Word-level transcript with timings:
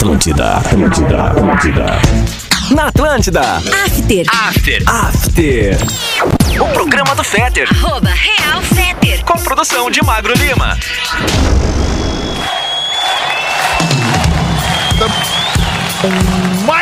Atlântida, 0.00 0.56
Atlântida, 0.56 1.24
Atlântida. 1.24 1.86
Na 2.70 2.86
Atlântida. 2.86 3.42
After. 3.84 4.24
After. 4.30 4.82
After. 4.88 5.76
O 6.58 6.72
programa 6.72 7.14
do 7.14 7.22
Fetter. 7.22 7.68
Arroba 7.70 8.08
Real 8.08 8.62
Fetter. 8.62 9.22
Com 9.26 9.34
produção 9.42 9.90
de 9.90 10.02
Magro 10.02 10.32
Lima. 10.32 10.78
Mais 16.64 16.79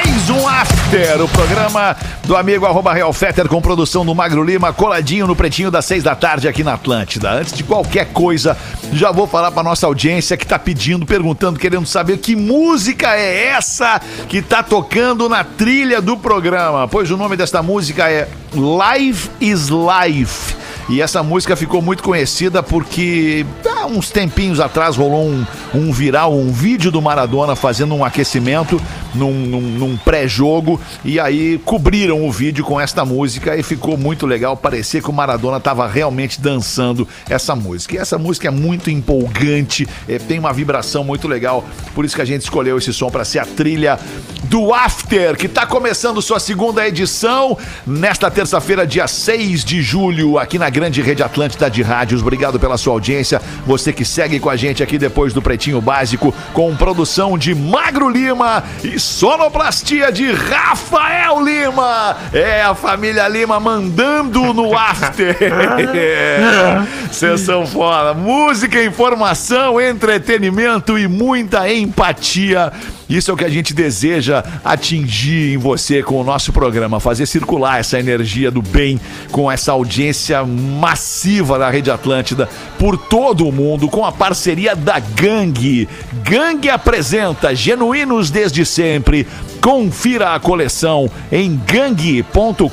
After, 0.61 1.23
o 1.23 1.29
programa 1.29 1.97
do 2.25 2.37
amigo 2.37 2.67
arroba 2.67 2.93
Real 2.93 3.13
Fetter 3.13 3.47
com 3.47 3.63
produção 3.63 4.05
do 4.05 4.13
Magro 4.13 4.43
Lima, 4.43 4.73
coladinho 4.73 5.25
no 5.25 5.37
pretinho 5.37 5.71
das 5.71 5.85
seis 5.85 6.03
da 6.03 6.17
tarde 6.17 6.49
aqui 6.49 6.65
na 6.65 6.75
Atlântida. 6.75 7.31
Antes 7.31 7.53
de 7.53 7.63
qualquer 7.63 8.07
coisa, 8.07 8.57
já 8.93 9.13
vou 9.13 9.29
falar 9.29 9.53
pra 9.53 9.63
nossa 9.63 9.87
audiência 9.87 10.37
que 10.37 10.45
tá 10.45 10.59
pedindo, 10.59 11.07
perguntando, 11.07 11.61
querendo 11.61 11.87
saber 11.87 12.19
que 12.19 12.35
música 12.35 13.15
é 13.15 13.47
essa 13.51 14.01
que 14.29 14.43
tá 14.43 14.61
tocando 14.61 15.29
na 15.29 15.45
trilha 15.45 16.03
do 16.03 16.17
programa. 16.17 16.89
Pois 16.89 17.09
o 17.09 17.17
nome 17.17 17.37
desta 17.37 17.63
música 17.63 18.11
é 18.11 18.27
Life 18.53 19.31
is 19.41 19.69
Life. 19.69 20.57
E 20.89 21.03
essa 21.03 21.23
música 21.23 21.55
ficou 21.55 21.83
muito 21.83 22.03
conhecida 22.03 22.63
porque 22.63 23.45
há 23.67 23.85
uns 23.87 24.11
tempinhos 24.11 24.59
atrás 24.59 24.97
rolou 24.97 25.27
um, 25.27 25.45
um 25.75 25.93
viral, 25.93 26.35
um 26.35 26.51
vídeo 26.51 26.91
do 26.91 27.03
Maradona 27.03 27.55
fazendo 27.55 27.95
um 27.95 28.03
aquecimento 28.05 28.81
num, 29.15 29.33
num- 29.33 29.61
num 29.61 29.97
pré-jogo. 29.99 30.81
E 31.05 31.21
aí 31.21 31.59
cobriram 31.65 32.27
o 32.27 32.33
vídeo 32.33 32.65
com 32.65 32.81
esta 32.81 33.05
música 33.05 33.55
e 33.55 33.63
ficou 33.63 33.99
muito 33.99 34.27
legal. 34.27 34.57
Parecia 34.57 35.03
que 35.03 35.11
o 35.11 35.13
Maradona 35.13 35.59
estava 35.59 35.87
realmente 35.87 36.41
dançando 36.41 37.07
essa 37.29 37.55
música. 37.55 37.95
E 37.95 37.99
essa 37.99 38.17
música 38.17 38.49
é 38.49 38.51
muito 38.51 38.91
empolgante, 38.91 39.87
eh, 40.09 40.19
tem 40.19 40.39
uma 40.39 40.53
vibração 40.55 41.05
muito 41.05 41.29
legal. 41.29 41.65
Por 41.95 42.05
isso 42.07 42.17
que 42.17 42.23
a 42.23 42.27
gente 42.27 42.43
escolheu 42.43 42.79
esse 42.79 42.93
som 42.95 43.11
para 43.11 43.25
ser 43.27 43.41
a 43.41 43.45
trilha 43.47 43.99
do 44.45 44.73
After, 44.73 45.37
que 45.37 45.47
está 45.47 45.67
começando 45.67 46.23
sua 46.23 46.41
segunda 46.41 46.87
edição 46.89 47.59
nesta 47.87 48.31
terça-feira, 48.31 48.87
dia 48.87 49.07
6 49.07 49.63
de 49.65 49.83
julho, 49.83 50.39
aqui 50.39 50.59
na 50.59 50.71
grande 50.79 51.03
rede 51.03 51.25
Atlântida 51.25 51.69
de 51.69 51.83
rádios. 51.83 52.23
Obrigado 52.23 52.61
pela 52.61 52.79
sua 52.79 52.93
audiência. 52.93 53.43
Você 53.67 53.93
que 53.93 54.05
segue 54.05 54.39
com 54.39 54.49
a 54.49 54.55
gente 54.55 54.81
aqui 54.81 54.97
depois 54.97 55.33
do 55.33 55.43
Pretinho 55.43 55.81
Básico, 55.81 56.33
com 56.53 56.77
produção 56.77 57.37
de 57.37 57.53
Magro 57.53 58.09
Lima 58.09 58.63
e 58.85 58.97
sonoplastia 58.97 60.13
de 60.13 60.31
Rafael 60.31 61.43
Lima. 61.45 62.17
É 62.33 62.63
a 62.63 62.77
família 62.77 63.27
Lima 63.27 63.59
mandando 63.59 64.55
no 64.55 64.73
After. 64.79 65.37
Vocês 67.11 67.41
são 67.41 67.67
foda. 67.67 68.15
Música, 68.15 68.81
informação, 68.81 69.81
entretenimento 69.81 70.97
e 70.97 71.09
muita 71.09 71.69
empatia. 71.69 72.73
Isso 73.09 73.31
é 73.31 73.35
o 73.35 73.37
que 73.37 73.45
a 73.45 73.49
gente 73.49 73.73
deseja 73.73 74.45
atingir 74.63 75.55
em 75.55 75.57
você 75.57 76.03
com 76.03 76.21
o 76.21 76.25
nosso 76.25 76.53
programa, 76.53 77.01
fazer 77.01 77.25
circular 77.25 77.81
essa 77.81 77.99
energia 77.99 78.51
do 78.51 78.61
bem 78.61 79.01
com 79.33 79.51
essa 79.51 79.73
audiência 79.73 80.45
massiva 80.45 81.59
da 81.59 81.71
Rede 81.71 81.91
Atlântida 81.91 82.49
por 82.79 82.99
todo 82.99 83.49
o 83.49 83.53
mundo, 83.53 83.89
com 83.89 84.05
a 84.05 84.13
parceria 84.13 84.77
da 84.77 84.99
Gangue. 84.99 85.89
Gangue 86.23 86.69
apresenta 86.69 87.55
Genuínos 87.55 88.31
desde 88.31 88.67
sempre. 88.67 89.27
Confira 89.63 90.35
a 90.35 90.41
coleção 90.41 91.11
em 91.33 91.57
gangue.com.br 91.57 92.69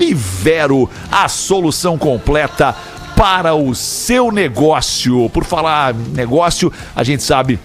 e 0.00 0.14
Vero, 0.14 0.90
a 1.12 1.28
solução 1.28 1.98
completa 1.98 2.74
para 3.14 3.54
o 3.54 3.74
seu 3.74 4.32
negócio. 4.32 5.28
Por 5.30 5.44
falar 5.44 5.94
negócio, 5.94 6.72
a 6.96 7.04
gente 7.04 7.22
sabe 7.22 7.58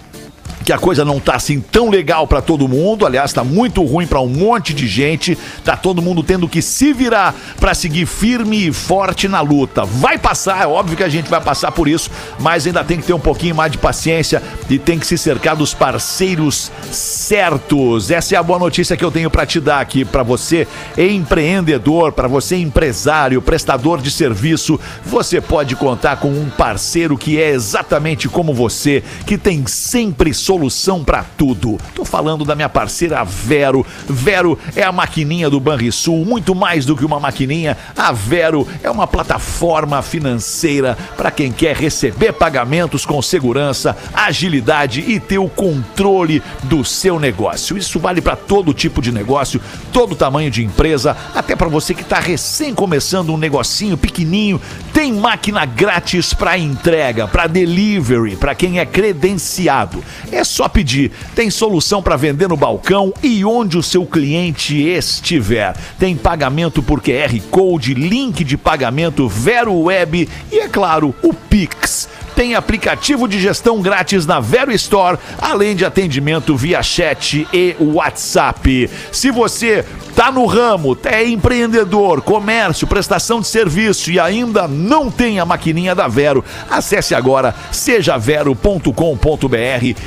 que 0.64 0.72
a 0.72 0.78
coisa 0.78 1.04
não 1.04 1.18
tá 1.18 1.34
assim 1.34 1.60
tão 1.60 1.88
legal 1.88 2.26
pra 2.26 2.40
todo 2.40 2.68
mundo, 2.68 3.06
aliás, 3.06 3.32
tá 3.32 3.42
muito 3.42 3.82
ruim 3.84 4.06
pra 4.06 4.20
um 4.20 4.28
monte 4.28 4.74
de 4.74 4.86
gente, 4.86 5.36
tá 5.64 5.76
todo 5.76 6.02
mundo 6.02 6.22
tendo 6.22 6.48
que 6.48 6.60
se 6.62 6.92
virar 6.92 7.34
pra 7.58 7.74
seguir 7.74 8.06
firme 8.06 8.68
e 8.68 8.72
forte 8.72 9.26
na 9.28 9.40
luta. 9.40 9.84
Vai 9.84 10.18
passar, 10.18 10.62
é 10.62 10.66
óbvio 10.66 10.96
que 10.96 11.02
a 11.02 11.08
gente 11.08 11.30
vai 11.30 11.40
passar 11.40 11.72
por 11.72 11.88
isso, 11.88 12.10
mas 12.38 12.66
ainda 12.66 12.84
tem 12.84 12.98
que 12.98 13.06
ter 13.06 13.12
um 13.12 13.20
pouquinho 13.20 13.54
mais 13.54 13.72
de 13.72 13.78
paciência 13.78 14.42
e 14.68 14.78
tem 14.78 14.98
que 14.98 15.06
se 15.06 15.16
cercar 15.16 15.56
dos 15.56 15.74
parceiros 15.74 16.70
certos. 16.90 18.10
Essa 18.10 18.34
é 18.34 18.38
a 18.38 18.42
boa 18.42 18.58
notícia 18.58 18.96
que 18.96 19.04
eu 19.04 19.10
tenho 19.10 19.30
pra 19.30 19.46
te 19.46 19.60
dar 19.60 19.80
aqui 19.80 20.04
pra 20.04 20.22
você, 20.22 20.66
empreendedor, 20.96 22.12
pra 22.12 22.28
você 22.28 22.56
empresário, 22.56 23.40
prestador 23.42 24.00
de 24.00 24.10
serviço, 24.10 24.78
você 25.04 25.40
pode 25.40 25.74
contar 25.76 26.16
com 26.16 26.28
um 26.28 26.50
parceiro 26.50 27.16
que 27.16 27.40
é 27.40 27.50
exatamente 27.50 28.28
como 28.28 28.52
você, 28.52 29.02
que 29.26 29.38
tem 29.38 29.66
sempre 29.66 30.34
solução 30.50 31.04
pra 31.04 31.24
tudo. 31.38 31.78
Tô 31.94 32.04
falando 32.04 32.44
da 32.44 32.56
minha 32.56 32.68
parceira 32.68 33.22
Vero. 33.22 33.86
Vero 34.08 34.58
é 34.74 34.82
a 34.82 34.90
maquininha 34.90 35.48
do 35.48 35.60
Banrisul, 35.60 36.24
muito 36.24 36.56
mais 36.56 36.84
do 36.84 36.96
que 36.96 37.04
uma 37.04 37.20
maquininha. 37.20 37.78
A 37.96 38.10
Vero 38.10 38.66
é 38.82 38.90
uma 38.90 39.06
plataforma 39.06 40.02
financeira 40.02 40.98
para 41.16 41.30
quem 41.30 41.52
quer 41.52 41.76
receber 41.76 42.32
pagamentos 42.32 43.06
com 43.06 43.22
segurança, 43.22 43.96
agilidade 44.12 45.04
e 45.06 45.20
ter 45.20 45.38
o 45.38 45.48
controle 45.48 46.42
do 46.64 46.84
seu 46.84 47.20
negócio. 47.20 47.78
Isso 47.78 48.00
vale 48.00 48.20
para 48.20 48.34
todo 48.34 48.74
tipo 48.74 49.00
de 49.00 49.12
negócio, 49.12 49.60
todo 49.92 50.16
tamanho 50.16 50.50
de 50.50 50.64
empresa, 50.64 51.16
até 51.32 51.54
para 51.54 51.68
você 51.68 51.94
que 51.94 52.02
está 52.02 52.18
recém 52.18 52.74
começando 52.74 53.32
um 53.32 53.38
negocinho 53.38 53.96
pequenininho. 53.96 54.60
Tem 54.92 55.12
máquina 55.12 55.64
grátis 55.64 56.34
para 56.34 56.58
entrega, 56.58 57.28
para 57.28 57.46
delivery, 57.46 58.34
para 58.34 58.52
quem 58.56 58.80
é 58.80 58.84
credenciado. 58.84 60.02
É 60.32 60.39
só 60.44 60.68
pedir. 60.68 61.10
Tem 61.34 61.50
solução 61.50 62.02
para 62.02 62.16
vender 62.16 62.48
no 62.48 62.56
balcão 62.56 63.12
e 63.22 63.44
onde 63.44 63.78
o 63.78 63.82
seu 63.82 64.04
cliente 64.04 64.76
estiver. 64.76 65.76
Tem 65.98 66.16
pagamento 66.16 66.82
por 66.82 67.00
QR 67.00 67.38
Code, 67.50 67.94
link 67.94 68.44
de 68.44 68.56
pagamento 68.56 69.28
Vero 69.28 69.74
Web 69.74 70.28
e, 70.52 70.58
é 70.58 70.68
claro, 70.68 71.14
o 71.22 71.32
Pix. 71.32 72.08
Tem 72.40 72.54
aplicativo 72.54 73.28
de 73.28 73.38
gestão 73.38 73.82
grátis 73.82 74.24
na 74.24 74.40
Vero 74.40 74.72
Store, 74.72 75.18
além 75.38 75.76
de 75.76 75.84
atendimento 75.84 76.56
via 76.56 76.82
chat 76.82 77.46
e 77.52 77.76
WhatsApp. 77.78 78.88
Se 79.12 79.30
você 79.30 79.84
tá 80.16 80.32
no 80.32 80.46
ramo, 80.46 80.96
é 81.04 81.26
empreendedor, 81.26 82.22
comércio, 82.22 82.86
prestação 82.86 83.40
de 83.40 83.46
serviço 83.46 84.10
e 84.10 84.18
ainda 84.18 84.66
não 84.66 85.10
tem 85.10 85.38
a 85.38 85.44
maquininha 85.44 85.94
da 85.94 86.08
Vero, 86.08 86.42
acesse 86.70 87.14
agora 87.14 87.54
sejavero.com.br 87.70 88.90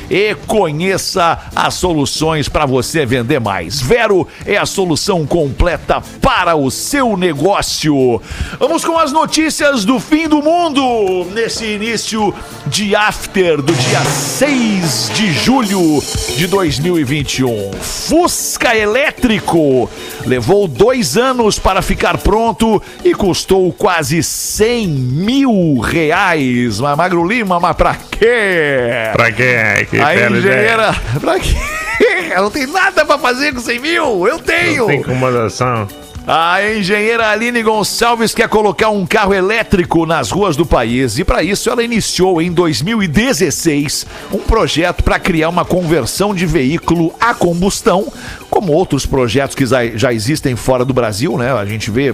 e 0.10 0.36
conheça 0.48 1.40
as 1.56 1.76
soluções 1.76 2.50
para 2.50 2.66
você 2.66 3.06
vender 3.06 3.40
mais. 3.40 3.80
Vero 3.80 4.28
é 4.46 4.58
a 4.58 4.66
solução 4.66 5.26
completa 5.26 6.02
para 6.20 6.56
o 6.56 6.72
seu 6.72 7.16
negócio. 7.16 8.22
Vamos 8.60 8.84
com 8.84 8.98
as 8.98 9.12
notícias 9.12 9.86
do 9.86 10.00
fim 10.00 10.28
do 10.28 10.42
mundo 10.42 11.26
nesse 11.32 11.66
início 11.66 12.23
de 12.68 12.96
after 12.96 13.62
do 13.62 13.74
dia 13.74 14.00
6 14.02 15.12
de 15.16 15.34
julho 15.34 16.02
de 16.38 16.46
2021. 16.46 17.72
Fusca 17.82 18.76
elétrico 18.76 19.90
levou 20.26 20.68
dois 20.68 21.18
anos 21.18 21.58
para 21.58 21.82
ficar 21.82 22.18
pronto 22.20 22.82
e 23.04 23.14
custou 23.16 23.74
quase 23.74 24.22
100 24.22 24.88
mil 24.88 25.80
reais. 25.80 26.80
Mas 26.80 26.98
Magro 26.98 27.28
Lima, 27.28 27.60
mas 27.60 27.76
pra 27.76 27.96
quê? 27.96 29.10
Pra 29.14 29.32
quê? 29.32 29.88
Que 29.90 30.00
A 30.00 30.30
engenheira, 30.30 30.96
pra 31.20 31.40
quê? 31.40 31.56
Não 32.36 32.50
tem 32.50 32.66
nada 32.68 33.06
pra 33.06 33.18
fazer 33.18 33.54
com 33.54 33.60
100 33.60 33.80
mil? 33.80 34.28
Eu 34.28 34.40
tenho! 34.40 34.80
Não 34.80 34.88
tem 34.88 35.00
incomodação. 35.00 35.88
A 36.26 36.66
engenheira 36.74 37.28
Aline 37.32 37.62
Gonçalves 37.62 38.34
quer 38.34 38.48
colocar 38.48 38.88
um 38.90 39.06
carro 39.06 39.34
elétrico 39.34 40.06
nas 40.06 40.32
ruas 40.32 40.56
do 40.56 40.66
país 40.66 41.20
e 41.20 41.26
para 41.26 41.44
isso 41.44 41.70
ela 41.70 41.84
iniciou 41.84 42.42
em 42.42 42.50
2016 42.50 44.06
um 44.32 44.38
projeto 44.38 45.04
para 45.04 45.20
criar 45.20 45.50
uma 45.50 45.66
conversão 45.66 46.34
de 46.34 46.46
veículo 46.46 47.14
a 47.20 47.34
combustão, 47.34 48.08
como 48.50 48.72
outros 48.72 49.06
projetos 49.06 49.54
que 49.54 49.66
já, 49.66 50.14
existem 50.14 50.56
fora 50.56 50.86
do 50.86 50.94
Brasil, 50.94 51.38
né? 51.38 51.52
A 51.52 51.66
gente 51.66 51.92
vê 51.92 52.12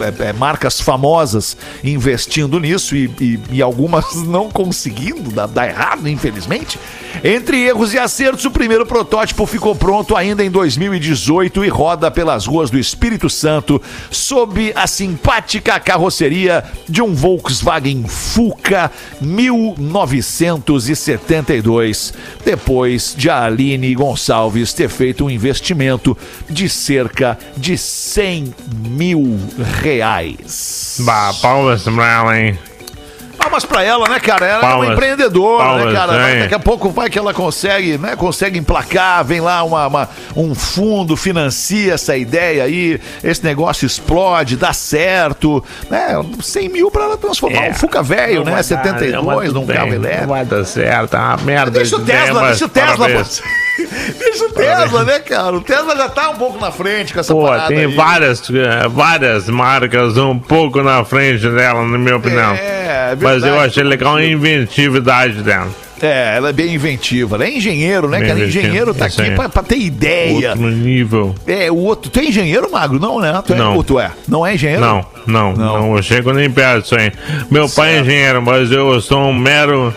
é, 0.00 0.28
é, 0.28 0.32
marcas 0.32 0.80
famosas 0.80 1.54
investindo 1.84 2.58
nisso 2.58 2.96
e, 2.96 3.10
e- 3.20 3.40
e 3.50 3.60
algumas 3.60 4.14
não 4.24 4.48
conseguindo, 4.50 5.30
dá, 5.30 5.44
dá 5.46 5.66
errado, 5.66 6.08
infelizmente. 6.08 6.78
Entre 7.22 7.60
erros 7.62 7.92
e 7.92 7.98
acertos, 7.98 8.46
o 8.46 8.50
primeiro 8.50 8.86
protótipo 8.86 9.44
ficou 9.44 9.74
pronto 9.74 10.16
ainda 10.16 10.42
em 10.42 10.50
2018 10.50 11.62
e 11.66 11.68
roda 11.68 12.10
pelas 12.10 12.46
ruas 12.46 12.70
do 12.70 12.78
Espírito 12.78 13.28
Santo 13.28 13.41
sob 14.10 14.72
a 14.74 14.86
simpática 14.86 15.80
carroceria 15.80 16.62
de 16.88 17.02
um 17.02 17.14
Volkswagen 17.14 18.04
Fuca 18.06 18.90
1972, 19.20 22.14
depois 22.44 23.14
de 23.16 23.30
Aline 23.30 23.94
Gonçalves 23.94 24.72
ter 24.72 24.88
feito 24.88 25.24
um 25.24 25.30
investimento 25.30 26.18
de 26.48 26.68
cerca 26.68 27.38
de 27.56 27.78
100 27.78 28.54
mil 28.88 29.38
reais. 29.82 30.98
Bah, 31.00 31.34
palmas 31.40 31.82
pra 31.82 32.12
ela, 32.12 32.38
hein? 32.38 32.56
Palmas 33.42 33.64
pra 33.64 33.82
ela, 33.82 34.08
né, 34.08 34.20
cara? 34.20 34.46
Ela 34.46 34.58
é 34.58 34.60
Palmas. 34.60 34.86
uma 34.88 34.92
empreendedora, 34.94 35.64
né, 35.64 35.70
Palmas, 35.78 35.94
cara? 35.94 36.12
Vai- 36.18 36.34
hein? 36.34 36.40
Daqui 36.42 36.54
a 36.54 36.58
pouco 36.58 36.90
vai 36.90 37.10
que 37.10 37.18
ela 37.18 37.34
consegue, 37.34 37.98
né? 37.98 38.16
Consegue 38.16 38.58
emplacar, 38.58 39.24
vem 39.24 39.40
lá 39.40 39.62
uma, 39.62 39.86
uma- 39.86 40.08
um 40.36 40.54
fundo, 40.54 41.16
financia 41.16 41.94
essa 41.94 42.16
ideia 42.16 42.64
aí, 42.64 43.00
esse 43.22 43.44
negócio 43.44 43.84
explode, 43.86 44.56
dá 44.56 44.72
certo, 44.72 45.62
né? 45.90 46.14
100 46.42 46.68
mil 46.68 46.90
pra 46.90 47.04
ela 47.04 47.16
transformar 47.16 47.68
um 47.68 47.74
Fuca 47.74 48.02
velho, 48.02 48.36
Não 48.44 48.44
né? 48.52 48.56
dar, 48.56 48.62
72 48.62 49.12
não 49.14 49.24
vai 49.24 49.48
num 49.48 49.66
carro 49.66 49.94
elétrico. 49.94 50.20
Não 50.22 50.28
vai 50.28 50.44
dar 50.44 50.64
certo, 50.64 51.14
é 51.16 51.18
uma 51.18 51.36
merda. 51.38 51.70
Deixa 51.70 51.96
o 51.96 52.00
Tesla, 52.00 52.46
deixa 52.48 52.64
o 52.66 52.68
Tesla. 52.68 53.08
Deixa 54.18 54.44
o 54.44 54.52
Tesla, 54.52 55.04
né, 55.04 55.18
cara? 55.20 55.56
O 55.56 55.60
Tesla 55.60 55.96
já 55.96 56.08
tá 56.08 56.30
um 56.30 56.36
pouco 56.36 56.60
na 56.60 56.70
frente 56.70 57.12
com 57.14 57.20
essa 57.20 57.32
Pô, 57.32 57.42
parada 57.46 57.68
tem 57.68 57.78
aí. 57.78 57.94
várias, 57.94 58.42
eh, 58.50 58.88
várias 58.88 59.48
marcas 59.48 60.16
um 60.16 60.38
pouco 60.38 60.82
na 60.82 61.04
frente 61.04 61.48
dela, 61.48 61.84
na 61.84 61.98
minha 61.98 62.16
opinião. 62.16 62.52
É, 62.54 63.12
é 63.12 63.16
Mas 63.20 63.36
eu 63.36 63.40
verdade. 63.40 63.66
achei 63.66 63.82
legal 63.82 64.16
a 64.16 64.24
inventividade 64.24 65.42
dela. 65.42 65.68
É, 66.02 66.36
ela 66.36 66.48
é 66.48 66.52
bem 66.52 66.74
inventiva. 66.74 67.36
Ela 67.36 67.44
é 67.44 67.56
engenheiro, 67.56 68.08
né, 68.08 68.18
Bem 68.18 68.28
cara? 68.28 68.40
Engenheiro 68.40 68.92
tá 68.92 69.04
aqui 69.04 69.30
pra, 69.30 69.48
pra 69.48 69.62
ter 69.62 69.78
ideia. 69.78 70.48
Outro 70.50 70.68
nível. 70.68 71.32
É, 71.46 71.70
o 71.70 71.76
outro. 71.76 72.10
Tu 72.10 72.18
é 72.18 72.24
engenheiro, 72.24 72.68
Magro? 72.72 72.98
Não, 72.98 73.20
né? 73.20 73.40
Tu 73.46 73.52
é, 73.52 73.56
Não. 73.56 73.76
Ou 73.76 73.84
tu 73.84 74.00
é? 74.00 74.10
Não 74.26 74.44
é 74.44 74.54
engenheiro? 74.54 74.80
Não, 74.82 75.06
não, 75.28 75.52
Não. 75.52 75.78
não, 75.80 75.96
eu 75.96 76.02
chego 76.02 76.32
nem 76.32 76.50
perto 76.50 76.82
disso 76.82 76.96
aí. 76.96 77.12
Meu 77.48 77.68
pai 77.68 77.98
é 77.98 78.00
engenheiro, 78.00 78.42
mas 78.42 78.72
eu 78.72 79.00
sou 79.00 79.20
um 79.28 79.32
mero 79.32 79.94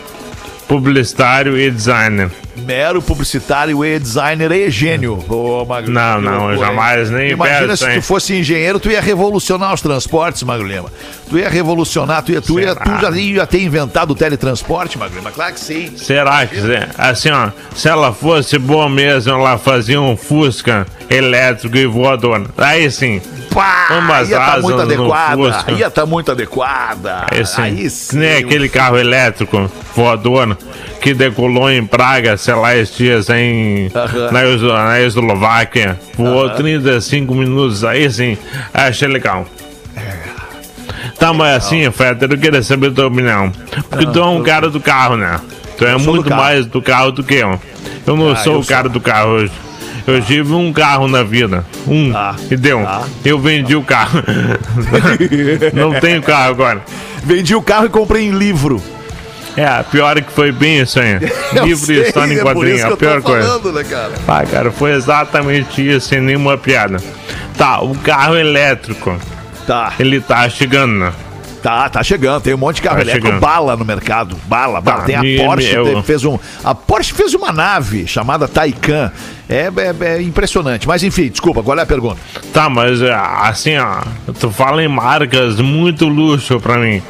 publicitário 0.68 1.58
e 1.58 1.68
designer. 1.72 2.30
Mero 2.58 3.02
publicitário 3.02 3.84
e 3.84 3.98
designer 3.98 4.50
e 4.52 4.70
gênio. 4.70 5.24
Ô, 5.28 5.64
Magro. 5.64 5.90
Não, 5.90 6.20
não, 6.20 6.56
jamais, 6.56 7.10
nem 7.10 7.30
Imagina 7.30 7.58
perto, 7.68 7.76
se 7.76 7.84
tu 7.84 7.90
hein? 7.90 8.00
fosse 8.00 8.34
engenheiro, 8.34 8.80
tu 8.80 8.90
ia 8.90 9.00
revolucionar 9.00 9.74
os 9.74 9.80
transportes, 9.80 10.42
Magro 10.42 10.66
Lima. 10.66 10.90
Tu 11.28 11.38
ia 11.38 11.48
revolucionar, 11.48 12.22
tu, 12.22 12.32
ia, 12.32 12.40
tu, 12.40 12.58
ia, 12.58 12.74
tu 12.74 12.90
já 13.00 13.10
ia 13.10 13.46
ter 13.46 13.62
inventado 13.62 14.10
o 14.10 14.14
teletransporte, 14.14 14.98
Magro 14.98 15.16
Lima. 15.16 15.30
Claro 15.30 15.54
que 15.54 15.60
sim. 15.60 15.96
Será 15.96 16.46
que, 16.46 16.56
assim, 16.96 17.30
ó, 17.30 17.50
se 17.74 17.88
ela 17.88 18.12
fosse 18.12 18.58
boa 18.58 18.88
mesmo, 18.88 19.32
ela 19.32 19.58
fazia 19.58 20.00
um 20.00 20.16
Fusca 20.16 20.86
elétrico 21.08 21.76
e 21.76 21.86
voador. 21.86 22.48
Aí 22.56 22.90
sim, 22.90 23.20
Pá, 23.56 23.88
Ambas 23.90 24.28
ia 24.28 24.38
tá 24.38 24.58
muito 24.60 24.80
adequada. 24.82 25.72
Ia 25.72 25.90
tá 25.90 26.04
muito 26.04 26.30
adequada. 26.30 27.26
aí 27.30 27.46
sim. 27.46 27.62
Aí 27.62 27.90
sim. 27.90 28.18
nem 28.18 28.36
aquele 28.36 28.68
carro 28.68 28.98
elétrico 28.98 29.70
voador 29.96 30.56
que 31.00 31.14
decolou 31.14 31.70
em 31.70 31.84
Praga, 31.84 32.36
sei 32.36 32.54
lá, 32.54 32.70
dias 32.82 33.30
em, 33.30 33.90
Aham. 33.94 34.30
na, 34.30 34.84
na 34.84 35.00
Eslováquia. 35.00 35.98
Voou 36.16 36.50
35 36.50 37.34
minutos, 37.34 37.82
aí 37.82 38.10
sim, 38.10 38.36
achei 38.74 39.08
legal. 39.08 39.46
Tá, 41.18 41.32
mas 41.32 41.56
assim, 41.56 41.90
Fetter, 41.90 42.30
eu 42.30 42.38
queria 42.38 42.62
saber 42.62 42.92
tua 42.92 43.06
opinião. 43.06 43.50
Porque 43.88 44.06
tu 44.06 44.18
é 44.20 44.26
um 44.26 44.42
cara 44.42 44.68
do 44.68 44.80
carro, 44.80 45.16
né? 45.16 45.40
Tu 45.78 45.84
é 45.86 45.92
sou 45.92 45.98
do 46.00 46.04
muito 46.12 46.28
carro. 46.28 46.42
mais 46.42 46.66
do 46.66 46.82
carro 46.82 47.10
do 47.12 47.22
que 47.24 47.34
eu. 47.36 47.58
Eu 48.06 48.16
não 48.16 48.32
Ah, 48.32 48.36
sou 48.36 48.54
eu 48.54 48.60
o 48.60 48.66
cara 48.66 48.88
do 48.88 49.00
carro 49.00 49.30
hoje. 49.30 49.52
Eu 50.06 50.20
tive 50.22 50.52
um 50.52 50.72
carro 50.72 51.08
na 51.08 51.22
vida. 51.22 51.64
Um. 51.86 52.12
Tá, 52.12 52.36
E 52.50 52.56
deu. 52.56 52.82
tá. 52.82 53.02
Eu 53.24 53.38
vendi 53.38 53.74
o 53.74 53.82
carro. 53.82 54.22
não 55.72 55.94
tenho 56.00 56.22
carro 56.22 56.50
agora. 56.50 56.82
Vendi 57.24 57.54
o 57.54 57.62
carro 57.62 57.86
e 57.86 57.88
comprei 57.88 58.24
em 58.26 58.30
livro. 58.30 58.80
É, 59.56 59.82
pior 59.84 60.20
que 60.20 60.30
foi 60.32 60.52
bem 60.52 60.80
isso 60.80 61.00
aí. 61.00 61.18
Livro 61.64 61.86
sei, 61.86 61.96
e 61.98 62.02
história 62.02 62.34
em 62.34 62.38
é 62.38 62.42
quadrinho, 62.42 62.76
que 62.76 62.92
a 62.92 62.96
pior 62.96 63.22
coisa. 63.22 63.48
falando, 63.48 63.72
né, 63.72 63.84
cara? 63.84 64.12
Ah, 64.28 64.44
cara, 64.44 64.70
foi 64.70 64.92
exatamente 64.92 65.80
isso, 65.88 66.08
sem 66.08 66.20
nenhuma 66.20 66.58
piada. 66.58 66.98
Tá, 67.56 67.80
o 67.80 67.94
carro 67.96 68.36
elétrico, 68.36 69.16
Tá, 69.66 69.92
ele 69.98 70.20
tá 70.20 70.48
chegando, 70.48 70.92
né? 70.98 71.12
tá, 71.62 71.88
tá 71.88 72.00
chegando. 72.02 72.40
Tem 72.40 72.54
um 72.54 72.58
monte 72.58 72.76
de 72.76 72.82
carro 72.82 72.96
Tá 72.96 73.02
elétrico, 73.02 73.26
chegando. 73.26 73.40
bala 73.40 73.76
no 73.76 73.84
mercado. 73.84 74.36
Bala, 74.44 74.80
bala. 74.80 74.98
Tá, 75.00 75.04
Tem 75.06 75.16
a 75.16 75.20
me- 75.22 75.36
Porsche, 75.38 75.68
me- 75.82 75.92
eu- 75.94 76.02
fez 76.04 76.24
um. 76.24 76.38
A 76.62 76.72
Porsche 76.74 77.12
fez 77.12 77.34
uma 77.34 77.50
nave 77.52 78.06
chamada 78.06 78.46
Taycan. 78.46 79.10
É, 79.48 79.68
é- 79.76 80.06
é 80.18 80.22
impressionante. 80.22 80.86
Mas 80.86 81.02
enfim, 81.02 81.28
desculpa, 81.28 81.64
qual 81.64 81.76
é 81.76 81.82
a 81.82 81.86
pergunta? 81.86 82.18
Tá, 82.52 82.68
mas 82.68 83.02
é, 83.02 83.12
assim, 83.12 83.76
ó, 83.78 84.02
tu 84.38 84.50
fala 84.52 84.80
em 84.84 84.86
marcas 84.88 85.56
muito 85.60 86.06
luxo 86.06 86.60
pra 86.60 86.76
mim. 86.78 87.02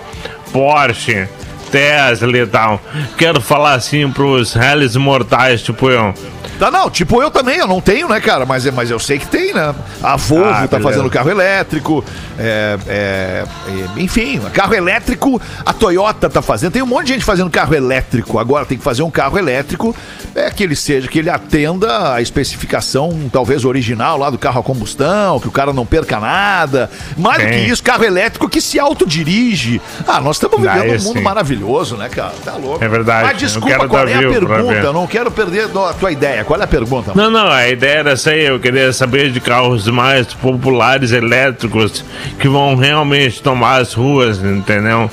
Porsche, 0.53 1.29
Tesla 1.77 2.39
e 2.39 2.47
tal. 2.47 2.81
Quero 3.19 3.39
falar 3.39 3.75
assim 3.75 4.11
pros 4.11 4.55
réis 4.55 4.97
mortais, 4.97 5.61
tipo 5.61 5.91
eu. 5.91 6.15
Tá, 6.59 6.71
não, 6.71 6.89
tipo 6.89 7.21
eu 7.21 7.31
também, 7.31 7.59
eu 7.59 7.67
não 7.67 7.83
tenho, 7.83 8.09
né, 8.09 8.19
cara? 8.19 8.47
Mas, 8.47 8.65
é- 8.65 8.71
mas 8.71 8.91
eu 8.91 8.99
sei 8.99 9.19
que 9.19 9.27
tem, 9.27 9.53
né? 9.53 9.75
A 10.03 10.17
Volvo 10.17 10.47
Ah, 10.49 10.67
tá 10.67 10.79
beleza. 10.79 10.89
fazendo 10.89 11.11
carro 11.11 11.29
elétrico, 11.31 12.03
é, 12.39 12.79
é, 12.89 13.45
é, 13.69 14.01
enfim, 14.01 14.41
carro 14.55 14.73
elétrico, 14.75 15.39
a 15.67 15.73
Toyota 15.75 16.31
tá 16.31 16.41
fazendo. 16.41 16.73
Tem 16.73 16.81
um 16.81 16.87
monte 16.87 17.09
de 17.09 17.13
gente 17.13 17.27
fazendo 17.27 17.51
carro 17.51 17.75
elétrico. 17.75 18.39
Agora 18.39 18.65
tem 18.65 18.79
que 18.79 18.85
fazer 18.85 19.03
um 19.03 19.11
carro 19.11 19.37
elétrico 19.39 19.95
é, 20.35 20.51
que 20.51 20.63
ele 20.63 20.75
seja, 20.75 21.09
que 21.09 21.19
ele 21.19 21.29
atenda 21.29 22.15
a 22.15 22.23
especificação, 22.23 23.29
talvez 23.31 23.67
original 23.67 24.17
lá 24.17 24.31
do 24.31 24.39
carro 24.39 24.61
a 24.61 24.63
combustão, 24.63 25.39
que 25.39 25.49
o 25.49 25.53
cara 25.53 25.75
não 25.75 25.85
perca 25.85 26.19
nada. 26.19 26.91
Mais 27.19 27.43
do 27.43 27.49
que 27.49 27.57
isso, 27.59 27.83
carro 27.83 28.05
elétrico 28.05 28.49
que 28.49 28.63
se 28.63 28.79
autodirige. 28.81 29.79
Ah, 30.09 30.23
nós 30.23 30.37
estamos 30.37 30.59
vivendo 30.59 31.01
um 31.01 31.05
mundo 31.05 31.19
sim. 31.19 31.23
maravilhoso, 31.23 31.66
né, 31.97 32.09
cara? 32.09 32.33
Tá 32.45 32.55
louco. 32.57 32.83
É 32.83 32.89
verdade, 32.89 33.29
Mas 33.29 33.39
desculpa, 33.39 33.89
qual 33.89 34.07
é 34.07 34.15
a 34.15 34.19
pergunta? 34.19 34.73
Eu 34.75 34.93
não 34.93 35.07
quero 35.07 35.31
perder 35.31 35.65
a 35.65 35.93
tua 35.93 36.13
ideia. 36.13 36.45
Qual 36.45 36.59
é 36.61 36.65
a 36.65 36.67
pergunta? 36.67 37.13
Não, 37.15 37.31
não, 37.31 37.49
a 37.49 37.69
ideia 37.69 37.99
era 37.99 38.11
essa 38.13 38.31
aí. 38.31 38.45
Eu 38.45 38.59
queria 38.61 38.93
saber 38.93 39.31
de 39.31 39.41
carros 39.41 39.89
mais 39.89 40.33
populares 40.35 41.13
elétricos 41.13 42.05
que 42.39 42.49
vão 42.49 42.77
realmente 42.77 43.43
tomar 43.43 43.81
as 43.81 43.93
ruas, 43.93 44.39
entendeu? 44.39 45.11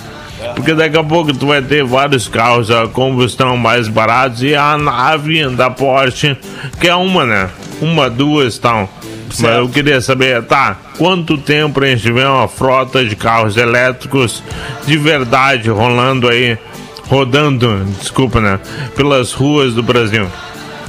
Porque 0.56 0.74
daqui 0.74 0.98
a 0.98 1.04
pouco 1.04 1.34
tu 1.34 1.48
vai 1.48 1.62
ter 1.62 1.84
vários 1.84 2.28
carros 2.28 2.70
a 2.70 2.88
combustão 2.88 3.56
mais 3.56 3.88
baratos 3.88 4.44
e 4.44 4.54
a 4.54 4.78
nave 4.78 5.48
da 5.50 5.70
Porsche, 5.70 6.38
que 6.80 6.88
é 6.88 6.96
uma, 6.96 7.26
né? 7.26 7.50
Uma, 7.82 8.10
duas 8.10 8.58
tal. 8.58 8.90
Mas 9.34 9.40
Certo. 9.40 9.58
eu 9.58 9.70
queria 9.70 10.00
saber, 10.00 10.44
tá, 10.44 10.78
quanto 10.98 11.38
tempo 11.38 11.84
a 11.84 11.88
gente 11.88 12.12
vê 12.12 12.24
uma 12.24 12.48
frota 12.48 13.04
de 13.04 13.16
carros 13.16 13.58
elétricos 13.58 14.44
de 14.86 14.96
verdade 14.98 15.70
rolando 15.70 16.30
aí, 16.30 16.58
rodando, 17.08 17.84
desculpa, 18.00 18.40
né? 18.40 18.60
Pelas 18.96 19.34
ruas 19.34 19.74
do 19.74 19.82
Brasil. 19.82 20.28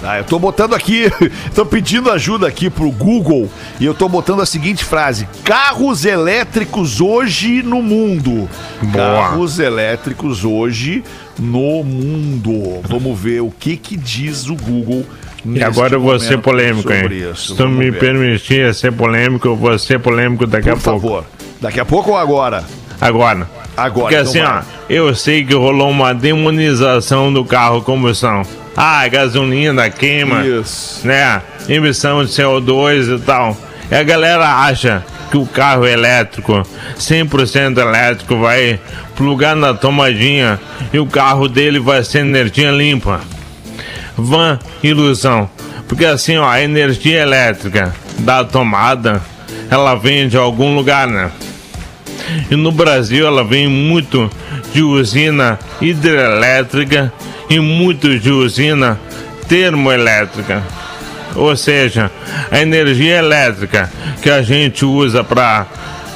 Ah, 0.06 0.18
eu 0.18 0.24
tô 0.24 0.38
botando 0.38 0.74
aqui, 0.74 1.10
tô 1.54 1.64
pedindo 1.64 2.10
ajuda 2.10 2.46
aqui 2.46 2.68
pro 2.68 2.90
Google 2.90 3.50
e 3.80 3.86
eu 3.86 3.94
tô 3.94 4.06
botando 4.06 4.42
a 4.42 4.46
seguinte 4.46 4.84
frase: 4.84 5.26
carros 5.42 6.04
elétricos 6.04 7.00
hoje 7.00 7.62
no 7.62 7.80
mundo. 7.80 8.46
Boa. 8.82 8.92
Carros 8.92 9.58
elétricos 9.58 10.44
hoje 10.44 11.02
no 11.38 11.82
mundo. 11.82 12.82
Vamos 12.86 13.18
ver 13.18 13.40
o 13.40 13.50
que 13.50 13.78
que 13.78 13.96
diz 13.96 14.46
o 14.50 14.54
Google. 14.54 15.06
E 15.46 15.62
agora 15.62 15.94
eu 15.94 16.00
vou 16.00 16.18
ser 16.18 16.38
polêmico, 16.38 16.90
hein? 16.92 17.06
isso. 17.10 17.48
Se 17.48 17.56
tu 17.56 17.68
me 17.68 17.90
ver. 17.90 18.00
permitir 18.00 18.74
ser 18.74 18.92
polêmico, 18.92 19.48
eu 19.48 19.56
vou 19.56 19.78
ser 19.78 19.98
polêmico 20.00 20.46
daqui 20.46 20.70
Por 20.70 20.78
a 20.78 20.80
pouco. 20.80 21.00
favor. 21.00 21.24
Daqui 21.60 21.80
a 21.80 21.84
pouco 21.84 22.10
ou 22.10 22.16
agora? 22.16 22.64
Agora. 23.00 23.48
Agora. 23.76 23.90
Porque 23.92 24.14
então 24.14 24.30
assim, 24.30 24.40
vai. 24.40 24.58
ó, 24.58 24.62
eu 24.88 25.14
sei 25.14 25.44
que 25.44 25.54
rolou 25.54 25.90
uma 25.90 26.14
demonização 26.14 27.32
do 27.32 27.44
carro 27.44 27.82
combustão. 27.82 28.42
Ah, 28.76 29.06
gasolina 29.08 29.88
queima, 29.90 30.44
Isso. 30.44 31.06
né? 31.06 31.42
Emissão 31.68 32.24
de 32.24 32.30
CO2 32.30 33.16
e 33.16 33.20
tal. 33.20 33.56
E 33.90 33.94
a 33.94 34.02
galera 34.02 34.46
acha 34.64 35.04
que 35.30 35.36
o 35.36 35.46
carro 35.46 35.86
elétrico, 35.86 36.62
100% 36.98 37.78
elétrico, 37.78 38.36
vai 38.38 38.80
plugar 39.16 39.54
na 39.54 39.74
tomadinha 39.74 40.58
e 40.92 40.98
o 40.98 41.06
carro 41.06 41.48
dele 41.48 41.78
vai 41.78 42.02
ser 42.02 42.20
energia 42.20 42.70
limpa. 42.70 43.20
Van 44.16 44.58
ilusão. 44.82 45.48
Porque 45.88 46.04
assim, 46.04 46.36
ó, 46.36 46.48
a 46.48 46.62
energia 46.62 47.22
elétrica 47.22 47.94
da 48.18 48.44
tomada, 48.44 49.20
ela 49.70 49.94
vem 49.94 50.28
de 50.28 50.36
algum 50.36 50.74
lugar, 50.74 51.06
né? 51.06 51.30
E 52.50 52.56
no 52.56 52.72
Brasil 52.72 53.26
ela 53.26 53.44
vem 53.44 53.68
muito 53.68 54.30
de 54.72 54.82
usina 54.82 55.58
hidrelétrica 55.80 57.12
e 57.50 57.60
muito 57.60 58.18
de 58.18 58.30
usina 58.30 58.98
termoelétrica. 59.48 60.62
Ou 61.34 61.54
seja, 61.56 62.10
a 62.50 62.60
energia 62.60 63.18
elétrica 63.18 63.90
que 64.22 64.30
a 64.30 64.42
gente 64.42 64.84
usa 64.84 65.22
para 65.22 65.66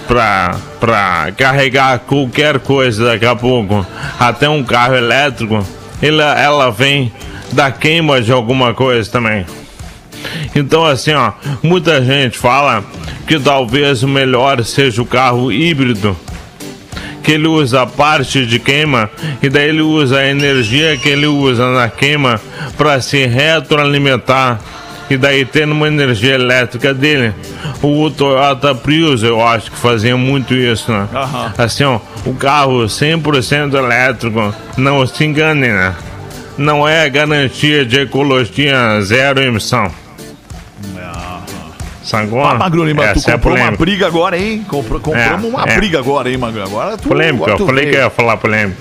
para 0.09 1.31
carregar 1.37 1.99
qualquer 1.99 2.59
coisa 2.61 3.05
daqui 3.05 3.27
a 3.27 3.37
pouco, 3.37 3.87
até 4.19 4.49
um 4.49 4.65
carro 4.65 4.95
elétrico, 4.95 5.63
ela, 6.01 6.41
ela 6.41 6.71
vem 6.71 7.13
da 7.53 7.71
queima 7.71 8.21
de 8.21 8.33
alguma 8.33 8.75
coisa 8.75 9.11
também. 9.11 9.45
Então, 10.55 10.85
assim, 10.85 11.13
ó, 11.13 11.33
muita 11.63 12.03
gente 12.05 12.39
fala 12.39 12.85
que 13.27 13.39
talvez 13.39 14.03
o 14.03 14.09
melhor 14.09 14.65
seja 14.65 15.01
o 15.03 15.07
carro 15.07 15.53
híbrido, 15.53 16.17
que 17.23 17.33
ele 17.33 17.47
usa 17.47 17.87
parte 17.87 18.47
de 18.47 18.59
queima 18.59 19.11
e 19.43 19.49
daí 19.49 19.69
ele 19.69 19.83
usa 19.83 20.19
a 20.19 20.27
energia 20.27 20.97
que 20.97 21.09
ele 21.09 21.27
usa 21.27 21.71
na 21.71 21.89
queima 21.89 22.41
para 22.77 23.01
se 23.01 23.27
retroalimentar 23.27 24.59
E 25.11 25.17
daí 25.17 25.45
tendo 25.45 25.73
uma 25.73 25.89
energia 25.89 26.35
elétrica 26.35 26.93
dele. 26.93 27.33
O 27.83 28.11
Toyota 28.11 28.75
Prius, 28.75 29.23
eu 29.23 29.47
acho 29.47 29.71
que 29.71 29.77
fazia 29.79 30.17
muito 30.17 30.53
isso, 30.55 30.93
né? 30.93 31.09
Aham. 31.15 31.55
Assim, 31.57 31.85
ó, 31.85 31.99
o 32.27 32.35
carro 32.35 32.85
100% 32.85 33.75
elétrico, 33.75 34.55
não 34.77 35.07
se 35.07 35.25
engane, 35.25 35.69
né? 35.69 35.95
Não 36.59 36.87
é 36.89 37.09
garantia 37.09 37.85
de 37.87 38.01
ecologia 38.01 39.01
zero 39.01 39.41
emissão. 39.41 39.91
Sacou? 42.03 42.43
Ah, 42.43 42.55
Magro 42.55 42.85
Lima, 42.85 43.03
tu 43.09 43.19
é 43.19 43.33
comprou 43.33 43.53
uma 43.55 43.59
polêmica. 43.61 43.77
briga 43.85 44.07
agora, 44.07 44.39
hein? 44.39 44.65
Comprou, 44.67 44.99
compramos 44.99 45.45
É, 45.45 45.49
uma 45.55 45.65
é. 45.69 45.77
briga 45.77 45.99
agora, 45.99 46.31
hein, 46.31 46.39
Magro? 46.39 46.63
Agora 46.63 46.97
tu, 46.97 47.07
Polêmica, 47.09 47.45
agora 47.45 47.57
tu 47.59 47.63
eu 47.63 47.67
falei 47.67 47.85
veio. 47.85 47.97
que 47.97 48.03
ia 48.03 48.11
falar 48.11 48.37
polêmica. 48.39 48.79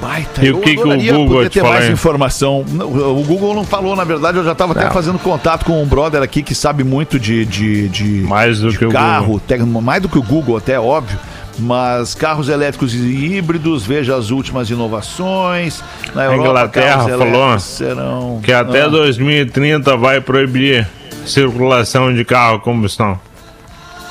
Baita. 0.00 0.44
E 0.44 0.48
eu 0.48 0.58
o 0.58 0.60
que 0.60 0.74
que 0.76 0.80
o 0.80 0.84
Google 0.96 1.26
poder 1.28 1.48
te 1.50 1.54
ter 1.54 1.62
mais 1.62 1.84
aí? 1.86 1.92
informação. 1.92 2.60
O 2.60 3.24
Google 3.26 3.54
não 3.54 3.64
falou, 3.64 3.96
na 3.96 4.04
verdade, 4.04 4.38
eu 4.38 4.44
já 4.44 4.52
estava 4.52 4.72
até 4.72 4.88
fazendo 4.90 5.18
contato 5.18 5.64
com 5.64 5.82
um 5.82 5.86
brother 5.86 6.22
aqui 6.22 6.42
que 6.42 6.54
sabe 6.54 6.84
muito 6.84 7.18
de, 7.18 7.44
de, 7.44 7.88
de, 7.88 8.04
Mais 8.22 8.60
do 8.60 8.70
de 8.70 8.78
que 8.78 8.86
o 8.86 8.90
carro, 8.90 9.24
Google. 9.26 9.40
tec- 9.46 9.60
mais 9.62 10.00
do 10.02 10.08
que 10.08 10.18
o 10.18 10.22
Google, 10.22 10.56
até 10.56 10.78
óbvio. 10.78 11.18
Mas 11.60 12.14
carros 12.14 12.48
elétricos 12.48 12.94
e 12.94 12.98
híbridos, 13.36 13.84
veja 13.84 14.14
as 14.16 14.30
últimas 14.30 14.70
inovações. 14.70 15.82
Na 16.14 16.26
Europa, 16.26 16.40
Inglaterra 16.50 17.08
falou 17.08 17.58
serão. 17.58 18.40
Que 18.44 18.52
até 18.52 18.82
Ah, 18.82 18.88
2030 18.88 19.96
vai 19.96 20.20
proibir 20.20 20.86
circulação 21.26 22.14
de 22.14 22.24
carro 22.24 22.56
a 22.56 22.60
combustão. 22.60 23.18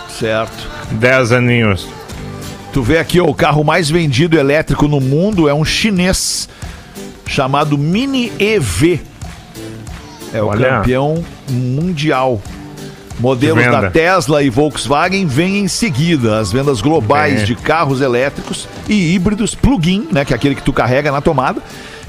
Certo. 0.10 0.68
10 0.92 1.32
aninhos. 1.32 1.88
Tu 2.78 2.84
vê 2.84 3.00
aqui, 3.00 3.20
ó, 3.20 3.26
o 3.26 3.34
carro 3.34 3.64
mais 3.64 3.90
vendido 3.90 4.38
elétrico 4.38 4.88
no 4.88 5.02
mundo 5.02 5.50
é 5.50 5.54
um 5.54 5.66
chinês 5.66 6.48
chamado 7.26 7.76
Mini 7.76 8.32
EV. 8.38 9.02
É 10.32 10.44
o 10.44 10.46
Olha. 10.46 10.70
campeão 10.70 11.26
mundial. 11.50 12.40
Modelos 13.20 13.64
venda. 13.64 13.82
da 13.82 13.90
Tesla 13.90 14.44
e 14.44 14.52
Volkswagen 14.52 15.26
vêm 15.26 15.58
em 15.58 15.68
seguida. 15.68 16.38
As 16.38 16.52
vendas 16.52 16.80
globais 16.80 17.38
Bem. 17.38 17.46
de 17.46 17.56
carros 17.56 18.00
elétricos 18.00 18.68
e 18.88 19.16
híbridos 19.16 19.56
plug-in, 19.56 20.10
né, 20.12 20.24
que 20.24 20.32
é 20.32 20.36
aquele 20.36 20.54
que 20.54 20.62
tu 20.62 20.72
carrega 20.72 21.12
na 21.12 21.20
tomada, 21.20 21.60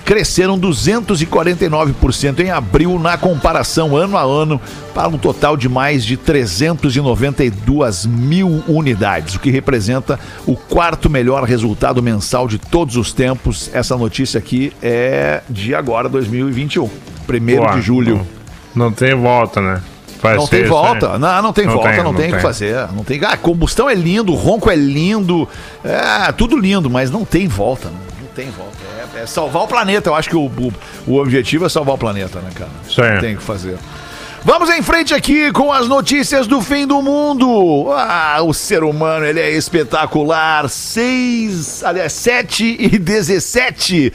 cresceram 0.09 0.59
249% 0.59 2.41
em 2.41 2.51
abril 2.51 2.99
na 2.99 3.19
comparação 3.19 3.95
ano 3.95 4.17
a 4.17 4.23
ano, 4.23 4.59
para 4.95 5.07
um 5.07 5.19
total 5.19 5.55
de 5.55 5.69
mais 5.69 6.03
de 6.03 6.17
392 6.17 8.07
mil 8.07 8.65
unidades, 8.67 9.35
o 9.35 9.39
que 9.39 9.51
representa 9.51 10.19
o 10.47 10.57
quarto 10.57 11.11
melhor 11.11 11.45
resultado 11.45 12.03
mensal 12.03 12.49
de 12.49 12.57
todos 12.57 12.97
os 12.97 13.13
tempos. 13.13 13.69
Essa 13.75 13.99
notícia 13.99 14.39
aqui 14.39 14.73
é 14.83 15.43
de 15.47 15.75
agora, 15.75 16.09
2021, 16.09 16.85
1 16.85 16.89
Pô, 16.89 17.73
de 17.75 17.83
julho. 17.83 18.27
Não, 18.75 18.87
não 18.87 18.93
tem 18.93 19.15
volta, 19.15 19.61
né? 19.61 19.83
Vai 20.23 20.37
Não 20.37 20.47
tem 20.47 20.65
volta, 20.65 21.19
né? 21.19 21.19
não, 21.19 21.43
não 21.43 21.53
tem 21.53 21.67
Não 21.67 21.75
volta, 21.75 21.91
tem, 21.91 22.03
não, 22.03 22.15
tem 22.15 22.33
o 22.33 22.37
que 22.37 22.41
fazer. 22.41 22.75
Não 22.95 23.05
tem, 23.05 23.21
ah, 23.27 23.37
combustão 23.37 23.91
é 23.91 23.95
lindo, 23.95 24.33
ronco 24.33 24.71
é 24.71 24.75
lindo, 24.75 25.47
é 25.85 26.33
tudo 26.33 26.57
lindo, 26.57 26.89
mas 26.89 27.11
não 27.11 27.27
tem 27.27 27.47
volta, 27.47 27.89
não, 27.89 28.23
não 28.23 28.29
tem 28.35 28.51
volta. 28.51 28.88
É, 29.23 29.27
salvar 29.27 29.63
o 29.63 29.67
planeta, 29.67 30.11
eu 30.11 30.15
acho 30.15 30.29
que 30.29 30.37
o, 30.37 30.47
o, 30.47 30.73
o 31.07 31.17
objetivo 31.17 31.67
é 31.67 31.69
salvar 31.69 31.95
o 31.95 31.99
planeta, 31.99 32.41
né, 32.41 32.51
cara? 32.55 32.71
Isso 32.89 33.03
aí. 33.03 33.21
Tem 33.21 33.37
que 33.37 33.43
fazer. 33.43 33.79
Vamos 34.45 34.71
em 34.71 34.81
frente 34.83 35.13
aqui 35.13 35.51
com 35.53 35.73
as 35.73 35.89
notícias 35.89 36.47
do 36.47 36.61
fim 36.63 36.87
do 36.87 37.03
mundo. 37.03 37.89
Ah, 37.93 38.41
o 38.43 38.55
ser 38.55 38.85
humano, 38.85 39.27
ele 39.27 39.41
é 39.41 39.51
espetacular. 39.51 40.69
6, 40.69 41.83
aliás, 41.83 42.13
7 42.13 42.77
e 42.79 42.99
17. 42.99 44.13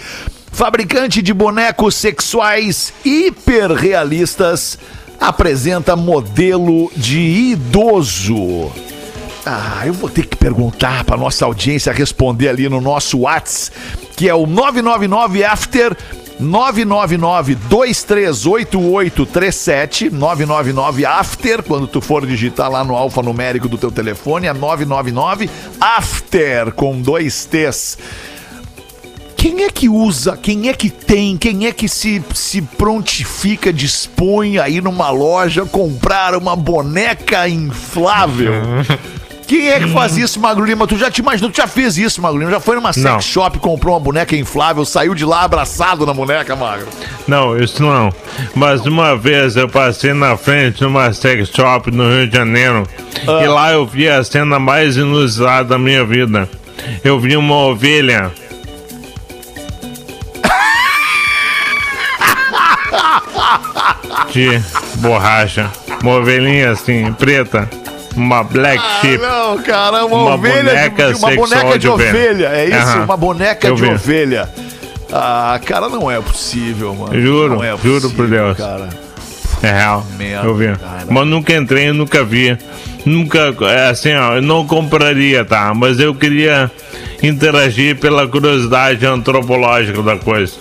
Fabricante 0.52 1.22
de 1.22 1.34
bonecos 1.34 1.96
sexuais 1.96 2.94
hiperrealistas 3.04 4.78
apresenta 5.20 5.96
modelo 5.96 6.92
de 6.96 7.20
idoso. 7.52 8.72
Ah, 9.46 9.84
eu 9.86 9.94
vou 9.94 10.10
ter 10.10 10.26
que 10.26 10.38
perguntar 10.38 11.04
para 11.04 11.18
nossa 11.18 11.44
audiência 11.44 11.92
responder 11.92 12.48
ali 12.48 12.70
no 12.70 12.80
nosso 12.80 13.20
Whats, 13.22 13.72
que 14.16 14.30
é 14.30 14.36
o 14.36 14.46
999 14.46 15.44
After 15.44 15.98
999 16.40 17.56
238837 17.56 20.10
999 20.10 21.06
After, 21.06 21.62
quando 21.64 21.88
tu 21.88 22.02
for 22.02 22.26
digitar 22.26 22.72
lá 22.72 22.84
no 22.84 22.96
alfanumérico 22.96 23.70
do 23.70 23.78
teu 23.78 23.92
telefone, 23.92 24.48
é 24.48 24.54
999 24.54 25.50
After 25.80 26.72
com 26.74 27.00
dois 27.02 27.46
T's. 27.46 27.98
Quem 29.36 29.64
é 29.64 29.70
que 29.70 29.90
usa, 29.90 30.38
quem 30.38 30.70
é 30.70 30.74
que 30.74 30.90
tem, 30.90 31.36
quem 31.36 31.68
é 31.68 31.74
que 31.74 31.90
se, 31.90 32.24
se 32.34 32.62
prontifica, 32.62 33.74
dispõe 33.74 34.58
aí 34.58 34.80
numa 34.80 35.10
loja 35.10 35.66
comprar 35.66 36.38
uma 36.38 36.56
boneca 36.56 37.50
inflável? 37.50 38.54
Quem 39.48 39.70
é 39.70 39.80
que 39.80 39.88
faz 39.90 40.18
isso, 40.18 40.40
Magro 40.40 40.66
Lima? 40.66 40.88
Tu 40.88 40.98
já 40.98 41.12
te 41.12 41.20
imaginou, 41.20 41.52
tu 41.52 41.58
já 41.58 41.68
fez 41.68 41.98
isso, 41.98 42.22
Magro 42.22 42.40
Lima? 42.40 42.52
Já 42.52 42.60
foi 42.60 42.76
numa 42.76 42.92
sex 42.94 43.04
Não. 43.06 43.22
shop, 43.22 43.60
comprou 43.60 43.94
uma 43.94 44.00
boneca 44.00 44.36
inflável, 44.36 44.84
saiu 44.86 45.14
de 45.14 45.26
lá 45.26 45.44
abraçado 45.44 46.06
na 46.06 46.14
boneca, 46.14 46.56
Magro? 46.56 46.88
Não, 47.28 47.58
isso 47.58 47.82
não. 47.84 48.12
Mas 48.56 48.86
uma 48.86 49.16
vez 49.16 49.56
eu 49.56 49.68
passei 49.70 50.14
na 50.14 50.36
frente 50.38 50.82
numa 50.84 51.12
sex 51.14 51.50
shop 51.50 51.92
no 51.92 52.10
Rio 52.10 52.28
de 52.28 52.36
Janeiro 52.36 52.88
Ah. 53.28 53.44
e 53.44 53.48
lá 53.48 53.72
eu 53.72 53.86
vi 53.86 54.10
a 54.10 54.24
cena 54.24 54.60
mais 54.60 54.98
inusitada 54.98 55.70
da 55.70 55.78
minha 55.78 56.04
vida. 56.06 56.50
Eu 57.04 57.20
vi 57.20 57.36
uma 57.38 57.56
ovelha. 57.56 58.32
De 64.32 64.60
borracha. 64.98 65.70
Uma 66.02 66.16
ovelhinha 66.16 66.72
assim, 66.72 67.12
preta. 67.14 67.70
Uma 68.16 68.44
black 68.44 68.82
sheep. 69.02 69.24
Ah, 69.24 69.28
não, 69.28 69.64
cara, 69.64 70.06
uma, 70.06 70.18
Uma 70.18 70.34
ovelha 70.36 70.64
boneca 70.64 71.14
de, 71.14 71.20
uma 71.20 71.32
boneca 71.36 71.72
de 71.74 71.80
de 71.80 71.88
ovelha. 71.90 72.48
é 72.50 72.66
isso? 72.66 72.78
Aham. 72.78 73.04
Uma 73.06 73.18
boneca 73.18 73.68
Eu 73.68 73.76
de 73.76 73.82
vi. 73.82 73.88
ovelha. 73.90 74.50
Ah, 75.12 75.60
cara, 75.66 75.90
não 75.90 76.10
é 76.12 76.20
possível, 76.22 76.94
mano. 76.96 77.20
Juro, 77.20 77.56
não 77.56 77.64
é 77.64 77.76
juro 77.78 78.10
por 78.12 78.28
Deus. 78.28 78.58
Cara. 78.58 78.90
É 79.64 79.72
real. 79.72 80.06
Merda, 80.18 80.48
eu 80.48 80.56
vi. 80.56 80.66
cara. 80.76 81.06
Mas 81.10 81.28
nunca 81.28 81.54
entrei, 81.56 81.92
nunca 81.92 82.24
vi. 82.24 82.58
Nunca, 83.06 83.54
é 83.68 83.90
assim, 83.90 84.14
ó, 84.14 84.36
eu 84.36 84.42
não 84.42 84.66
compraria, 84.68 85.44
tá? 85.44 85.74
Mas 85.76 86.00
eu 86.00 86.14
queria 86.16 86.70
interagir 87.22 87.98
pela 87.98 88.28
curiosidade 88.28 89.06
antropológica 89.06 90.02
da 90.02 90.16
coisa. 90.18 90.54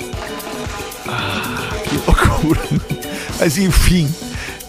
Que 1.89 1.97
loucura. 2.07 2.61
Mas 3.41 3.59
enfim. 3.59 4.09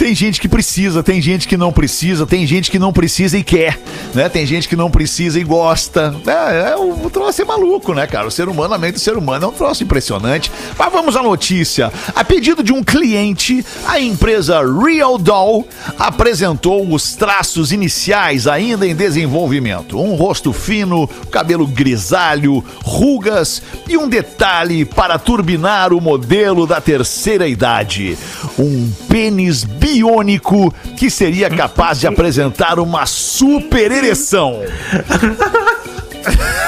Tem 0.03 0.13
gente 0.13 0.41
que 0.41 0.49
precisa, 0.49 1.01
tem 1.01 1.21
gente 1.21 1.47
que 1.47 1.55
não 1.55 1.71
precisa, 1.71 2.27
tem 2.27 2.45
gente 2.45 2.69
que 2.69 2.77
não 2.77 2.91
precisa 2.91 3.37
e 3.37 3.43
quer, 3.43 3.79
né? 4.13 4.27
Tem 4.27 4.45
gente 4.45 4.67
que 4.67 4.75
não 4.75 4.91
precisa 4.91 5.39
e 5.39 5.45
gosta. 5.45 6.13
É, 6.27 6.71
é, 6.71 6.75
o, 6.75 7.05
o 7.05 7.09
troço 7.09 7.41
é 7.41 7.45
maluco, 7.45 7.93
né, 7.93 8.05
cara? 8.05 8.27
O 8.27 8.31
ser 8.31 8.49
humano, 8.49 8.73
a 8.73 8.77
mente 8.77 8.95
do 8.95 8.99
ser 8.99 9.15
humano 9.15 9.45
é 9.45 9.47
um 9.47 9.53
troço 9.53 9.81
impressionante. 9.81 10.51
Mas 10.77 10.91
vamos 10.91 11.15
à 11.15 11.23
notícia. 11.23 11.89
A 12.13 12.21
pedido 12.21 12.61
de 12.61 12.73
um 12.73 12.83
cliente, 12.83 13.65
a 13.87 13.97
empresa 13.97 14.59
Real 14.61 15.17
Doll 15.17 15.65
apresentou 15.97 16.85
os 16.93 17.15
traços 17.15 17.71
iniciais 17.71 18.45
ainda 18.45 18.85
em 18.85 18.93
desenvolvimento. 18.93 19.97
Um 19.97 20.15
rosto 20.15 20.51
fino, 20.51 21.07
cabelo 21.31 21.65
grisalho, 21.65 22.61
rugas 22.83 23.61
e 23.87 23.95
um 23.95 24.09
detalhe 24.09 24.83
para 24.83 25.17
turbinar 25.17 25.93
o 25.93 26.01
modelo 26.01 26.67
da 26.67 26.81
terceira 26.81 27.47
idade. 27.47 28.17
Um 28.59 28.91
pênis 29.07 29.63
biônico 29.93 30.73
que 30.97 31.09
seria 31.09 31.49
capaz 31.49 31.99
de 31.99 32.07
apresentar 32.07 32.79
uma 32.79 33.05
super 33.05 33.91
ereção. 33.91 34.61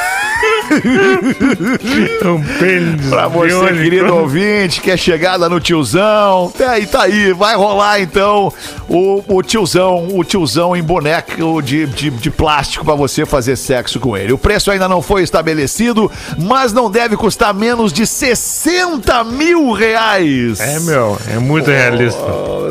Um 2.25 2.59
pênis 2.59 3.09
Pra 3.09 3.27
você, 3.27 3.47
biônico. 3.47 3.75
querido 3.75 4.15
ouvinte, 4.15 4.81
que 4.81 4.91
é 4.91 4.97
chegada 4.97 5.47
no 5.49 5.59
tiozão. 5.59 6.51
Tá 6.57 6.71
aí, 6.71 6.85
tá 6.85 7.03
aí. 7.03 7.33
Vai 7.33 7.55
rolar 7.55 7.99
então 8.01 8.51
o, 8.89 9.23
o 9.27 9.41
tiozão, 9.43 10.07
o 10.13 10.23
tiozão 10.23 10.75
em 10.75 10.83
boneco 10.83 11.61
de, 11.61 11.85
de, 11.87 12.09
de 12.09 12.31
plástico 12.31 12.83
pra 12.85 12.95
você 12.95 13.25
fazer 13.25 13.55
sexo 13.55 13.99
com 13.99 14.15
ele. 14.17 14.33
O 14.33 14.37
preço 14.37 14.71
ainda 14.71 14.87
não 14.87 15.01
foi 15.01 15.23
estabelecido, 15.23 16.11
mas 16.37 16.73
não 16.73 16.89
deve 16.89 17.15
custar 17.15 17.53
menos 17.53 17.91
de 17.93 18.05
60 18.05 19.23
mil 19.23 19.71
reais. 19.71 20.59
É, 20.59 20.79
meu, 20.79 21.17
é 21.33 21.37
muito 21.39 21.69
realista. 21.69 22.21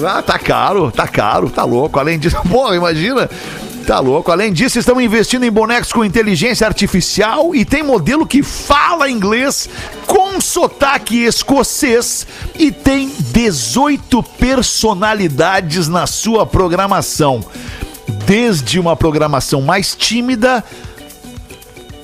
Ah, 0.07 0.23
tá 0.23 0.39
caro, 0.39 0.91
tá 0.91 1.07
caro, 1.09 1.49
tá 1.51 1.65
louco. 1.65 1.99
Além 1.99 2.19
disso, 2.19 2.37
porra, 2.51 2.75
imagina. 2.77 3.29
Tá 3.87 4.01
louco. 4.01 4.33
Além 4.33 4.53
disso, 4.53 4.79
estão 4.79 5.01
investindo 5.01 5.45
em 5.45 5.51
bonecos 5.51 5.93
com 5.93 6.05
inteligência 6.05 6.67
artificial 6.67 7.55
e 7.55 7.65
tem 7.65 7.83
modelo 7.83 8.27
que 8.27 8.43
fala 8.43 9.11
inglês 9.11 9.69
com 10.07 10.41
sotaque 10.41 11.25
escocês 11.25 12.27
e 12.59 12.73
tem 12.73 13.13
18 13.33 14.23
personalidades 14.23 15.87
na 15.87 16.07
sua 16.07 16.47
programação. 16.47 17.45
Desde 18.27 18.81
uma 18.81 18.97
programação 18.97 19.61
mais 19.61 19.95
tímida 19.95 20.65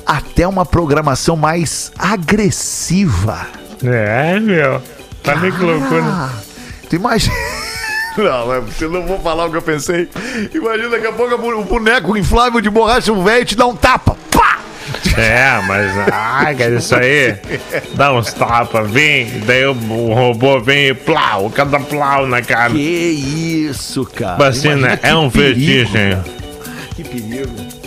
até 0.04 0.46
uma 0.46 0.66
programação 0.66 1.36
mais 1.36 1.92
agressiva. 1.98 3.46
É, 3.82 4.38
meu. 4.38 4.82
Tá 5.22 5.36
nem 5.36 5.50
que 5.50 5.62
loucura. 5.62 6.30
Tu 6.88 6.96
imagina. 6.96 7.34
Não, 8.30 8.52
é, 8.52 8.62
eu 8.80 8.90
não 8.90 9.06
vou 9.06 9.18
falar 9.18 9.46
o 9.46 9.50
que 9.50 9.56
eu 9.56 9.62
pensei. 9.62 10.08
Imagina 10.52 10.90
daqui 10.90 11.06
a 11.06 11.12
pouco 11.12 11.34
o 11.34 11.64
boneco 11.64 12.16
inflável 12.16 12.60
de 12.60 12.68
borracha, 12.68 13.12
um 13.12 13.24
velho 13.24 13.44
te 13.44 13.56
dá 13.56 13.66
um 13.66 13.74
tapa. 13.74 14.16
Pá! 14.30 14.58
É, 15.16 15.60
mas 15.66 15.90
ai, 16.12 16.54
cara, 16.54 16.74
isso 16.74 16.94
aí 16.94 17.38
dá 17.94 18.12
uns 18.12 18.32
tapas, 18.32 18.90
vem, 18.90 19.40
daí 19.46 19.64
o, 19.64 19.72
o 19.72 20.12
robô 20.12 20.60
vem 20.60 20.88
e 20.88 20.94
plau, 20.94 21.50
cada 21.50 21.80
plau 21.80 22.26
na 22.26 22.42
cara. 22.42 22.70
Que 22.72 22.78
isso, 22.78 24.04
cara. 24.04 24.36
Vacina 24.36 24.74
Imagina 24.74 24.96
que 24.96 25.06
é 25.06 25.16
um 25.16 25.30
fetiche, 25.30 25.98
hein? 25.98 26.18
Que 26.94 27.04
perigo. 27.04 27.79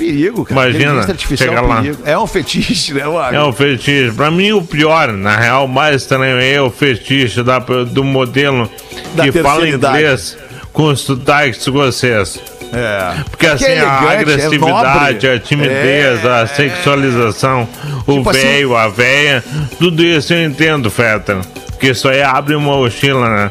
Perigo, 0.00 0.46
cara. 0.46 0.70
Imagina, 0.70 1.00
artificial 1.02 1.48
chega 1.50 1.60
é 1.60 1.62
um 1.62 1.68
lá. 1.68 1.76
perigo. 1.82 1.98
É 2.06 2.18
um 2.18 2.26
fetiche, 2.26 2.94
né, 2.94 3.04
Mago? 3.04 3.36
É 3.36 3.44
um 3.44 3.52
fetiche. 3.52 4.10
Pra 4.12 4.30
mim, 4.30 4.52
o 4.52 4.62
pior, 4.62 5.12
na 5.12 5.36
real, 5.36 5.66
o 5.66 5.68
mais 5.68 5.96
estranho 6.02 6.40
é 6.40 6.58
o 6.60 6.70
fetiche 6.70 7.42
da, 7.42 7.58
do 7.58 8.02
modelo 8.02 8.68
Da 9.14 9.24
que 9.24 9.42
fala 9.42 9.68
inglês 9.68 10.38
com 10.72 10.96
sotaque 10.96 11.50
escocês. 11.58 12.40
É. 12.72 13.14
Porque 13.28 13.46
assim, 13.46 13.64
é 13.64 13.80
a 13.80 13.82
elegante, 13.82 14.06
é 14.06 14.20
agressividade, 14.20 15.14
nobre. 15.26 15.28
a 15.32 15.38
timidez, 15.40 16.24
É, 16.24 16.28
a 16.42 16.46
sexualização, 16.46 17.68
o 18.06 18.14
Tipo 18.18 18.30
assim- 18.30 18.40
velho, 18.40 18.76
a 18.76 18.88
véia, 18.88 19.44
tudo 19.78 20.02
isso 20.02 20.32
eu 20.32 20.44
entendo, 20.44 20.90
Feta. 20.90 21.40
Porque 21.72 21.88
isso 21.88 22.08
aí 22.08 22.22
abre 22.22 22.54
uma 22.54 22.76
mochila, 22.76 23.28
né? 23.28 23.50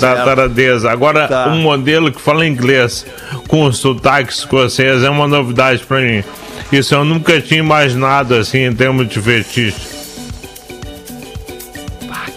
Da 0.00 0.24
taradeza. 0.24 0.90
Agora, 0.90 1.26
Tá. 1.28 1.48
um 1.48 1.60
modelo 1.60 2.12
que 2.12 2.20
fala 2.20 2.46
inglês 2.46 3.04
com 3.48 3.70
sotaque 3.72 4.32
escocês 4.32 5.02
é 5.02 5.10
uma 5.10 5.26
novidade 5.26 5.84
pra 5.84 6.00
mim. 6.00 6.22
Isso 6.70 6.94
eu 6.94 7.04
nunca 7.04 7.40
tinha 7.40 7.60
imaginado 7.60 8.34
assim 8.34 8.58
em 8.66 8.74
termos 8.74 9.08
de 9.08 9.20
fetiche. 9.20 9.98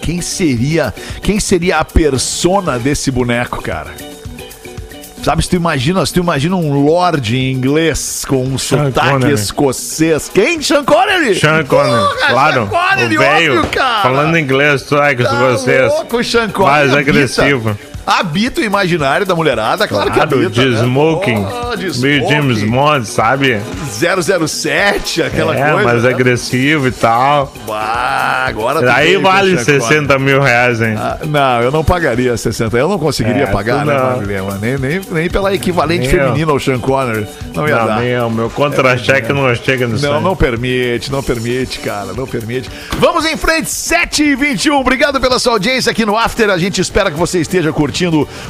Quem 0.00 0.20
seria, 0.20 0.92
quem 1.22 1.38
seria 1.38 1.78
a 1.78 1.84
persona 1.84 2.76
desse 2.78 3.08
boneco, 3.10 3.62
cara? 3.62 3.90
Sabe, 5.22 5.40
se 5.42 5.48
tu 5.50 5.54
imagina, 5.56 6.04
se 6.04 6.12
tu 6.12 6.18
imagina 6.20 6.56
um 6.56 6.82
lord 6.84 7.36
em 7.36 7.52
inglês 7.52 8.24
com 8.26 8.42
um 8.42 8.58
sotaque 8.58 9.08
Connery. 9.10 9.32
escocês. 9.34 10.28
Quem? 10.34 10.60
Sean 10.60 10.84
Connery? 10.84 11.36
Sean 11.36 11.64
Connery, 11.64 11.90
Porra, 12.08 12.28
claro. 12.30 12.54
Sean 12.54 12.66
Connery, 12.66 13.18
o 13.18 13.22
óbvio, 13.22 13.66
cara. 13.70 14.02
falando 14.02 14.36
inglês, 14.36 14.82
sotaque 14.82 15.22
Tá 15.22 15.32
escocês. 15.32 15.92
louco, 15.92 16.24
Sean 16.24 16.48
Connery 16.50 16.70
Mais 16.88 16.94
agressivo. 16.96 17.78
Habita 18.06 18.60
o 18.60 18.64
imaginário 18.64 19.24
da 19.24 19.34
mulherada, 19.34 19.86
claro, 19.86 20.10
que 20.10 20.16
Claro, 20.16 20.34
habita. 20.36 20.50
de 20.50 20.68
né? 20.70 20.80
smoking. 20.82 21.46
Oh, 21.70 21.76
de 21.76 22.00
meio 22.00 22.28
James 22.28 22.58
smoking. 22.58 22.70
Bond, 22.72 23.06
sabe? 23.06 23.60
007, 23.88 25.22
aquela 25.22 25.56
é, 25.56 25.70
coisa. 25.70 25.84
mais 25.84 26.02
né? 26.02 26.10
agressivo 26.10 26.88
e 26.88 26.92
tal. 26.92 27.52
Ah, 27.70 28.46
agora 28.48 28.92
Aí 28.92 29.16
vale 29.16 29.54
o 29.54 29.58
Sean 29.58 29.78
Connery. 29.78 29.94
60 29.94 30.18
mil 30.18 30.40
reais, 30.42 30.80
hein? 30.80 30.94
Ah, 30.98 31.18
não, 31.24 31.62
eu 31.62 31.70
não 31.70 31.84
pagaria 31.84 32.36
60. 32.36 32.76
Eu 32.76 32.88
não 32.88 32.98
conseguiria 32.98 33.44
É, 33.44 33.46
pagar, 33.46 33.86
né, 33.86 33.94
não. 33.96 34.20
Lima? 34.22 34.58
Nem, 34.60 34.76
nem, 34.78 35.00
nem 35.10 35.30
pela 35.30 35.54
equivalente 35.54 36.08
Nem 36.08 36.10
feminina 36.10 36.50
ao 36.50 36.58
Sean 36.58 36.80
Connery. 36.80 37.26
Não 37.54 37.68
ia 37.68 37.76
Não, 37.76 37.86
dar. 37.86 38.00
meu, 38.00 38.30
meu 38.30 38.50
contra-cheque 38.50 39.32
não 39.32 39.54
chega 39.54 39.86
nisso. 39.86 40.04
Não, 40.04 40.20
não 40.20 40.34
permite, 40.34 41.10
não 41.12 41.22
permite, 41.22 41.78
cara, 41.78 42.12
não 42.12 42.26
permite. 42.26 42.68
Vamos 42.98 43.24
em 43.24 43.36
frente, 43.36 43.70
7 43.70 44.24
e 44.24 44.34
21 44.36 44.74
Obrigado 44.76 45.20
pela 45.20 45.38
sua 45.38 45.52
audiência 45.52 45.92
aqui 45.92 46.04
no 46.04 46.16
After. 46.18 46.50
A 46.50 46.58
gente 46.58 46.80
espera 46.80 47.08
que 47.10 47.16
você 47.16 47.38
esteja 47.40 47.72
curtindo 47.72 47.91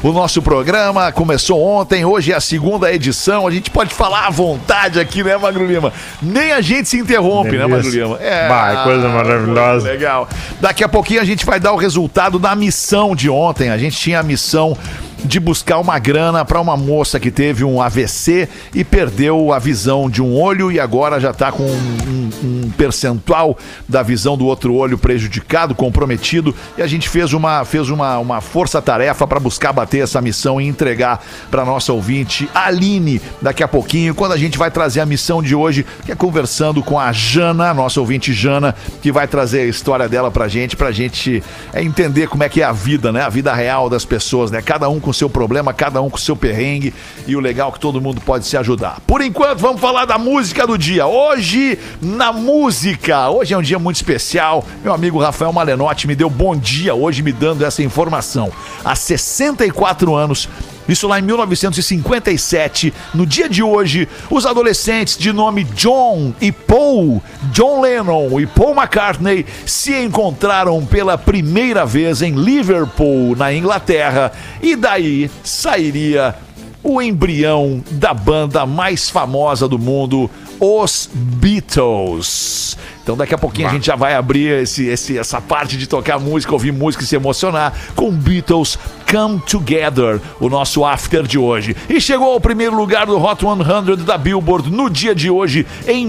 o 0.03 0.13
nosso 0.13 0.41
programa. 0.41 1.11
Começou 1.13 1.63
ontem, 1.63 2.05
hoje 2.05 2.33
é 2.33 2.37
a 2.37 2.41
segunda 2.41 2.93
edição. 2.93 3.47
A 3.47 3.51
gente 3.51 3.71
pode 3.71 3.93
falar 3.93 4.27
à 4.27 4.31
vontade 4.31 5.01
aqui, 5.01 5.23
né, 5.23 5.37
Magro 5.37 5.67
Lima? 5.67 5.93
Nem 6.23 6.53
a 6.53 6.61
gente 6.61 6.89
se 6.89 6.99
interrompe, 6.99 7.53
né, 7.53 7.67
Magro 7.67 7.79
Delícia. 7.91 8.05
Lima? 8.05 8.19
É, 8.21 8.49
Bah, 8.49 8.83
coisa 8.85 9.09
maravilhosa. 9.09 9.89
Legal. 9.89 10.29
Daqui 10.61 10.85
a 10.85 10.89
pouquinho 10.89 11.21
a 11.21 11.25
gente 11.25 11.45
vai 11.45 11.59
dar 11.59 11.73
o 11.73 11.77
resultado 11.77 12.39
da 12.39 12.55
missão 12.55 13.17
de 13.17 13.29
ontem. 13.29 13.71
A 13.71 13.79
gente 13.79 13.97
tinha 13.97 14.21
a 14.21 14.23
missão 14.23 14.77
de 15.25 15.39
buscar 15.39 15.79
uma 15.79 15.99
grana 15.99 16.45
para 16.45 16.61
uma 16.61 16.77
moça 16.77 17.21
que 17.21 17.31
teve 17.31 17.65
um 17.65 17.81
AVC 17.81 18.49
e 18.75 18.85
perdeu 18.85 19.53
a 19.53 19.59
visão 19.59 20.11
de 20.11 20.23
um 20.23 20.35
olho 20.35 20.71
e 20.71 20.81
agora 20.81 21.21
já 21.21 21.31
está 21.31 21.53
com 21.53 21.65
um, 21.65 22.31
um 22.43 22.71
percentual 22.77 23.57
da 23.89 24.03
visão 24.03 24.37
do 24.37 24.47
outro 24.47 24.75
olho 24.75 24.99
prejudicado, 24.99 25.75
comprometido. 25.75 26.55
E 26.77 26.83
a 26.83 26.87
gente 26.87 27.09
fez 27.09 27.33
uma, 27.33 27.65
fez 27.65 27.89
uma, 27.89 28.19
uma 28.19 28.41
força-tarefa 28.41 29.27
para 29.27 29.39
buscar 29.39 29.73
bater 29.73 30.03
essa 30.03 30.21
missão 30.21 30.61
e 30.61 30.67
entregar 30.67 31.25
para 31.51 31.65
nossa 31.65 31.93
ouvinte 31.93 32.49
Aline 32.55 33.21
daqui 33.41 33.63
a 33.63 33.69
pouquinho, 33.69 34.15
quando 34.15 34.33
a 34.33 34.37
gente 34.37 34.59
vai 34.59 34.71
trazer 34.71 35.01
a 35.01 35.07
missão 35.07 35.43
de 35.43 35.55
hoje, 35.55 35.87
que 36.05 36.13
é 36.13 36.15
conversando 36.15 36.83
com 36.83 36.99
a 36.99 37.13
Jana, 37.13 37.73
nossa 37.73 38.01
ouvinte 38.01 38.33
Jana, 38.33 38.75
que 39.01 39.13
vai 39.13 39.29
trazer 39.29 39.61
a 39.61 39.67
história 39.67 40.09
dela 40.09 40.31
pra 40.31 40.49
gente, 40.49 40.77
pra 40.77 40.91
gente 40.91 41.43
é, 41.73 41.83
entender 41.83 42.29
como 42.29 42.43
é 42.43 42.49
que 42.49 42.61
é 42.61 42.65
a 42.65 42.73
vida, 42.73 43.13
né? 43.13 43.23
A 43.23 43.29
vida 43.29 43.53
real 43.53 43.89
das 43.89 44.05
pessoas, 44.05 44.51
né? 44.51 44.61
Cada 44.61 44.89
um 44.89 44.99
com 44.99 45.12
seu 45.13 45.29
problema, 45.29 45.73
cada 45.73 46.01
um 46.01 46.09
com 46.09 46.17
seu 46.17 46.37
perrengue 46.37 46.95
e 47.27 47.37
o 47.37 47.41
legal 47.41 47.69
é 47.71 47.73
que 47.73 47.81
todo 47.81 48.01
mundo 48.01 48.21
pode 48.21 48.47
se 48.47 48.57
ajudar. 48.57 49.01
Por 49.07 49.21
enquanto, 49.21 49.59
vamos 49.59 49.81
falar 49.81 50.05
da 50.05 50.19
música 50.19 50.67
do 50.67 50.79
dia. 50.79 51.07
Hoje, 51.07 51.79
na 52.01 52.33
música, 52.33 53.29
hoje 53.29 53.55
é 53.55 53.59
um 53.59 53.63
dia 53.63 53.79
muito 53.79 53.97
especial. 53.97 54.65
Meu 54.83 54.93
amigo 54.93 55.19
Rafael 55.19 55.53
Malenotti 55.53 56.07
me 56.07 56.15
deu 56.15 56.31
bom 56.31 56.57
dia 56.57 56.95
hoje 56.95 57.23
me 57.23 57.33
dando 57.33 57.65
essa 57.65 57.83
informação. 57.83 58.51
Há 58.85 58.95
64 58.95 60.15
anos, 60.15 60.49
isso 60.89 61.07
lá 61.07 61.19
em 61.19 61.23
1957, 61.23 62.93
no 63.15 63.27
dia 63.27 63.49
de 63.49 63.63
hoje, 63.63 64.09
os 64.31 64.45
adolescentes 64.47 65.17
de 65.17 65.33
nome 65.33 65.65
John 65.65 66.35
e 66.41 66.51
Paul, 66.51 67.23
John 67.53 67.81
Lennon 67.81 68.41
e 68.41 68.47
Paul 68.47 68.75
McCartney, 68.75 69.47
se 69.65 69.95
encontraram 69.95 70.85
pela 70.85 71.17
primeira 71.17 71.87
vez 71.87 72.23
em 72.23 72.35
Liverpool, 72.35 73.37
na 73.37 73.53
Inglaterra, 73.53 74.33
e 74.61 74.75
daí 74.75 75.31
sairia 75.45 76.35
o 76.83 77.01
embrião 77.01 77.83
da 77.93 78.13
banda 78.13 78.67
mais 78.67 79.09
famosa 79.09 79.69
do 79.69 79.79
mundo, 79.79 80.29
os 80.65 81.09
Beatles. 81.13 82.77
Então 83.03 83.17
daqui 83.17 83.35
a 83.35 83.39
pouquinho 83.39 83.67
a 83.69 83.73
gente 83.73 83.87
já 83.87 83.97
vai 83.97 84.15
abrir 84.15 84.63
esse, 84.63 84.87
esse- 84.87 85.19
essa 85.19 85.41
parte 85.41 85.77
de 85.77 85.89
tocar 85.89 86.21
música, 86.21 86.53
ouvir 86.53 86.73
música 86.73 87.03
e 87.03 87.07
se 87.07 87.17
emocionar 87.17 87.73
com 87.97 88.13
Beatles 88.13 88.79
Come 89.11 89.41
Together, 89.41 90.21
o 90.39 90.49
nosso 90.49 90.85
after 90.85 91.25
de 91.27 91.37
hoje. 91.37 91.77
E 91.89 92.01
chegou 92.01 92.33
ao 92.33 92.41
primeiro 92.41 92.77
lugar 92.77 93.07
do 93.07 93.21
Hot 93.21 93.43
100 93.45 94.05
da 94.05 94.17
Billboard 94.17 94.71
no 94.71 94.89
dia 94.89 95.15
de 95.17 95.29
hoje, 95.29 95.67
em 95.87 96.07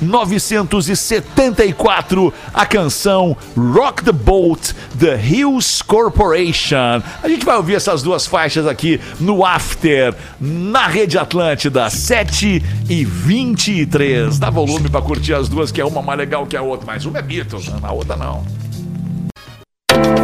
1974, 0.00 2.32
a 2.52 2.66
canção 2.66 3.36
Rock 3.56 4.02
the 4.04 4.12
Boat, 4.12 4.74
The 4.98 5.16
Hills 5.16 5.82
Corporation. 5.84 7.02
A 7.22 7.28
gente 7.28 7.44
vai 7.44 7.56
ouvir 7.56 7.74
essas 7.74 8.02
duas 8.02 8.26
faixas 8.26 8.66
aqui 8.66 8.98
no 9.18 9.44
After, 9.44 10.14
na 10.40 10.86
Rede 10.86 11.18
Atlântida, 11.18 11.90
7 11.90 12.62
e 12.88 13.04
23. 13.04 14.38
Dá 14.38 14.48
volume 14.50 14.88
pra 14.88 15.02
curtir 15.02 15.34
as 15.34 15.48
duas, 15.48 15.72
que 15.72 15.80
é 15.80 15.84
uma 15.84 16.02
mais 16.02 16.18
legal 16.18 16.46
que 16.46 16.56
a 16.56 16.62
outra, 16.62 16.86
mas 16.86 17.04
uma 17.04 17.18
é 17.18 17.22
Beatles, 17.22 17.68
né? 17.68 17.78
a 17.82 17.92
outra 17.92 18.16
não. 18.16 18.44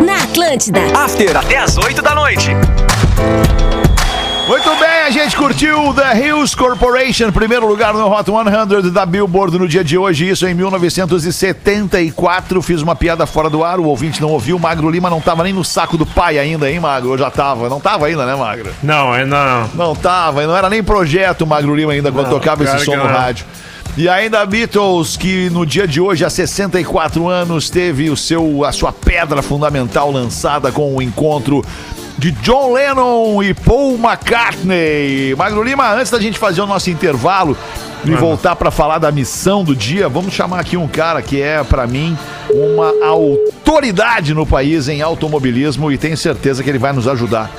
Na 0.05 0.25
Atlântida. 0.25 0.81
After 0.97 1.37
até 1.37 1.59
às 1.59 1.77
8 1.77 2.03
da 2.03 2.15
noite. 2.15 2.51
Muito 4.47 4.71
bem, 4.77 5.03
a 5.05 5.11
gente 5.11 5.37
curtiu 5.37 5.93
The 5.93 6.21
Hills 6.21 6.57
Corporation, 6.57 7.33
primeiro 7.33 7.67
lugar 7.67 7.93
no 7.93 8.09
Hot 8.09 8.31
100 8.31 8.93
da 8.93 9.05
Billboard 9.05 9.59
no 9.59 9.67
dia 9.67 9.83
de 9.83 9.99
hoje, 9.99 10.29
isso 10.29 10.47
em 10.47 10.55
1974. 10.55 12.63
Fiz 12.63 12.81
uma 12.81 12.95
piada 12.95 13.27
fora 13.27 13.51
do 13.51 13.65
ar, 13.65 13.81
o 13.81 13.87
ouvinte 13.87 14.23
não 14.23 14.29
ouviu. 14.29 14.57
Magro 14.57 14.89
Lima 14.89 15.11
não 15.11 15.21
tava 15.21 15.43
nem 15.43 15.53
no 15.53 15.65
saco 15.65 15.99
do 15.99 16.07
pai 16.07 16.39
ainda, 16.39 16.71
hein, 16.71 16.79
Magro? 16.79 17.15
Eu 17.15 17.19
já 17.19 17.29
tava. 17.29 17.69
Não 17.69 17.81
tava 17.81 18.07
ainda, 18.07 18.25
né, 18.25 18.37
Magro? 18.37 18.71
Não, 18.85 19.13
ainda 19.13 19.45
não. 19.45 19.69
Não 19.75 19.97
tava, 19.97 20.47
não 20.47 20.57
era 20.57 20.71
nem 20.71 20.81
projeto 20.81 21.45
Magro 21.45 21.75
Lima 21.75 21.93
ainda 21.93 22.13
quando 22.13 22.27
Não, 22.27 22.39
tocava 22.39 22.63
esse 22.63 22.85
som 22.85 22.95
no 22.95 23.09
não. 23.09 23.35
E 23.97 24.11
ainda 24.11 24.45
Beatles, 24.45 25.17
que 25.17 25.49
no 25.49 25.65
dia 25.65 25.89
de 25.89 26.03
hoje, 26.03 26.23
há 26.23 26.29
64 26.29 27.29
anos, 27.29 27.71
teve 27.71 28.11
o 28.11 28.17
seu, 28.17 28.63
a 28.63 28.71
sua 28.71 28.93
pedra 28.93 29.41
fundamental 29.41 30.11
lançada 30.13 30.71
com 30.71 30.95
o 30.95 31.01
encontro 31.01 31.65
de 32.19 32.31
John 32.31 32.75
Lennon 32.75 33.43
e 33.43 33.55
Paul 33.55 33.95
McCartney. 33.95 35.35
Magro 35.35 35.63
Lima, 35.63 35.95
antes 35.95 36.11
da 36.11 36.21
gente 36.21 36.39
fazer 36.39 36.61
o 36.61 36.67
nosso 36.67 36.91
intervalo 36.91 37.57
e 38.05 38.11
voltar 38.11 38.55
para 38.55 38.71
falar 38.71 38.99
da 38.99 39.11
missão 39.11 39.65
do 39.65 39.75
dia, 39.75 40.11
vamos 40.11 40.35
chamar 40.35 40.61
aqui 40.61 40.77
um 40.77 40.87
cara 40.87 41.23
que 41.23 41.41
é, 41.41 41.65
para 41.65 41.87
mim, 41.87 42.19
uma 42.51 42.93
autoridade 43.03 44.35
no 44.35 44.45
país 44.45 44.89
em 44.89 45.01
automobilismo 45.01 45.91
e 45.91 45.97
tenho 45.97 46.19
certeza 46.19 46.63
que 46.63 46.69
ele 46.69 46.79
vai 46.79 46.93
nos 46.93 47.09
ajudar 47.09 47.51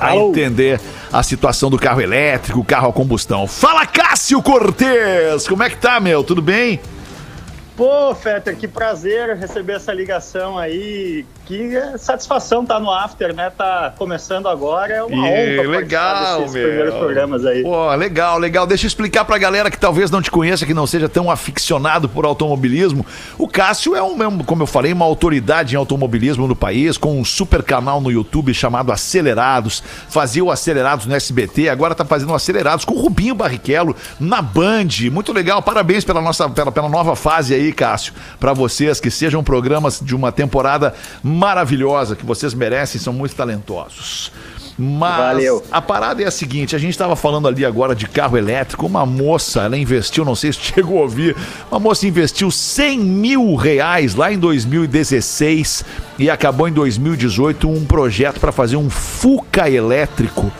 a 0.00 0.16
entender 0.16 0.80
a 1.12 1.22
situação 1.22 1.70
do 1.70 1.78
carro 1.78 2.00
elétrico, 2.00 2.64
carro 2.64 2.90
a 2.90 2.92
combustão. 2.92 3.46
Fala, 3.46 3.86
Cássio 3.86 4.42
Cortez! 4.42 5.46
Como 5.48 5.62
é 5.62 5.70
que 5.70 5.76
tá, 5.76 5.98
meu? 5.98 6.22
Tudo 6.22 6.40
bem? 6.40 6.80
Pô, 7.76 8.14
Fetter, 8.14 8.56
que 8.56 8.68
prazer 8.68 9.36
receber 9.36 9.74
essa 9.74 9.92
ligação 9.92 10.58
aí. 10.58 11.24
Aqui. 11.50 11.76
É 11.76 11.98
satisfação 11.98 12.62
estar 12.62 12.78
no 12.78 12.90
After, 12.90 13.34
né? 13.34 13.50
Tá 13.50 13.92
começando 13.96 14.48
agora, 14.48 14.92
é 14.92 15.02
uma 15.02 15.28
E 15.28 15.58
honra 15.58 15.68
legal, 15.68 16.40
meu. 16.40 16.50
primeiros 16.50 16.94
programas 16.94 17.44
aí. 17.44 17.62
Pô, 17.62 17.94
legal, 17.94 18.38
legal. 18.38 18.66
Deixa 18.66 18.86
eu 18.86 18.88
explicar 18.88 19.24
pra 19.24 19.36
galera 19.38 19.70
que 19.70 19.78
talvez 19.78 20.10
não 20.10 20.22
te 20.22 20.30
conheça, 20.30 20.64
que 20.64 20.74
não 20.74 20.86
seja 20.86 21.08
tão 21.08 21.30
aficionado 21.30 22.08
por 22.08 22.24
automobilismo. 22.24 23.04
O 23.36 23.48
Cássio 23.48 23.96
é, 23.96 24.02
um, 24.02 24.22
é 24.22 24.28
um, 24.28 24.38
como 24.38 24.62
eu 24.62 24.66
falei, 24.66 24.92
uma 24.92 25.04
autoridade 25.04 25.74
em 25.74 25.78
automobilismo 25.78 26.46
no 26.46 26.56
país, 26.56 26.96
com 26.96 27.18
um 27.18 27.24
super 27.24 27.62
canal 27.62 28.00
no 28.00 28.10
YouTube 28.10 28.54
chamado 28.54 28.92
Acelerados. 28.92 29.82
Fazia 30.08 30.44
o 30.44 30.50
Acelerados 30.50 31.06
no 31.06 31.14
SBT, 31.14 31.68
agora 31.68 31.94
tá 31.94 32.04
fazendo 32.04 32.30
o 32.30 32.34
Acelerados 32.34 32.84
com 32.84 32.94
o 32.94 33.00
Rubinho 33.00 33.34
Barrichello 33.34 33.96
na 34.18 34.40
Band. 34.40 34.88
Muito 35.10 35.32
legal, 35.32 35.62
parabéns 35.62 36.04
pela 36.04 36.20
nossa 36.20 36.48
pela, 36.48 36.70
pela 36.70 36.88
nova 36.88 37.16
fase 37.16 37.54
aí, 37.54 37.72
Cássio. 37.72 38.12
Pra 38.38 38.52
vocês, 38.52 39.00
que 39.00 39.10
sejam 39.10 39.42
programas 39.42 40.00
de 40.00 40.14
uma 40.14 40.30
temporada 40.32 40.94
maravilhosa, 41.22 41.39
que 42.16 42.26
vocês 42.26 42.52
merecem, 42.52 43.00
são 43.00 43.12
muito 43.12 43.34
talentosos. 43.34 44.30
Mas 44.82 45.18
Valeu. 45.18 45.62
a 45.70 45.82
parada 45.82 46.22
é 46.22 46.26
a 46.26 46.30
seguinte: 46.30 46.74
a 46.74 46.78
gente 46.78 46.92
estava 46.92 47.14
falando 47.14 47.46
ali 47.46 47.66
agora 47.66 47.94
de 47.94 48.08
carro 48.08 48.38
elétrico. 48.38 48.86
Uma 48.86 49.04
moça, 49.04 49.62
ela 49.62 49.76
investiu, 49.76 50.24
não 50.24 50.34
sei 50.34 50.52
se 50.52 50.60
chegou 50.74 50.98
a 50.98 51.02
ouvir, 51.02 51.36
uma 51.70 51.78
moça 51.78 52.06
investiu 52.06 52.50
100 52.50 52.98
mil 52.98 53.54
reais 53.56 54.14
lá 54.14 54.32
em 54.32 54.38
2016 54.38 55.84
e 56.18 56.30
acabou 56.30 56.66
em 56.66 56.72
2018 56.72 57.68
um 57.68 57.84
projeto 57.84 58.40
para 58.40 58.52
fazer 58.52 58.76
um 58.76 58.88
Fuca 58.88 59.68
elétrico. 59.68 60.50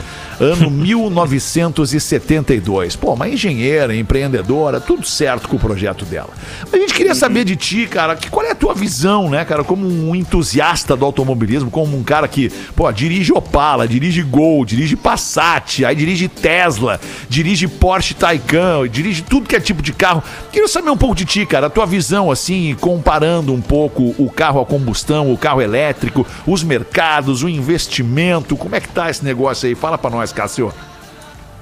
Ano 0.40 0.70
1972. 0.70 2.96
Pô, 2.96 3.12
uma 3.12 3.28
engenheira, 3.28 3.94
empreendedora, 3.94 4.80
tudo 4.80 5.06
certo 5.06 5.46
com 5.46 5.56
o 5.56 5.58
projeto 5.58 6.06
dela. 6.06 6.30
A 6.72 6.76
gente 6.78 6.94
queria 6.94 7.14
saber 7.14 7.44
de 7.44 7.56
ti, 7.56 7.86
cara, 7.86 8.16
que 8.16 8.30
qual 8.30 8.46
é 8.46 8.52
a 8.52 8.54
tua 8.54 8.72
visão, 8.72 9.28
né, 9.28 9.44
cara, 9.44 9.62
como 9.62 9.86
um 9.86 10.14
entusiasta 10.14 10.96
do 10.96 11.04
automobilismo, 11.04 11.70
como 11.70 11.94
um 11.94 12.02
cara 12.02 12.26
que, 12.26 12.48
pô, 12.74 12.90
dirige 12.90 13.34
Opala, 13.34 13.86
dirige 13.86 14.22
Gol, 14.22 14.64
dirige 14.64 14.96
Passat, 14.96 15.84
aí 15.84 15.94
dirige 15.94 16.26
Tesla, 16.26 16.98
dirige 17.28 17.68
Porsche 17.68 18.14
Taycan, 18.14 18.88
dirige 18.88 19.22
tudo 19.22 19.46
que 19.46 19.56
é 19.56 19.60
tipo 19.60 19.82
de 19.82 19.92
carro. 19.92 20.22
Queria 20.50 20.68
saber 20.68 20.88
um 20.88 20.96
pouco 20.96 21.14
de 21.14 21.26
ti, 21.26 21.44
cara, 21.44 21.66
a 21.66 21.70
tua 21.70 21.84
visão, 21.84 22.30
assim, 22.30 22.74
comparando 22.80 23.52
um 23.52 23.60
pouco 23.60 24.14
o 24.16 24.30
carro 24.30 24.58
a 24.58 24.64
combustão, 24.64 25.30
o 25.30 25.36
carro 25.36 25.60
elétrico, 25.60 26.26
os 26.46 26.62
mercados, 26.62 27.42
o 27.42 27.48
investimento, 27.48 28.56
como 28.56 28.74
é 28.74 28.80
que 28.80 28.88
tá 28.88 29.10
esse 29.10 29.22
negócio 29.22 29.68
aí? 29.68 29.74
Fala 29.74 29.98
pra 29.98 30.08
nós, 30.08 30.29
Cássio. 30.32 30.72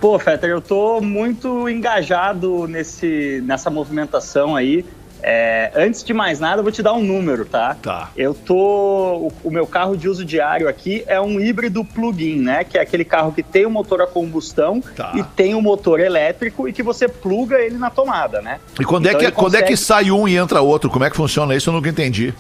Pô, 0.00 0.18
Fetter, 0.18 0.50
eu 0.50 0.61
tô 0.61 1.00
muito 1.00 1.68
engajado 1.68 2.66
nesse, 2.68 3.42
nessa 3.44 3.68
movimentação 3.68 4.54
aí. 4.54 4.85
É, 5.20 5.72
antes 5.74 6.04
de 6.04 6.14
mais 6.14 6.38
nada, 6.38 6.61
eu 6.61 6.62
vou 6.62 6.70
te 6.70 6.81
dar 6.81 6.92
um 6.92 7.02
número, 7.02 7.44
tá? 7.44 7.74
Tá. 7.83 8.09
Eu 8.16 8.33
tô. 8.33 8.54
O, 8.54 9.33
o 9.42 9.50
meu 9.50 9.66
carro 9.66 9.96
de 9.96 10.09
uso 10.09 10.24
diário 10.24 10.68
aqui 10.68 11.02
é 11.09 11.20
um 11.20 11.40
híbrido 11.40 11.85
plug-in, 11.85 12.38
né? 12.38 12.62
Que 12.62 12.78
é 12.78 12.81
aquele 12.81 13.04
carro 13.04 13.33
que 13.33 13.42
tem 13.42 13.66
o 13.66 13.70
motor 13.70 14.00
a 14.00 14.07
combustão 14.07 14.81
Tá. 14.94 15.11
e 15.16 15.24
tem 15.24 15.57
o 15.57 15.61
motor 15.61 15.98
elétrico 15.98 16.68
e 16.68 16.72
que 16.72 16.85
você 16.85 17.09
pluga 17.09 17.59
ele 17.59 17.76
na 17.76 17.90
tomada, 17.90 18.40
né? 18.40 18.61
E 18.78 18.85
quando, 18.85 19.07
é 19.07 19.09
Então 19.09 19.18
que, 19.18 19.26
ele 19.26 19.33
quando 19.33 19.54
é 19.57 19.62
que 19.62 19.70
consegue- 19.70 19.76
sai 19.76 20.11
um 20.12 20.28
e 20.28 20.37
entra 20.37 20.61
outro? 20.61 20.88
Como 20.88 21.04
é 21.04 21.11
que 21.11 21.16
funciona 21.16 21.52
isso? 21.57 21.68
Eu 21.70 21.74
nunca 21.74 21.88
entendi. 21.88 22.33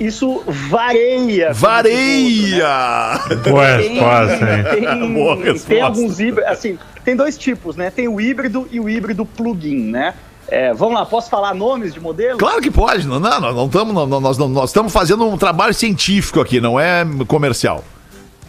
Isso 0.00 0.42
vareia. 0.46 1.52
Vareia! 1.52 3.20
Boa 3.48 3.66
Tem, 3.78 3.88
resposta, 3.94 4.56
hein? 4.56 4.64
tem, 4.70 5.12
Boa 5.14 5.36
resposta. 5.36 5.68
tem 5.68 5.80
alguns 5.82 6.20
híbridos, 6.20 6.50
assim, 6.50 6.78
tem 7.04 7.16
dois 7.16 7.36
tipos, 7.36 7.74
né? 7.76 7.90
Tem 7.90 8.06
o 8.08 8.20
híbrido 8.20 8.68
e 8.70 8.78
o 8.78 8.88
híbrido 8.88 9.24
plug-in, 9.26 9.90
né? 9.90 10.14
É, 10.50 10.72
vamos 10.72 10.94
lá, 10.94 11.04
posso 11.04 11.28
falar 11.28 11.52
nomes 11.52 11.92
de 11.92 12.00
modelo? 12.00 12.38
Claro 12.38 12.62
que 12.62 12.70
pode. 12.70 13.06
Não, 13.06 13.20
não, 13.20 13.40
não 13.40 13.66
estamos, 13.66 14.08
nós, 14.08 14.38
não- 14.38 14.48
nós 14.48 14.70
estamos 14.70 14.92
fazendo 14.92 15.26
um 15.28 15.36
trabalho 15.36 15.74
científico 15.74 16.40
aqui, 16.40 16.60
não 16.60 16.78
é 16.80 17.04
comercial. 17.26 17.84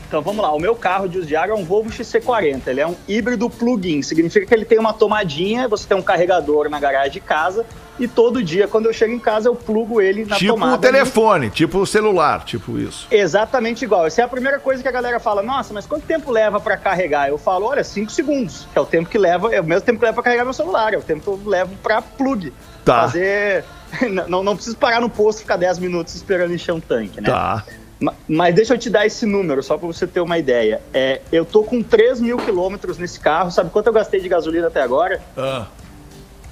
Então 0.09 0.23
vamos 0.23 0.41
lá, 0.41 0.51
o 0.51 0.59
meu 0.59 0.75
carro 0.75 1.07
de 1.07 1.19
uso 1.19 1.27
diário 1.27 1.53
é 1.53 1.55
um 1.55 1.63
Volvo 1.63 1.91
XC40, 1.91 2.65
ele 2.65 2.81
é 2.81 2.87
um 2.87 2.95
híbrido 3.07 3.47
plug-in, 3.47 4.01
significa 4.01 4.43
que 4.43 4.53
ele 4.55 4.65
tem 4.65 4.79
uma 4.79 4.91
tomadinha, 4.91 5.67
você 5.67 5.87
tem 5.87 5.95
um 5.95 6.01
carregador 6.01 6.67
na 6.67 6.79
garagem 6.79 7.11
de 7.11 7.19
casa 7.19 7.63
e 7.99 8.07
todo 8.07 8.41
dia, 8.41 8.67
quando 8.67 8.85
eu 8.85 8.93
chego 8.93 9.13
em 9.13 9.19
casa, 9.19 9.49
eu 9.49 9.55
plugo 9.55 10.01
ele 10.01 10.25
na 10.25 10.37
tipo 10.37 10.53
tomada. 10.53 10.75
o 10.75 10.77
telefone, 10.79 11.49
tipo 11.51 11.77
o 11.77 11.85
celular, 11.85 12.43
tipo 12.45 12.79
isso. 12.79 13.05
Exatamente 13.11 13.83
igual. 13.83 14.07
Essa 14.07 14.21
é 14.21 14.25
a 14.25 14.27
primeira 14.27 14.57
coisa 14.57 14.81
que 14.81 14.87
a 14.87 14.91
galera 14.91 15.19
fala: 15.19 15.43
Nossa, 15.43 15.73
mas 15.73 15.85
quanto 15.85 16.05
tempo 16.05 16.31
leva 16.31 16.59
pra 16.61 16.77
carregar? 16.77 17.27
Eu 17.27 17.37
falo: 17.37 17.65
Olha, 17.65 17.83
5 17.83 18.09
segundos. 18.09 18.67
Que 18.71 18.79
é 18.79 18.81
o 18.81 18.85
tempo 18.85 19.09
que 19.09 19.17
leva, 19.17 19.53
é 19.53 19.59
o 19.59 19.65
mesmo 19.65 19.85
tempo 19.85 19.99
que 19.99 20.05
leva 20.05 20.15
pra 20.15 20.23
carregar 20.23 20.45
meu 20.45 20.53
celular, 20.53 20.93
é 20.93 20.97
o 20.97 21.01
tempo 21.01 21.21
que 21.21 21.27
eu 21.27 21.41
levo 21.45 21.75
pra 21.83 22.01
plug. 22.01 22.53
Tá. 22.85 23.01
Fazer. 23.01 23.65
Não, 24.27 24.43
não 24.43 24.55
preciso 24.55 24.77
parar 24.77 25.01
no 25.01 25.09
posto 25.09 25.39
e 25.39 25.41
ficar 25.41 25.57
10 25.57 25.79
minutos 25.79 26.13
esperando 26.13 26.53
encher 26.53 26.71
um 26.73 26.79
tanque, 26.79 27.19
né? 27.19 27.27
Tá. 27.27 27.65
Ma- 27.99 28.13
Mas 28.27 28.55
deixa 28.55 28.73
eu 28.73 28.77
te 28.77 28.89
dar 28.89 29.05
esse 29.05 29.25
número, 29.25 29.62
só 29.62 29.77
pra 29.77 29.88
você 29.88 30.07
ter 30.07 30.21
uma 30.21 30.38
ideia. 30.38 30.81
É, 30.93 31.21
eu 31.31 31.43
tô 31.45 31.63
com 31.63 31.81
3 31.83 32.21
mil 32.21 32.38
quilômetros 32.38 32.97
nesse 32.97 33.19
carro. 33.19 33.51
Sabe 33.51 33.69
quanto 33.69 33.88
eu 33.88 33.93
gastei 33.93 34.19
de 34.21 34.29
gasolina 34.29 34.67
até 34.67 34.81
agora? 34.81 35.21
Ah. 35.38 35.65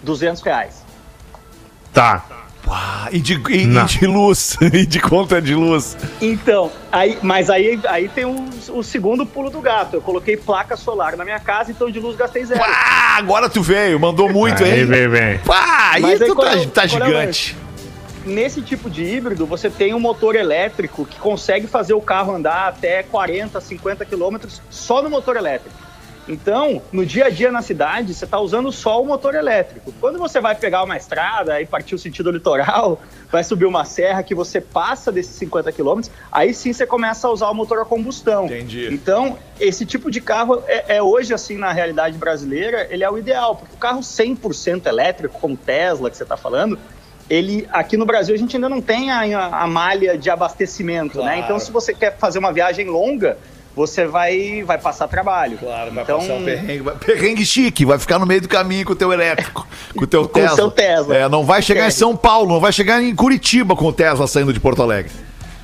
200 0.03 0.41
reais. 0.41 0.83
Tá. 1.93 2.25
E, 3.13 3.19
de, 3.21 3.35
e- 3.49 3.63
e 3.63 3.83
de 3.85 4.05
luz, 4.05 4.57
e 4.73 4.85
de 4.85 4.99
conta 4.99 5.41
de 5.41 5.55
luz. 5.55 5.95
Então, 6.21 6.69
aí, 6.91 7.17
mas 7.21 7.49
aí, 7.49 7.79
aí 7.87 8.09
tem 8.09 8.25
o, 8.25 8.49
o 8.73 8.83
segundo 8.83 9.25
pulo 9.25 9.49
do 9.49 9.61
gato. 9.61 9.93
Eu 9.95 10.01
coloquei 10.01 10.35
placa 10.35 10.75
solar 10.75 11.15
na 11.15 11.23
minha 11.23 11.39
casa, 11.39 11.71
então 11.71 11.89
de 11.89 11.97
luz 11.97 12.17
gastei 12.17 12.43
zero. 12.43 12.61
Ah, 12.61 13.15
agora 13.17 13.49
tu 13.49 13.61
veio, 13.61 13.97
mandou 13.97 14.27
muito, 14.29 14.65
Aí 14.65 14.81
hein? 14.81 14.85
vem, 14.85 15.07
vem. 15.07 15.37
Pá, 15.39 15.91
aí 15.93 16.01
Mas 16.01 16.19
tu 16.19 16.35
tá, 16.35 16.53
é 16.53 16.57
o- 16.57 16.67
tá 16.69 16.83
é 16.83 16.87
gigante. 16.89 17.57
Nesse 18.27 18.61
tipo 18.61 18.89
de 18.89 19.03
híbrido, 19.03 19.45
você 19.45 19.69
tem 19.69 19.93
um 19.93 19.99
motor 19.99 20.35
elétrico 20.35 21.05
que 21.05 21.17
consegue 21.17 21.65
fazer 21.65 21.93
o 21.93 22.01
carro 22.01 22.35
andar 22.35 22.67
até 22.67 23.01
40, 23.01 23.59
50 23.59 24.05
quilômetros 24.05 24.61
só 24.69 25.01
no 25.01 25.09
motor 25.09 25.37
elétrico. 25.37 25.87
Então, 26.27 26.81
no 26.91 27.05
dia 27.05 27.27
a 27.27 27.29
dia 27.29 27.51
na 27.51 27.61
cidade, 27.61 28.13
você 28.13 28.25
está 28.25 28.37
usando 28.37 28.69
só 28.71 29.01
o 29.01 29.05
motor 29.05 29.33
elétrico. 29.33 29.93
Quando 29.99 30.19
você 30.19 30.41
vai 30.41 30.55
pegar 30.55 30.83
uma 30.83 30.97
estrada 30.97 31.61
e 31.61 31.65
partir 31.65 31.95
o 31.95 31.97
sentido 31.97 32.29
litoral, 32.31 33.01
vai 33.31 33.43
subir 33.43 33.65
uma 33.65 33.85
serra 33.85 34.21
que 34.21 34.35
você 34.35 34.59
passa 34.59 35.09
desses 35.09 35.35
50 35.35 35.71
quilômetros, 35.71 36.13
aí 36.29 36.53
sim 36.53 36.73
você 36.73 36.85
começa 36.85 37.27
a 37.27 37.31
usar 37.31 37.49
o 37.49 37.53
motor 37.53 37.79
a 37.79 37.85
combustão. 37.85 38.45
Entendi. 38.45 38.89
Então, 38.91 39.37
esse 39.57 39.85
tipo 39.85 40.11
de 40.11 40.19
carro 40.19 40.61
é, 40.67 40.97
é 40.97 41.01
hoje, 41.01 41.33
assim, 41.33 41.57
na 41.57 41.71
realidade 41.71 42.17
brasileira, 42.17 42.87
ele 42.89 43.03
é 43.05 43.09
o 43.09 43.17
ideal, 43.17 43.55
porque 43.55 43.73
o 43.73 43.77
carro 43.77 44.01
100% 44.01 44.85
elétrico, 44.85 45.39
como 45.39 45.55
Tesla 45.55 46.09
que 46.09 46.17
você 46.17 46.23
está 46.23 46.35
falando, 46.35 46.77
ele 47.29 47.67
aqui 47.71 47.97
no 47.97 48.05
Brasil 48.05 48.33
a 48.33 48.37
gente 48.37 48.55
ainda 48.55 48.69
não 48.69 48.81
tem 48.81 49.11
a, 49.11 49.47
a 49.47 49.67
malha 49.67 50.17
de 50.17 50.29
abastecimento, 50.29 51.17
né? 51.19 51.23
Claro. 51.25 51.39
Então, 51.41 51.59
se 51.59 51.71
você 51.71 51.93
quer 51.93 52.17
fazer 52.17 52.39
uma 52.39 52.51
viagem 52.53 52.85
longa, 52.87 53.37
você 53.75 54.07
vai, 54.07 54.63
vai 54.63 54.77
passar 54.79 55.07
trabalho. 55.07 55.57
Claro, 55.57 55.91
vai 55.91 56.03
então, 56.03 56.19
passar 56.19 56.33
um 56.33 56.43
perrengue, 56.43 56.79
vai- 56.79 56.95
perrengue 56.95 57.45
chique, 57.45 57.85
vai 57.85 57.99
ficar 57.99 58.17
no 58.17 58.25
meio 58.25 58.41
do 58.41 58.47
caminho 58.47 58.85
com 58.85 58.93
o 58.93 58.95
teu 58.95 59.13
elétrico, 59.13 59.67
com 59.95 60.03
o 60.03 60.07
teu 60.07 60.23
Com 60.29 60.39
o 60.39 60.41
Tesla. 60.41 60.55
seu 60.55 60.71
Tesla. 60.71 61.15
É, 61.15 61.29
não 61.29 61.43
vai 61.43 61.61
chegar 61.61 61.85
em 61.87 61.91
São 61.91 62.15
Paulo, 62.15 62.49
não 62.53 62.59
vai 62.59 62.71
chegar 62.71 63.01
em 63.03 63.13
Curitiba 63.13 63.75
com 63.75 63.85
o 63.85 63.93
Tesla 63.93 64.25
saindo 64.25 64.51
de 64.51 64.59
Porto 64.59 64.81
Alegre. 64.81 65.11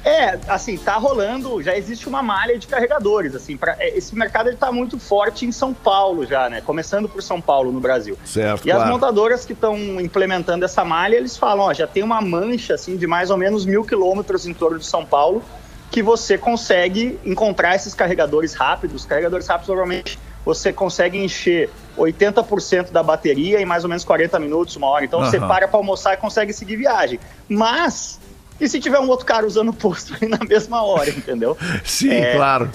É, 0.04 0.38
assim, 0.50 0.78
tá 0.78 0.96
rolando, 0.96 1.62
já 1.64 1.78
existe 1.78 2.10
uma 2.10 2.22
malha 2.22 2.58
de 2.60 2.68
carregadores, 2.68 3.34
assim, 3.36 3.56
pra, 3.56 3.76
é, 3.80 3.98
esse 3.98 4.14
mercado 4.16 4.50
ele 4.50 4.58
tá 4.58 4.70
muito 4.72 5.00
forte 5.00 5.46
em 5.46 5.52
São 5.52 5.74
Paulo 5.74 6.26
já, 6.26 6.50
né? 6.50 6.60
Começando 6.60 7.08
por 7.08 7.24
São 7.24 7.40
Paulo 7.40 7.72
no 7.72 7.80
Brasil. 7.80 8.18
Certo, 8.26 8.68
E 8.68 8.72
as 8.72 8.78
claro. 8.78 8.92
montadoras 8.92 9.46
que 9.46 9.54
estão 9.54 9.78
implementando 10.02 10.66
essa 10.66 10.84
malha, 10.84 11.16
eles 11.16 11.38
falam, 11.38 11.68
ó, 11.68 11.74
já 11.74 11.88
tem 11.88 12.04
uma 12.04 12.20
mancha, 12.20 12.74
assim, 12.74 12.98
de 12.98 13.08
mais 13.08 13.30
ou 13.30 13.38
menos 13.38 13.66
mil 13.66 13.86
quilômetros 13.86 14.46
em 14.46 14.54
torno 14.54 14.78
de 14.78 14.86
São 14.86 15.06
Paulo, 15.06 15.42
que 15.90 16.04
você 16.04 16.38
consegue 16.38 17.18
encontrar 17.24 17.76
esses 17.76 17.94
carregadores 17.94 18.54
rápidos. 18.56 19.06
Carregadores 19.06 19.48
rápidos, 19.48 19.70
normalmente, 19.70 20.20
você 20.44 20.74
consegue 20.74 21.18
encher 21.18 21.70
80% 21.98 22.92
da 22.92 23.02
bateria 23.02 23.62
em 23.62 23.66
mais 23.66 23.84
ou 23.84 23.90
menos 23.90 24.04
40 24.04 24.38
minutos, 24.40 24.76
uma 24.76 24.88
hora. 24.88 25.06
Então, 25.06 25.22
você 25.22 25.38
Aham. 25.38 25.48
para 25.48 25.68
para 25.68 25.78
almoçar 25.80 26.16
e 26.16 26.18
consegue 26.18 26.52
seguir 26.52 26.76
viagem. 26.76 27.20
Mas, 27.48 28.20
e 28.60 28.68
se 28.68 28.80
tiver 28.80 29.00
um 29.00 29.08
outro 29.10 29.26
cara 29.26 29.46
usando 29.46 29.70
o 29.70 29.74
posto 29.74 30.16
aí 30.22 30.28
na 30.28 30.40
mesma 30.40 30.84
hora, 30.84 31.10
entendeu? 31.10 31.58
Sim, 31.84 32.10
É. 32.12 32.36
claro. 32.36 32.70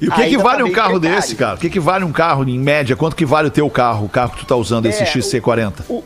E 0.00 0.08
o 0.08 0.12
que, 0.12 0.28
que 0.30 0.38
vale 0.38 0.62
tá 0.62 0.64
um 0.64 0.72
carro 0.72 0.98
precário. 0.98 1.16
desse, 1.20 1.36
cara? 1.36 1.56
O 1.56 1.58
que, 1.58 1.68
que 1.68 1.78
vale 1.78 2.04
um 2.06 2.12
carro, 2.12 2.48
em 2.48 2.58
média? 2.58 2.96
Quanto 2.96 3.14
que 3.14 3.26
vale 3.26 3.48
o 3.48 3.50
teu 3.50 3.68
carro, 3.68 4.06
o 4.06 4.08
carro 4.08 4.30
que 4.32 4.38
tu 4.38 4.46
tá 4.46 4.56
usando, 4.56 4.86
esse 4.86 5.02
É, 5.02 5.06
XC40? 5.06 6.02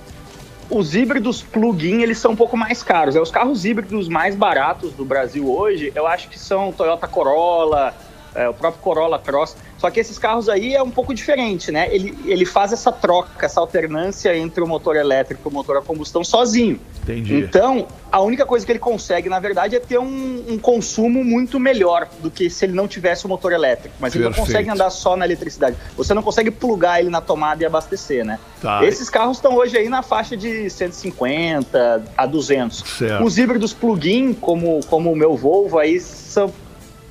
Os 0.68 0.96
híbridos 0.96 1.42
plug-in, 1.42 2.02
eles 2.02 2.18
são 2.18 2.32
um 2.32 2.36
pouco 2.36 2.56
mais 2.56 2.82
caros. 2.82 3.14
É, 3.14 3.20
os 3.20 3.30
carros 3.30 3.64
híbridos 3.64 4.08
mais 4.08 4.34
baratos 4.34 4.92
do 4.94 5.04
Brasil 5.04 5.48
hoje, 5.48 5.92
eu 5.94 6.08
acho 6.08 6.28
que 6.28 6.36
são 6.38 6.72
Toyota 6.72 7.06
Corolla, 7.06 7.94
é, 8.34 8.48
o 8.48 8.54
próprio 8.54 8.82
Corolla 8.82 9.18
Cross. 9.18 9.56
Só 9.78 9.90
que 9.90 10.00
esses 10.00 10.18
carros 10.18 10.48
aí 10.48 10.74
é 10.74 10.82
um 10.82 10.90
pouco 10.90 11.12
diferente, 11.12 11.70
né? 11.70 11.88
Ele, 11.94 12.16
ele 12.24 12.44
faz 12.44 12.72
essa 12.72 12.90
troca, 12.90 13.44
essa 13.44 13.60
alternância 13.60 14.36
entre 14.36 14.62
o 14.62 14.66
motor 14.66 14.96
elétrico 14.96 15.42
e 15.44 15.48
o 15.48 15.52
motor 15.52 15.76
a 15.76 15.82
combustão 15.82 16.24
sozinho. 16.24 16.80
Entendi. 17.02 17.34
Então, 17.34 17.86
a 18.10 18.20
única 18.20 18.46
coisa 18.46 18.64
que 18.64 18.72
ele 18.72 18.78
consegue, 18.78 19.28
na 19.28 19.38
verdade, 19.38 19.76
é 19.76 19.80
ter 19.80 19.98
um, 19.98 20.44
um 20.48 20.58
consumo 20.58 21.22
muito 21.22 21.60
melhor 21.60 22.08
do 22.20 22.30
que 22.30 22.48
se 22.48 22.64
ele 22.64 22.72
não 22.72 22.88
tivesse 22.88 23.26
o 23.26 23.28
motor 23.28 23.52
elétrico. 23.52 23.94
Mas 24.00 24.14
ele 24.14 24.24
não 24.24 24.30
Perfeito. 24.30 24.52
consegue 24.52 24.70
andar 24.70 24.88
só 24.88 25.16
na 25.16 25.26
eletricidade. 25.26 25.76
Você 25.96 26.14
não 26.14 26.22
consegue 26.22 26.50
plugar 26.50 27.00
ele 27.00 27.10
na 27.10 27.20
tomada 27.20 27.62
e 27.62 27.66
abastecer, 27.66 28.24
né? 28.24 28.38
Tá. 28.62 28.84
Esses 28.84 29.10
carros 29.10 29.36
estão 29.36 29.54
hoje 29.54 29.76
aí 29.76 29.88
na 29.88 30.02
faixa 30.02 30.36
de 30.36 30.70
150 30.70 32.04
a 32.16 32.26
200. 32.26 32.78
Certo. 32.78 33.24
Os 33.24 33.36
híbridos 33.36 33.74
plug-in, 33.74 34.32
como, 34.32 34.80
como 34.86 35.12
o 35.12 35.16
meu 35.16 35.36
Volvo, 35.36 35.78
aí 35.78 36.00
são, 36.00 36.52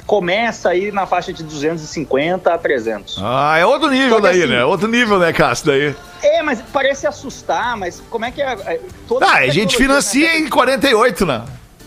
começa 0.06 0.70
aí 0.70 0.92
na 0.92 1.06
faixa 1.06 1.32
de 1.32 1.44
250 1.44 2.54
a 2.54 2.58
300. 2.58 3.18
Ah, 3.22 3.58
é 3.58 3.66
outro 3.66 3.89
nível 3.89 4.20
daí, 4.22 4.44
assim- 4.44 4.52
né? 4.52 4.63
Outro 4.66 4.88
nível, 4.88 5.18
né, 5.20 5.32
Cássio, 5.34 5.68
daí. 5.68 5.96
É, 6.22 6.42
mas 6.42 6.62
parece 6.74 7.06
assustar, 7.08 7.76
mas 7.78 8.02
como 8.10 8.26
é 8.26 8.32
que 8.32 8.42
é? 8.42 8.54
é 8.54 8.80
toda 9.08 9.26
Ah, 9.26 9.36
a 9.39 9.48
gente 9.48 9.78
tecnologia, 9.78 9.78
financia 9.80 10.28
né? 10.28 10.38
em 10.39 10.50
48, 10.50 11.26
né? 11.26 11.42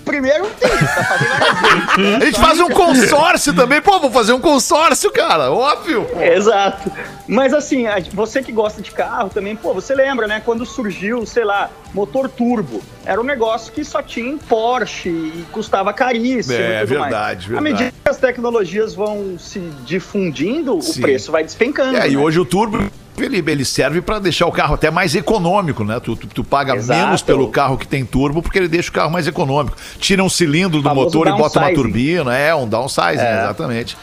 Primeiro 0.07 0.47
tem, 0.59 0.69
tá 0.71 1.05
fazendo. 1.05 2.17
A 2.23 2.25
gente 2.25 2.41
faz 2.41 2.61
um 2.61 2.69
consórcio 2.71 3.53
também. 3.53 3.83
Pô, 3.83 3.99
vou 3.99 4.11
fazer 4.11 4.33
um 4.33 4.41
consórcio, 4.41 5.11
cara. 5.11 5.51
Óbvio. 5.51 6.05
pô. 6.05 6.21
Exato. 6.23 6.91
Mas 7.27 7.53
assim, 7.53 7.87
a- 7.89 8.01
você 8.15 8.41
que 8.41 8.53
gosta 8.53 8.81
de 8.81 8.93
carro 8.93 9.29
também, 9.29 9.57
pô, 9.57 9.75
você 9.75 9.95
lembra, 9.97 10.29
né? 10.29 10.41
Quando 10.45 10.65
surgiu, 10.65 11.27
sei 11.27 11.45
lá, 11.45 11.69
motor 11.93 12.29
turbo. 12.29 12.81
Era 13.05 13.21
um 13.21 13.25
negócio 13.25 13.73
que 13.73 13.85
só 13.85 14.01
tinha 14.01 14.31
em 14.31 14.39
Porsche 14.39 15.09
e 15.09 15.45
custava 15.51 15.93
caríssimo. 15.93 16.55
É, 16.57 16.83
e 16.83 16.87
tudo 16.87 16.99
mais. 17.01 17.11
verdade, 17.11 17.47
À 17.47 17.49
verdade. 17.61 17.63
medida 17.65 17.93
que 18.05 18.09
as 18.11 18.17
tecnologias 18.17 18.95
vão 18.95 19.37
se 19.39 19.59
difundindo, 19.85 20.81
Sim. 20.81 21.01
o 21.01 21.03
preço 21.03 21.33
vai 21.33 21.43
despencando. 21.43 21.97
É, 21.97 22.09
e 22.09 22.17
né? 22.17 22.23
hoje 22.23 22.39
o 22.39 22.45
turbo. 22.45 22.79
Ele, 23.19 23.43
ele 23.47 23.65
serve 23.65 24.01
pra 24.01 24.19
deixar 24.19 24.47
o 24.47 24.53
carro 24.53 24.75
até 24.75 24.91
mais 24.91 25.15
econômico, 25.15 25.85
né? 25.85 25.99
Tu, 26.01 26.17
tu, 26.17 26.27
tu 26.27 26.45
paga 26.45 26.75
Exato. 26.77 27.01
menos 27.01 27.23
pelo 27.23 27.49
carro 27.49 27.79
que 27.79 27.87
tem 27.87 28.05
turbo 28.05 28.43
porque 28.43 28.59
ele 28.59 28.69
deixa 28.69 28.91
o 28.91 28.93
carro 28.93 29.11
mais 29.11 29.27
econômico. 29.27 29.77
Tira 29.99 30.23
um 30.23 30.29
cilindro 30.29 30.83
do 30.83 30.95
motor 30.95 31.27
e 31.29 31.33
bota 31.33 31.59
uma 31.61 31.73
turbina. 31.73 32.37
É, 32.37 32.55
um 32.55 32.69
downsizing, 32.69 33.19
É. 33.23 33.45
exatamente. 33.45 33.97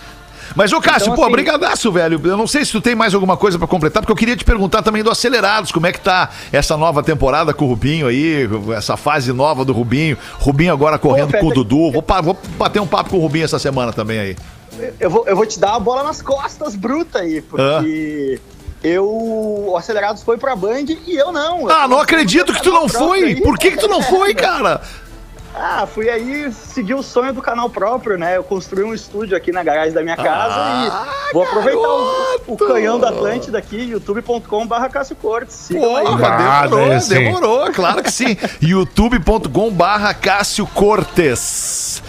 Mas, 0.56 0.72
ô 0.74 0.80
Cássio, 0.82 1.06
Então, 1.06 1.16
pô, 1.16 1.24
assim- 1.24 1.32
brigadaço, 1.32 1.92
velho. 1.92 2.22
Eu 2.24 2.38
não 2.38 2.46
sei 2.46 2.64
se 2.66 2.72
tu 2.72 2.82
tem 2.82 2.94
mais 2.94 3.14
alguma 3.16 3.36
coisa 3.38 3.58
pra 3.58 3.66
completar, 3.68 4.04
porque 4.04 4.12
eu 4.12 4.16
queria 4.16 4.36
te 4.36 4.44
perguntar 4.46 4.82
também 4.84 5.02
do 5.02 5.10
Acelerados, 5.10 5.72
como 5.72 5.88
é 5.88 5.92
que 5.92 6.00
tá 6.00 6.30
essa 6.52 6.76
nova 6.78 7.02
temporada 7.02 7.54
com 7.54 7.66
o 7.66 7.70
Rubinho 7.70 8.08
aí, 8.08 8.48
essa 8.76 8.96
fase 8.98 9.32
nova 9.34 9.64
do 9.66 9.74
Rubinho. 9.74 10.16
Rubinho 10.40 10.72
agora 10.72 11.00
correndo 11.00 11.32
Pô, 11.32 11.40
com 11.40 11.48
o 11.48 11.54
Dudu. 11.54 11.92
Vou, 11.92 12.04
vou 12.22 12.38
bater 12.58 12.80
um 12.82 12.86
papo 12.88 13.12
com 13.12 13.18
o 13.18 13.20
Rubinho 13.22 13.46
essa 13.46 13.58
semana 13.58 13.92
também 13.94 14.20
aí. 14.20 14.36
Eu 15.00 15.10
vou, 15.10 15.26
eu 15.28 15.36
vou 15.36 15.46
te 15.46 15.60
dar 15.60 15.76
a 15.76 15.80
bola 15.80 16.04
nas 16.04 16.22
costas 16.22 16.76
bruta 16.76 17.20
aí, 17.20 17.42
porque 17.42 18.40
eu. 18.84 19.06
O 19.08 19.76
Acelerados 19.78 20.22
foi 20.24 20.38
pra 20.38 20.56
Band 20.56 20.86
e 21.08 21.16
eu 21.16 21.32
não. 21.32 21.68
Ah, 21.70 21.84
Eu 21.84 21.88
não 21.88 22.00
acredito 22.00 22.54
que 22.54 22.62
tu 22.62 22.72
não 22.72 22.88
foi. 22.88 23.24
aí. 23.24 23.42
Por 23.42 23.58
que 23.58 23.72
que 23.72 23.78
tu 23.78 23.88
não 23.88 24.02
foi, 24.02 24.34
cara? 24.36 24.82
Ah, 25.56 25.86
fui 25.86 26.10
aí 26.10 26.52
seguir 26.52 26.96
o 26.96 27.04
sonho 27.04 27.32
do 27.32 27.40
canal 27.40 27.70
próprio, 27.70 28.18
né? 28.18 28.36
Eu 28.38 28.44
construí 28.44 28.84
um 28.84 28.92
estúdio 28.94 29.38
aqui 29.38 29.52
na 29.52 29.62
garagem 29.64 29.94
da 29.94 30.02
minha 30.02 30.18
casa 30.18 30.56
Ah, 30.58 31.06
e 31.30 31.34
vou 31.34 31.44
aproveitar 31.44 31.88
o, 31.88 32.42
o 32.48 32.58
canhão 32.58 33.00
da 33.00 33.10
Atlântida 33.10 33.60
aqui, 33.60 33.78
youtube.com.br 33.92 34.88
Cássio 34.92 35.16
Cortes. 35.16 35.70
Aí. 35.70 35.78
Porra, 35.78 36.28
Ah, 36.28 36.68
demorou, 36.68 37.00
sim. 37.00 37.10
demorou, 37.14 37.72
claro 37.72 38.02
que 38.02 38.12
sim. 38.12 38.36
youtube.com 38.62 39.70
barra 39.72 40.14
Cássio 40.16 40.66
Cortes. 40.66 42.02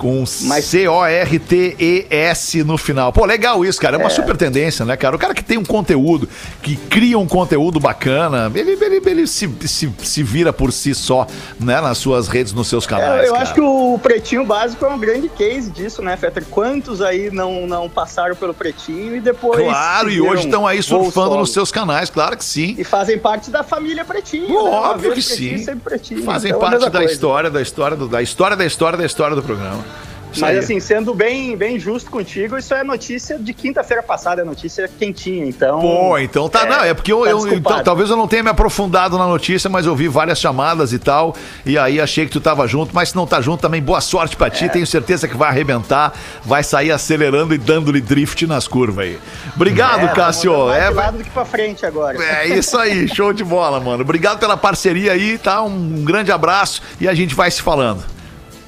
Com 0.00 0.24
Mas- 0.44 0.64
C-O-R-T-E-S 0.64 2.64
no 2.64 2.78
final. 2.78 3.12
Pô, 3.12 3.26
legal 3.26 3.62
isso, 3.66 3.78
cara. 3.78 3.96
É 3.96 3.98
uma 4.00 4.08
super 4.08 4.34
tendência, 4.34 4.82
né, 4.86 4.96
cara? 4.96 5.14
O 5.14 5.18
cara 5.18 5.34
que 5.34 5.44
tem 5.44 5.58
um 5.58 5.64
conteúdo, 5.64 6.26
que 6.62 6.74
cria 6.74 7.18
um 7.18 7.26
conteúdo 7.28 7.78
bacana, 7.78 8.50
ele, 8.54 8.78
ele, 8.80 9.02
ele 9.04 9.26
se, 9.26 9.46
se, 9.66 9.92
se 10.02 10.22
vira 10.22 10.54
por 10.54 10.72
si 10.72 10.94
só, 10.94 11.26
né? 11.60 11.82
Nas 11.82 11.98
suas 11.98 12.28
redes, 12.28 12.54
nos 12.54 12.66
seus 12.68 12.86
É, 12.86 12.88
canais. 12.88 13.26
eu 13.26 13.32
cara. 13.32 13.42
acho 13.44 13.52
que 13.52 13.60
o 13.60 14.00
Pretinho 14.02 14.46
Básico 14.46 14.86
é 14.86 14.88
um 14.88 14.98
grande 14.98 15.28
case 15.28 15.70
disso, 15.70 16.00
né, 16.00 16.16
Fetter? 16.16 16.46
Quantos 16.50 17.02
aí 17.02 17.30
não, 17.30 17.66
não 17.66 17.86
passaram 17.88 18.34
pelo 18.34 18.54
Pretinho 18.54 19.14
e 19.16 19.20
depois. 19.20 19.62
Claro, 19.62 20.10
e 20.10 20.18
hoje 20.18 20.46
estão 20.46 20.66
aí 20.66 20.82
surfando 20.82 21.36
nos 21.36 21.52
seus 21.52 21.70
canais, 21.70 22.08
claro 22.08 22.38
que 22.38 22.44
sim. 22.44 22.74
E 22.78 22.84
fazem 22.84 23.18
parte 23.18 23.50
da 23.50 23.62
família 23.62 24.02
Pretinho. 24.04 24.48
né? 24.48 24.54
Uma 24.54 24.70
Óbvio 24.92 25.12
que 25.12 25.22
Pretinho, 25.22 25.58
sim. 25.58 25.76
Pretinho. 25.76 26.22
Fazem 26.24 26.52
Então, 26.52 26.66
é 26.66 26.70
parte 26.70 26.84
da 26.84 26.90
coisa. 26.90 27.12
história, 27.12 27.50
da 27.50 27.60
história, 27.60 27.96
do- 27.98 28.08
da 28.08 28.22
história, 28.22 28.56
da 28.56 28.64
história, 28.64 28.96
da 28.96 29.04
história 29.04 29.36
do 29.36 29.42
programa. 29.42 29.89
Isso 30.32 30.40
Mas 30.42 30.50
aí. 30.50 30.58
assim, 30.58 30.78
sendo 30.80 31.12
bem, 31.12 31.56
bem 31.56 31.78
justo 31.78 32.10
contigo, 32.10 32.56
isso 32.56 32.72
é 32.72 32.84
notícia 32.84 33.38
de 33.38 33.52
quinta-feira 33.52 34.02
passada, 34.02 34.42
é 34.42 34.44
notícia 34.44 34.88
quentinha, 34.88 35.44
então. 35.44 35.80
Pô, 35.80 36.16
então 36.18 36.48
tá. 36.48 36.64
não, 36.66 36.84
é 36.84 36.94
porque 36.94 37.12
eu, 37.12 37.22
tá 37.24 37.30
eu- 37.30 37.52
então, 37.54 37.82
talvez 37.82 38.08
eu 38.10 38.16
não 38.16 38.28
tenha 38.28 38.42
me 38.42 38.48
aprofundado 38.50 39.18
na 39.18 39.26
notícia, 39.26 39.68
mas 39.68 39.86
eu 39.86 39.96
vi 39.96 40.06
várias 40.06 40.38
chamadas 40.40 40.92
e 40.92 40.98
tal. 40.98 41.34
E 41.66 41.76
aí 41.76 42.00
achei 42.00 42.26
que 42.26 42.32
tu 42.32 42.40
tava 42.40 42.66
junto, 42.68 42.94
mas 42.94 43.08
se 43.10 43.16
não 43.16 43.26
tá 43.26 43.40
junto 43.40 43.60
também, 43.60 43.82
boa 43.82 44.00
sorte 44.00 44.36
pra 44.36 44.46
É. 44.46 44.50
ti. 44.50 44.68
Tenho 44.68 44.86
certeza 44.86 45.26
que 45.26 45.36
vai 45.36 45.48
arrebentar, 45.48 46.12
vai 46.44 46.62
sair 46.62 46.92
acelerando 46.92 47.52
e 47.54 47.58
dando-lhe 47.58 48.00
drift 48.00 48.46
nas 48.46 48.68
curvas 48.68 49.06
aí. 49.06 49.18
Obrigado, 49.56 50.04
É, 50.04 50.08
Cássio. 50.08 50.52
vamos 50.52 50.94
mais 50.94 51.08
É, 51.08 51.12
do 51.18 51.24
que 51.24 51.30
pra 51.30 51.44
frente 51.44 51.84
agora. 51.84 52.16
é 52.22 52.46
isso 52.48 52.78
aí, 52.78 53.08
show 53.08 53.32
de 53.32 53.42
bola, 53.42 53.80
mano. 53.80 54.02
Obrigado 54.02 54.38
pela 54.38 54.56
parceria 54.56 55.12
aí, 55.12 55.38
tá? 55.38 55.60
Um 55.62 56.04
grande 56.04 56.30
abraço 56.30 56.80
e 57.00 57.08
a 57.08 57.14
gente 57.14 57.34
vai 57.34 57.50
se 57.50 57.60
falando. 57.60 58.04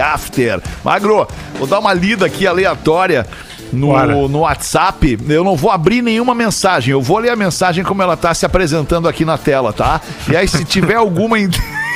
After. 0.00 0.60
Magro, 0.84 1.26
vou 1.54 1.66
dar 1.66 1.78
uma 1.78 1.94
lida 1.94 2.26
aqui 2.26 2.46
aleatória 2.46 3.26
Bora. 3.72 4.14
no, 4.14 4.28
no 4.28 4.38
WhatsApp, 4.40 5.18
eu 5.28 5.42
não 5.44 5.56
vou 5.56 5.70
abrir 5.70 6.02
nenhuma 6.02 6.34
mensagem. 6.34 6.92
Eu 6.92 7.02
vou 7.02 7.18
ler 7.18 7.30
a 7.30 7.36
mensagem 7.36 7.82
como 7.84 8.02
ela 8.02 8.16
tá 8.16 8.32
se 8.32 8.46
apresentando 8.46 9.08
aqui 9.08 9.24
na 9.24 9.36
tela, 9.36 9.72
tá? 9.72 10.00
E 10.30 10.36
aí, 10.36 10.46
se 10.46 10.64
tiver 10.64 10.94
alguma, 10.96 11.36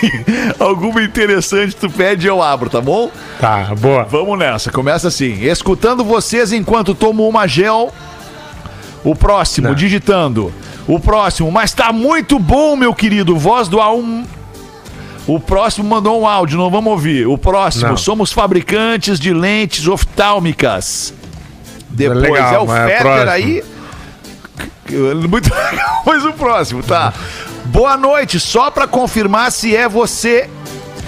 alguma 0.59 1.03
interessante, 1.03 1.77
tu 1.77 1.89
pede 1.91 2.27
e 2.27 2.29
eu 2.29 2.43
abro, 2.43 2.69
tá 2.71 2.81
bom? 2.81 3.11
Tá, 3.41 3.73
boa. 3.79 4.05
Vamos 4.05 4.39
nessa. 4.39 4.71
Começa 4.73 5.09
assim. 5.09 5.43
Escutando 5.45 6.05
vocês 6.05 6.53
enquanto 6.53 6.95
tomo 6.95 7.29
uma 7.29 7.47
gel. 7.47 7.93
O 9.05 9.15
próximo, 9.15 9.69
Não. 9.69 9.75
digitando. 9.75 10.53
O 10.87 10.99
próximo, 10.99 11.51
mas 11.51 11.73
tá 11.73 11.93
muito 11.93 12.39
bom, 12.39 12.77
meu 12.77 12.93
querido. 12.93 13.37
Voz 13.37 13.69
do 13.69 13.79
A1. 13.79 14.25
O 15.27 15.39
próximo 15.39 15.89
mandou 15.89 16.21
um 16.21 16.27
áudio, 16.27 16.59
não 16.59 16.69
vamos 16.71 16.91
ouvir. 16.91 17.27
O 17.27 17.39
próximo, 17.39 17.91
Não. 17.91 17.97
somos 17.97 18.33
fabricantes 18.33 19.21
de 19.21 19.33
lentes 19.33 19.87
oftálmicas. 19.87 21.15
Depois 21.91 22.19
Legal, 22.21 22.55
é 22.55 22.59
o 22.59 22.67
mas 22.67 22.91
é 22.91 23.29
aí. 23.31 23.65
Muito 25.29 25.53
legal, 25.55 26.03
mas 26.07 26.25
o 26.25 26.33
próximo, 26.33 26.83
tá? 26.83 27.13
Boa 27.67 27.97
noite, 27.97 28.41
só 28.41 28.71
pra 28.71 28.87
confirmar 28.87 29.53
se 29.53 29.75
é 29.77 29.89
você. 29.89 30.49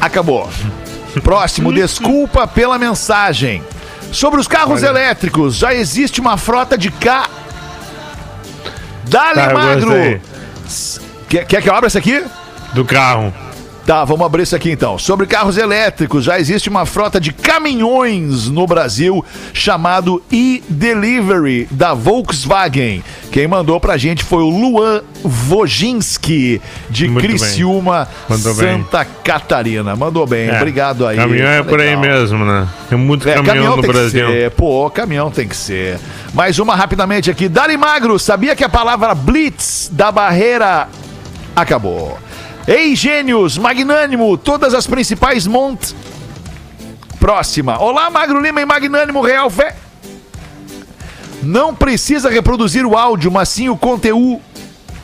Acabou. 0.00 0.48
Próximo, 1.22 1.72
desculpa 1.74 2.46
pela 2.46 2.78
mensagem. 2.78 3.62
Sobre 4.12 4.40
os 4.40 4.46
carros 4.46 4.82
Olha. 4.82 4.90
elétricos, 4.90 5.56
já 5.56 5.72
existe 5.74 6.20
uma 6.20 6.36
frota 6.36 6.76
de 6.76 6.90
K. 6.90 7.28
Dale, 9.04 9.34
Tá, 9.40 9.54
magro! 9.54 10.20
Quer, 11.28 11.46
quer 11.46 11.62
que 11.62 11.68
eu 11.68 11.74
abra 11.74 11.86
esse 11.86 11.98
aqui? 11.98 12.22
do 12.74 12.84
carro. 12.84 13.32
Tá, 13.84 14.04
vamos 14.04 14.24
abrir 14.24 14.44
isso 14.44 14.54
aqui 14.54 14.70
então. 14.70 14.96
Sobre 14.96 15.26
carros 15.26 15.58
elétricos, 15.58 16.22
já 16.24 16.38
existe 16.38 16.68
uma 16.68 16.86
frota 16.86 17.20
de 17.20 17.32
caminhões 17.32 18.48
no 18.48 18.64
Brasil 18.64 19.24
chamado 19.52 20.22
e-Delivery 20.30 21.66
da 21.68 21.92
Volkswagen. 21.92 23.02
Quem 23.32 23.48
mandou 23.48 23.80
pra 23.80 23.96
gente 23.96 24.22
foi 24.22 24.42
o 24.44 24.48
Luan 24.50 25.02
Wojinski, 25.48 26.60
de 26.88 27.08
Muito. 27.08 27.26
Criciúma, 27.26 28.06
Mandou 28.28 28.54
bem. 28.54 28.68
Santa 28.78 29.04
Catarina. 29.04 29.96
Mandou 29.96 30.26
bem, 30.28 30.48
É, 30.48 30.56
obrigado 30.56 31.04
aí. 31.06 31.16
Caminhão 31.16 31.48
é 31.48 31.62
por 31.64 31.80
aí 31.80 31.96
Legal. 31.96 32.00
mesmo, 32.02 32.44
né? 32.44 32.68
Tem 32.88 32.96
muito 32.98 33.28
É, 33.28 33.34
caminhão, 33.42 33.76
no 33.76 33.82
tem 33.82 33.90
Brasil. 33.90 34.26
que 34.26 34.32
ser. 34.32 34.50
Pô, 34.52 34.88
caminhão 34.90 35.28
tem 35.30 35.48
que 35.48 35.56
ser. 35.56 35.98
Mais 36.32 36.58
uma 36.60 36.76
rapidamente 36.76 37.30
aqui. 37.30 37.48
Dali 37.48 37.76
Magro, 37.76 38.16
sabia 38.18 38.54
que 38.54 38.62
a 38.62 38.68
palavra 38.68 39.12
blitz 39.14 39.90
da 39.92 40.12
barreira 40.12 40.88
acabou? 41.56 42.16
Ei, 42.66 42.94
gênios, 42.94 43.58
magnânimo, 43.58 44.36
todas 44.36 44.74
as 44.74 44.86
principais 44.86 45.46
mont... 45.46 45.94
Próxima. 47.18 47.78
Olá, 47.80 48.10
Magro 48.10 48.40
Lima 48.40 48.60
e 48.60 48.66
Magnânimo 48.66 49.20
Real 49.20 49.48
Fé. 49.48 49.76
Não 51.40 51.72
precisa 51.72 52.28
reproduzir 52.28 52.84
o 52.84 52.96
áudio, 52.98 53.30
mas 53.30 53.48
sim 53.48 53.68
o 53.68 53.76
conteúdo. 53.76 54.40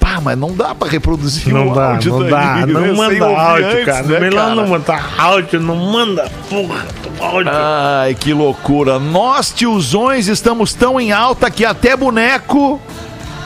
Pá, 0.01 0.21
mas 0.21 0.37
não 0.37 0.53
dá 0.53 0.75
pra 0.75 0.89
reproduzir 0.89 1.53
Não 1.53 1.71
o 1.71 1.75
dá, 1.75 1.91
áudio 1.93 2.19
não 2.19 2.29
dá. 2.29 2.67
Não 2.67 2.83
Sem 2.83 2.95
manda 2.95 3.27
áudio, 3.27 3.67
antes, 3.69 3.85
cara. 3.85 4.03
né, 4.03 4.21
Melhor 4.21 4.43
cara? 4.43 4.55
não 4.57 4.67
mandar 4.67 5.15
áudio, 5.17 5.61
não 5.61 5.77
manda 5.77 6.29
porra 6.51 6.87
do 7.03 7.25
áudio. 7.25 7.53
Ai, 7.55 8.15
que 8.17 8.33
loucura. 8.33 8.99
Nós, 8.99 9.53
tiozões, 9.53 10.27
estamos 10.27 10.75
tão 10.75 11.01
em 11.01 11.13
alta 11.13 11.49
que 11.53 11.65
até 11.65 11.97
boneco. 11.97 12.81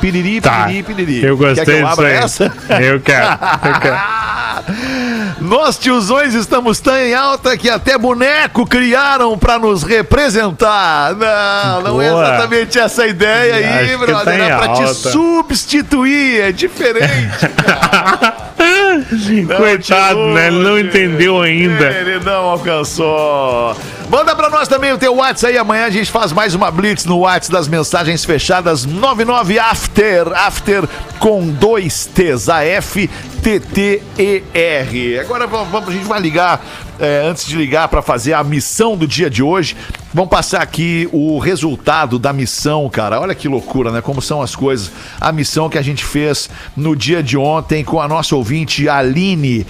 Piriri, 0.03 0.41
Tá, 0.41 0.65
piriri, 0.67 0.83
piriri. 0.83 1.25
eu 1.25 1.39
Quer 1.39 1.45
que 1.51 1.55
gostei 1.55 1.83
eu 1.83 1.87
disso 1.87 2.01
aí. 2.03 2.13
essa? 2.15 2.45
Eu 2.81 3.01
quero, 3.01 3.27
eu 3.65 3.81
quero. 3.81 3.97
Nós, 5.41 5.79
tiozões, 5.79 6.35
estamos 6.35 6.79
tão 6.81 6.97
em 6.97 7.15
alta 7.15 7.57
que 7.57 7.69
até 7.71 7.97
boneco 7.97 8.67
criaram 8.67 9.37
pra 9.39 9.59
nos 9.59 9.83
representar. 9.83 11.15
Não, 11.15 11.83
não 11.83 12.03
é 12.03 12.11
Boa. 12.11 12.23
exatamente 12.25 12.79
essa 12.79 13.07
ideia 13.07 13.55
aí, 13.57 13.65
Acho 13.65 13.99
que 13.99 14.07
brother. 14.07 14.39
tá 14.39 14.45
é 14.45 14.57
pra 14.57 14.69
te 14.75 14.83
alta. 14.83 14.95
substituir, 14.95 16.41
é 16.43 16.53
diferente. 16.53 17.09
Não, 19.49 19.57
Coitado, 19.57 20.19
né? 20.35 20.49
Ele 20.49 20.63
não 20.63 20.79
entendeu 20.79 21.41
ainda. 21.41 21.87
Ele 21.87 22.21
não 22.21 22.45
alcançou. 22.51 23.77
Manda 24.13 24.37
pra 24.37 24.51
nós 24.51 24.69
também 24.69 24.93
o 24.93 24.99
teu 24.99 25.15
WhatsApp 25.17 25.55
aí. 25.55 25.59
Amanhã 25.59 25.87
a 25.87 25.91
gente 25.91 26.11
faz 26.11 26.33
mais 26.33 26.55
uma 26.55 26.71
blitz 26.71 27.07
no 27.07 27.21
WhatsApp 27.21 27.51
das 27.51 27.67
mensagens 27.67 28.23
fechadas 28.27 28.85
99 28.85 29.59
After. 29.59 30.29
After 30.37 30.87
com 31.19 31.49
dois 31.49 32.05
T's. 32.05 32.47
A-F-T-T-E-R. 32.51 33.09
Agora 35.19 35.47
vamos, 35.47 35.69
vamos- 35.71 35.89
a 35.89 35.93
gente 35.93 36.05
vai 36.05 36.21
ligar. 36.21 36.61
é, 37.01 37.23
antes 37.27 37.47
de 37.47 37.57
ligar 37.57 37.89
para 37.89 38.01
fazer 38.03 38.35
a 38.35 38.45
missão 38.45 38.97
do 38.97 39.09
dia 39.09 39.29
de 39.31 39.43
hoje, 39.43 39.75
vamos 40.15 40.31
passar 40.31 40.61
aqui 40.63 41.09
o 41.11 41.39
resultado 41.41 42.17
da 42.19 42.33
missão, 42.35 42.89
cara. 42.91 43.19
Olha 43.19 43.35
que 43.35 43.49
loucura, 43.49 43.91
né? 43.91 44.01
Como 44.03 44.21
são 44.23 44.41
as 44.43 44.55
coisas. 44.55 44.93
A 45.21 45.33
missão 45.33 45.69
que 45.71 45.79
a 45.79 45.83
gente 45.83 46.05
fez 46.05 46.49
no 46.77 46.95
dia 46.95 47.21
de 47.23 47.37
ontem 47.37 47.83
com 47.83 47.99
a 48.01 48.07
nossa 48.07 48.37
ouvinte 48.37 48.89
Aline. 48.89 49.67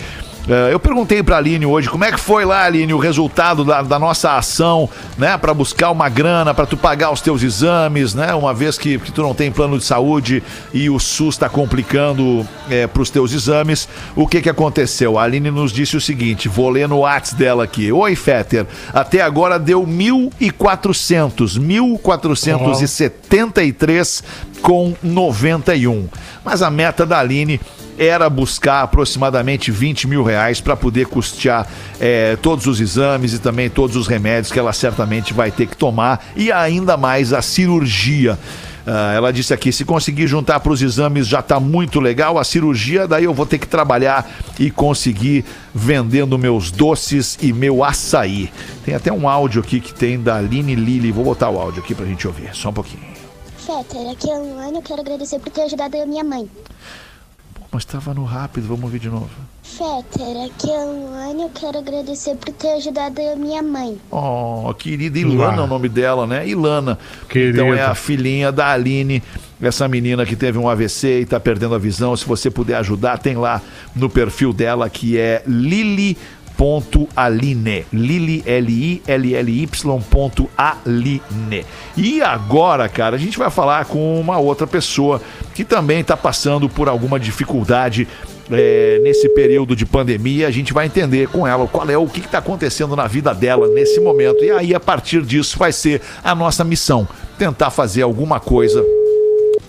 É, 0.49 0.73
eu 0.73 0.81
perguntei 0.81 1.23
pra 1.23 1.37
Aline 1.37 1.65
hoje 1.65 1.89
como 1.89 2.05
é 2.05 2.11
que 2.11 2.19
foi 2.19 2.45
lá, 2.45 2.65
Aline, 2.65 2.93
o 2.93 2.99
resultado 2.99 3.65
da, 3.65 3.81
da 3.81 3.97
nossa 3.97 4.37
ação, 4.37 4.91
né? 5.17 5.39
Pra 5.39 5.55
buscar 5.55 5.91
uma 5.91 6.09
grana, 6.09 6.53
pra 6.53 6.67
tu 6.67 6.77
pagar 6.77 7.13
os 7.13 7.21
teus 7.21 7.45
exames, 7.45 8.13
né? 8.13 8.35
Uma 8.35 8.53
vez 8.53 8.77
que, 8.77 8.99
que 8.99 9.13
tu 9.13 9.23
não 9.23 9.35
tem 9.35 9.53
plano 9.53 9.79
de 9.79 9.85
saúde 9.85 10.43
e 10.75 10.91
o 10.91 10.99
SUS 10.99 11.37
tá 11.37 11.49
complicando 11.49 12.45
é, 12.69 12.89
pros 12.89 13.09
teus 13.09 13.33
exames. 13.33 13.89
O 14.17 14.27
que 14.27 14.43
que 14.43 14.51
aconteceu? 14.51 15.17
A 15.17 15.23
Aline 15.23 15.53
nos 15.53 15.73
disse 15.73 15.97
o 15.97 16.01
seguinte, 16.01 16.49
vou 16.49 16.71
ler 16.71 16.89
no 16.89 16.99
WhatsApp 16.99 17.39
dela 17.39 17.63
aqui. 17.63 17.93
Oi, 17.93 18.17
Fetter, 18.17 18.67
até 18.93 19.21
agora 19.21 19.61
deu 19.61 19.87
1.400, 19.87 21.61
1.473 21.61 24.25
com 24.61 24.93
91. 25.03 26.09
Mas 26.45 26.63
a 26.63 26.71
meta 26.71 27.07
da 27.07 27.21
Aline 27.21 27.61
era 27.99 28.29
buscar 28.29 28.83
aproximadamente 28.83 29.71
20 29.71 30.07
mil 30.07 30.23
reais 30.23 30.61
para 30.61 30.77
poder 30.77 31.07
custear 31.07 31.67
eh, 32.01 32.37
todos 32.41 32.67
os 32.67 32.81
exames 32.81 33.35
e 33.35 33.39
também 33.39 33.69
todos 33.69 33.97
os 33.97 34.07
remédios 34.07 34.53
que 34.53 34.59
ela 34.59 34.73
certamente 34.73 35.33
vai 35.33 35.51
ter 35.51 35.67
que 35.67 35.77
tomar 35.77 36.25
e 36.37 36.51
ainda 36.51 36.97
mais 36.97 37.33
a 37.33 37.43
cirurgia. 37.43 38.39
Ah, 38.87 39.13
ela 39.15 39.33
disse 39.33 39.55
aqui: 39.55 39.73
se 39.73 39.85
conseguir 39.85 40.27
juntar 40.27 40.61
para 40.61 40.73
os 40.73 40.83
exames 40.83 41.27
já 41.27 41.41
está 41.41 41.61
muito 41.61 42.01
legal. 42.01 42.39
A 42.39 42.45
cirurgia, 42.45 43.07
daí 43.07 43.25
eu 43.25 43.35
vou 43.35 43.47
ter 43.47 43.59
que 43.59 43.67
trabalhar 43.67 44.29
e 44.59 44.71
conseguir 44.71 45.45
vendendo 45.75 46.39
meus 46.39 46.71
doces 46.71 47.39
e 47.41 47.53
meu 47.53 47.85
açaí. 47.85 48.51
Tem 48.85 48.95
até 48.95 49.13
um 49.13 49.29
áudio 49.29 49.61
aqui 49.61 49.81
que 49.81 49.95
tem 49.95 50.21
da 50.21 50.37
Aline 50.37 50.75
Lili. 50.75 51.13
Vou 51.13 51.25
botar 51.25 51.51
o 51.51 51.59
áudio 51.59 51.83
aqui 51.83 51.95
para 51.95 52.05
a 52.05 52.09
gente 52.09 52.27
ouvir, 52.27 52.55
só 52.55 52.71
um 52.71 52.73
pouquinho. 52.73 53.03
Fetter, 53.57 54.11
aqui 54.11 54.29
é 54.29 54.35
a 54.35 54.39
Luane, 54.39 54.77
eu 54.77 54.83
quero 54.83 55.01
agradecer 55.01 55.39
por 55.39 55.53
ter 55.53 55.63
ajudado 55.63 55.97
a 55.97 56.05
minha 56.05 56.25
mãe. 56.25 56.51
Mas 57.73 57.85
estava 57.85 58.13
no 58.13 58.25
rápido, 58.25 58.69
vamos 58.69 58.85
ouvir 58.85 58.99
de 58.99 59.09
novo. 59.09 59.31
Fetter, 59.63 60.45
aqui 60.45 60.71
é 60.71 60.83
a 60.83 60.85
Luane, 60.85 61.43
eu 61.45 61.49
quero 61.49 61.79
agradecer 61.79 62.37
por 62.37 62.53
ter 62.53 62.75
ajudado 62.75 63.19
a 63.19 63.35
minha 63.35 63.63
mãe. 63.63 63.97
Oh, 64.11 64.75
querida 64.75 65.19
Ilana 65.19 65.63
é 65.63 65.65
o 65.65 65.67
nome 65.67 65.89
dela, 65.89 66.27
né? 66.27 66.47
Ilana. 66.47 66.99
Querida. 67.31 67.63
Então 67.63 67.73
é 67.73 67.81
a 67.81 67.95
filhinha 67.95 68.53
da 68.53 68.73
Aline, 68.73 69.23
essa 69.59 69.89
menina 69.89 70.27
que 70.27 70.37
teve 70.37 70.59
um 70.59 70.69
AVC 70.69 71.21
e 71.21 71.25
tá 71.25 71.41
perdendo 71.41 71.75
a 71.75 71.79
visão. 71.79 72.15
Se 72.15 72.27
você 72.27 72.51
puder 72.51 72.77
ajudar, 72.77 73.17
tem 73.17 73.37
lá 73.37 73.63
no 73.97 74.11
perfil 74.11 74.53
dela 74.53 74.91
que 74.91 75.17
é 75.17 75.43
Lili. 75.47 76.19
Ponto 76.63 77.09
Aline, 77.17 77.85
Lili, 77.93 78.41
L-I-L-L-Y 78.47 79.67
ponto 80.09 80.49
Aline. 80.57 81.67
E 81.97 82.23
agora, 82.23 82.89
cara, 82.89 83.17
a 83.17 83.19
gente 83.19 83.37
vai 83.37 83.51
falar 83.51 83.87
com 83.87 84.21
uma 84.21 84.39
outra 84.39 84.65
pessoa 84.65 85.21
que 85.57 85.65
também 85.65 86.03
está 86.03 86.17
passando 86.17 86.69
por 86.69 86.89
alguma 86.89 87.19
dificuldade 87.19 88.07
é, 88.49 89.01
nesse 89.03 89.29
período 89.31 89.75
de 89.75 89.85
pandemia. 89.85 90.47
A 90.47 90.53
gente 90.53 90.73
vai 90.73 90.87
entender 90.87 91.27
com 91.27 91.45
ela 91.45 91.67
qual 91.67 91.91
é 91.91 91.99
o 91.99 92.07
que 92.07 92.21
está 92.21 92.39
acontecendo 92.39 92.95
na 92.95 93.09
vida 93.09 93.35
dela 93.35 93.67
nesse 93.67 93.99
momento. 93.99 94.45
E 94.45 94.53
aí, 94.53 94.73
a 94.73 94.79
partir 94.79 95.23
disso, 95.23 95.59
vai 95.59 95.73
ser 95.73 96.01
a 96.23 96.33
nossa 96.33 96.63
missão: 96.63 97.09
tentar 97.37 97.71
fazer 97.71 98.03
alguma 98.03 98.39
coisa 98.39 98.85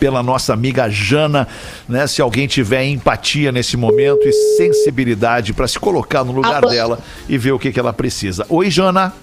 pela 0.03 0.21
nossa 0.21 0.51
amiga 0.51 0.89
Jana, 0.89 1.47
né? 1.87 2.05
Se 2.07 2.21
alguém 2.21 2.45
tiver 2.45 2.83
empatia 2.83 3.53
nesse 3.53 3.77
momento 3.77 4.27
e 4.27 4.33
sensibilidade 4.57 5.53
para 5.53 5.65
se 5.65 5.79
colocar 5.79 6.25
no 6.25 6.33
lugar 6.33 6.61
dela 6.67 6.99
e 7.29 7.37
ver 7.37 7.53
o 7.53 7.57
que, 7.57 7.71
que 7.71 7.79
ela 7.79 7.93
precisa. 7.93 8.45
Oi, 8.49 8.69
Jana. 8.69 9.13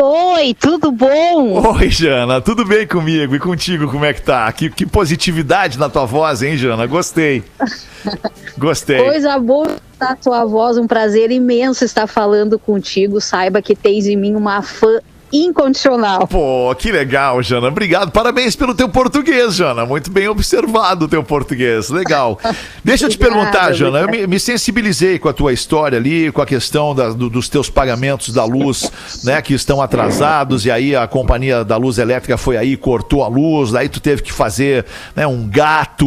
Oi, 0.00 0.54
tudo 0.54 0.92
bom? 0.92 1.60
Oi, 1.74 1.90
Jana. 1.90 2.40
Tudo 2.40 2.64
bem 2.64 2.86
comigo? 2.86 3.34
E 3.34 3.40
contigo, 3.40 3.90
como 3.90 4.04
é 4.04 4.14
que 4.14 4.22
tá? 4.22 4.50
Que, 4.52 4.70
que 4.70 4.86
positividade 4.86 5.76
na 5.76 5.88
tua 5.88 6.04
voz, 6.04 6.40
hein, 6.44 6.56
Jana? 6.56 6.86
Gostei. 6.86 7.42
Gostei. 8.56 9.02
Coisa 9.02 9.36
boa 9.40 9.74
da 9.98 10.14
tua 10.14 10.44
voz, 10.44 10.78
um 10.78 10.86
prazer 10.86 11.32
imenso 11.32 11.84
estar 11.84 12.06
falando 12.06 12.60
contigo. 12.60 13.20
Saiba 13.20 13.60
que 13.60 13.74
tens 13.74 14.06
em 14.06 14.14
mim 14.14 14.36
uma 14.36 14.62
fã 14.62 15.00
incondicional. 15.32 16.26
Pô, 16.26 16.74
que 16.78 16.90
legal, 16.90 17.42
Jana. 17.42 17.68
Obrigado. 17.68 18.10
Parabéns 18.10 18.56
pelo 18.56 18.74
teu 18.74 18.88
português, 18.88 19.54
Jana. 19.54 19.86
Muito 19.86 20.10
bem 20.10 20.28
observado 20.28 21.04
o 21.04 21.08
teu 21.08 21.22
português. 21.22 21.88
Legal. 21.90 22.38
Deixa 22.84 23.06
eu 23.06 23.08
te 23.10 23.16
perguntar, 23.18 23.72
Jana. 23.72 24.00
Eu 24.00 24.08
me, 24.08 24.26
me 24.26 24.40
sensibilizei 24.40 25.18
com 25.18 25.28
a 25.28 25.32
tua 25.32 25.52
história 25.52 25.98
ali, 25.98 26.32
com 26.32 26.42
a 26.42 26.46
questão 26.46 26.94
da- 26.94 27.10
do- 27.10 27.30
dos 27.30 27.48
teus 27.48 27.70
pagamentos 27.70 28.32
da 28.34 28.44
luz, 28.44 28.90
né, 29.24 29.40
que 29.40 29.54
estão 29.54 29.80
atrasados. 29.80 30.66
E 30.66 30.70
aí 30.70 30.96
a 30.96 31.06
companhia 31.06 31.64
da 31.64 31.76
luz 31.76 31.98
elétrica 31.98 32.36
foi 32.36 32.56
aí, 32.56 32.76
cortou 32.76 33.22
a 33.24 33.28
luz. 33.28 33.70
Daí 33.72 33.88
tu 33.88 34.00
teve 34.00 34.22
que 34.22 34.32
fazer 34.32 34.84
né, 35.14 35.26
um 35.26 35.46
gato 35.48 36.06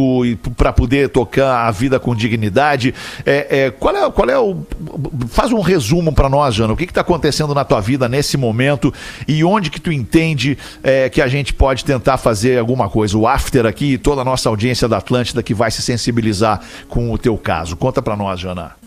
para 0.56 0.72
poder 0.72 1.08
tocar 1.08 1.66
a 1.66 1.70
vida 1.70 1.98
com 1.98 2.14
dignidade. 2.14 2.94
É, 3.24 3.64
é, 3.66 3.70
qual 3.70 3.96
é, 3.96 4.10
qual 4.10 4.28
é 4.30 4.38
o. 4.38 4.58
Faz 5.28 5.52
um 5.52 5.60
resumo 5.60 6.12
para 6.12 6.28
nós, 6.28 6.54
Jana. 6.54 6.72
O 6.72 6.76
que 6.76 6.84
está 6.84 7.00
acontecendo 7.00 7.54
na 7.54 7.64
tua 7.64 7.80
vida 7.80 8.08
nesse 8.08 8.36
momento 8.36 8.92
e 9.26 9.44
onde 9.44 9.70
que 9.70 9.80
tu 9.80 9.92
entende 9.92 10.58
é, 10.82 11.08
que 11.08 11.20
a 11.20 11.28
gente 11.28 11.52
pode 11.52 11.84
tentar 11.84 12.16
fazer 12.16 12.58
alguma 12.58 12.88
coisa? 12.88 13.16
O 13.16 13.26
after 13.26 13.66
aqui 13.66 13.94
e 13.94 13.98
toda 13.98 14.22
a 14.22 14.24
nossa 14.24 14.48
audiência 14.48 14.88
da 14.88 14.98
Atlântida 14.98 15.42
que 15.42 15.54
vai 15.54 15.70
se 15.70 15.82
sensibilizar 15.82 16.60
com 16.88 17.12
o 17.12 17.18
teu 17.18 17.36
caso. 17.36 17.76
Conta 17.76 18.02
para 18.02 18.16
nós, 18.16 18.40
Jana. 18.40 18.83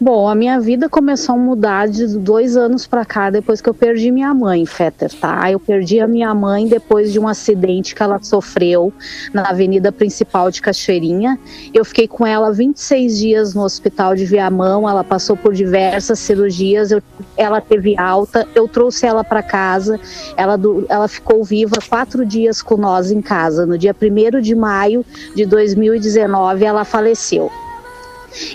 Bom, 0.00 0.28
a 0.28 0.34
minha 0.36 0.60
vida 0.60 0.88
começou 0.88 1.34
a 1.34 1.38
mudar 1.38 1.88
de 1.88 2.06
dois 2.18 2.56
anos 2.56 2.86
pra 2.86 3.04
cá, 3.04 3.30
depois 3.30 3.60
que 3.60 3.68
eu 3.68 3.74
perdi 3.74 4.12
minha 4.12 4.32
mãe, 4.32 4.64
Fetter, 4.64 5.12
tá? 5.12 5.50
Eu 5.50 5.58
perdi 5.58 5.98
a 5.98 6.06
minha 6.06 6.32
mãe 6.32 6.68
depois 6.68 7.12
de 7.12 7.18
um 7.18 7.26
acidente 7.26 7.96
que 7.96 8.02
ela 8.02 8.22
sofreu 8.22 8.92
na 9.34 9.48
avenida 9.48 9.90
principal 9.90 10.52
de 10.52 10.62
Cachoeirinha. 10.62 11.36
Eu 11.74 11.84
fiquei 11.84 12.06
com 12.06 12.24
ela 12.24 12.52
26 12.52 13.18
dias 13.18 13.54
no 13.54 13.62
hospital 13.64 14.14
de 14.14 14.24
Viamão, 14.24 14.88
ela 14.88 15.02
passou 15.02 15.36
por 15.36 15.52
diversas 15.52 16.20
cirurgias, 16.20 16.92
eu- 16.92 17.02
ela 17.36 17.60
teve 17.60 17.98
alta, 17.98 18.46
eu 18.54 18.68
trouxe 18.68 19.04
ela 19.04 19.24
para 19.24 19.42
casa, 19.42 19.98
ela, 20.36 20.56
ela 20.88 21.08
ficou 21.08 21.42
viva 21.42 21.76
quatro 21.88 22.24
dias 22.24 22.62
com 22.62 22.76
nós 22.76 23.10
em 23.10 23.20
casa. 23.20 23.66
No 23.66 23.76
dia 23.76 23.92
1 23.92 24.40
de 24.40 24.54
maio 24.54 25.04
de 25.34 25.44
2019, 25.44 26.64
ela 26.64 26.84
faleceu. 26.84 27.50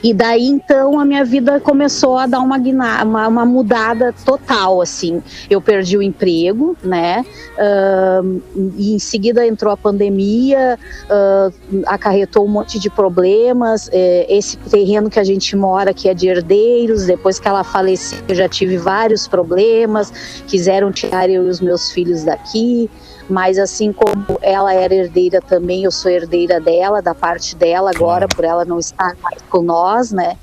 E 0.03 0.13
daí 0.13 0.47
então 0.47 0.99
a 0.99 1.05
minha 1.05 1.23
vida 1.23 1.59
começou 1.59 2.17
a 2.17 2.27
dar 2.27 2.39
uma, 2.39 2.57
uma, 3.03 3.27
uma 3.27 3.45
mudada 3.45 4.13
total, 4.25 4.81
assim. 4.81 5.21
Eu 5.49 5.61
perdi 5.61 5.97
o 5.97 6.01
emprego, 6.01 6.77
né? 6.83 7.25
Ahn, 7.57 8.39
e 8.77 8.95
em 8.95 8.99
seguida 8.99 9.45
entrou 9.45 9.71
a 9.71 9.77
pandemia, 9.77 10.79
ah, 11.09 11.51
acarretou 11.87 12.45
um 12.45 12.49
monte 12.49 12.79
de 12.79 12.89
problemas. 12.89 13.89
Eh, 13.91 14.25
esse 14.29 14.57
terreno 14.57 15.09
que 15.09 15.19
a 15.19 15.23
gente 15.23 15.55
mora, 15.55 15.93
que 15.93 16.07
é 16.09 16.13
de 16.13 16.27
herdeiros, 16.27 17.05
depois 17.05 17.39
que 17.39 17.47
ela 17.47 17.63
faleceu, 17.63 18.19
eu 18.27 18.35
já 18.35 18.47
tive 18.47 18.77
vários 18.77 19.27
problemas. 19.27 20.11
Quiseram 20.47 20.91
tirar 20.91 21.29
eu 21.29 21.45
e 21.45 21.49
os 21.49 21.59
meus 21.59 21.91
filhos 21.91 22.23
daqui. 22.23 22.89
Mas 23.29 23.57
assim 23.57 23.93
como 23.93 24.37
ela 24.41 24.73
era 24.73 24.93
herdeira 24.93 25.41
também, 25.41 25.83
eu 25.83 25.91
sou 25.91 26.11
herdeira 26.11 26.59
dela, 26.59 27.01
da 27.01 27.15
parte 27.15 27.55
dela 27.55 27.91
agora, 27.93 28.27
por 28.27 28.43
ela 28.43 28.65
não 28.65 28.79
estar 28.79 29.15
mais 29.21 29.41
com 29.49 29.61
nós, 29.61 30.11
né? 30.11 30.37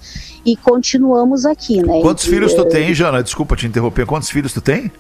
E 0.45 0.57
continuamos 0.57 1.45
aqui, 1.45 1.83
né? 1.83 2.01
Quantos 2.01 2.25
E, 2.25 2.31
filhos 2.31 2.55
tu 2.55 2.63
eh, 2.63 2.69
tem, 2.69 2.95
Jana? 2.95 3.23
Desculpa 3.23 3.55
te 3.57 3.67
interromper. 3.67 4.07
Quantos 4.07 4.31
filhos 4.31 4.53
tu 4.55 4.61
tem? 4.61 4.91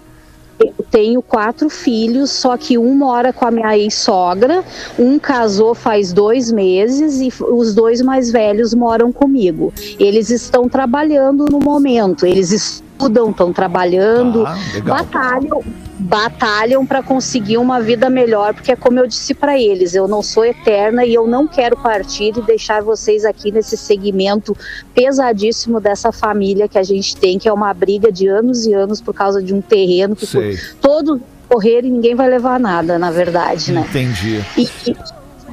Eu 0.58 0.84
tenho 0.90 1.22
quatro 1.22 1.70
filhos, 1.70 2.30
só 2.30 2.54
que 2.54 2.76
um 2.76 2.94
mora 2.94 3.32
com 3.32 3.46
a 3.46 3.50
minha 3.50 3.78
ex-sogra, 3.78 4.62
um 4.98 5.18
casou 5.18 5.74
faz 5.74 6.12
dois 6.12 6.52
meses 6.52 7.18
e 7.18 7.32
os 7.42 7.74
dois 7.74 8.02
mais 8.02 8.30
velhos 8.30 8.74
moram 8.74 9.10
comigo. 9.10 9.72
Eles 9.98 10.28
estão 10.28 10.68
trabalhando 10.68 11.46
no 11.46 11.58
momento, 11.58 12.26
eles 12.26 12.52
estudam, 12.52 13.30
estão 13.30 13.54
trabalhando, 13.54 14.46
Ah, 14.46 14.58
batalham, 14.84 15.62
batalham 16.00 16.86
para 16.86 17.02
conseguir 17.02 17.58
uma 17.58 17.80
vida 17.80 18.08
melhor, 18.08 18.54
porque 18.54 18.72
é 18.72 18.76
como 18.76 18.98
eu 18.98 19.06
disse 19.06 19.34
para 19.34 19.58
eles, 19.58 19.94
eu 19.94 20.08
não 20.08 20.22
sou 20.22 20.44
eterna 20.44 21.04
e 21.04 21.14
eu 21.14 21.26
não 21.26 21.46
quero 21.46 21.76
partir 21.76 22.32
e 22.36 22.42
deixar 22.42 22.82
vocês 22.82 23.24
aqui 23.24 23.52
nesse 23.52 23.76
segmento 23.76 24.56
pesadíssimo 24.94 25.80
dessa 25.80 26.10
família 26.10 26.66
que 26.66 26.78
a 26.78 26.82
gente 26.82 27.16
tem, 27.16 27.38
que 27.38 27.48
é 27.48 27.52
uma 27.52 27.72
briga 27.74 28.10
de 28.10 28.26
anos 28.26 28.66
e 28.66 28.72
anos 28.72 29.00
por 29.00 29.14
causa 29.14 29.42
de 29.42 29.52
um 29.52 29.60
terreno 29.60 30.16
que 30.16 30.26
Sei. 30.26 30.58
todos 30.80 31.20
correr 31.48 31.84
e 31.84 31.90
ninguém 31.90 32.14
vai 32.14 32.30
levar 32.30 32.58
nada, 32.60 32.98
na 32.98 33.10
verdade, 33.10 33.72
né? 33.72 33.84
Entendi. 33.88 34.40
E, 34.56 34.68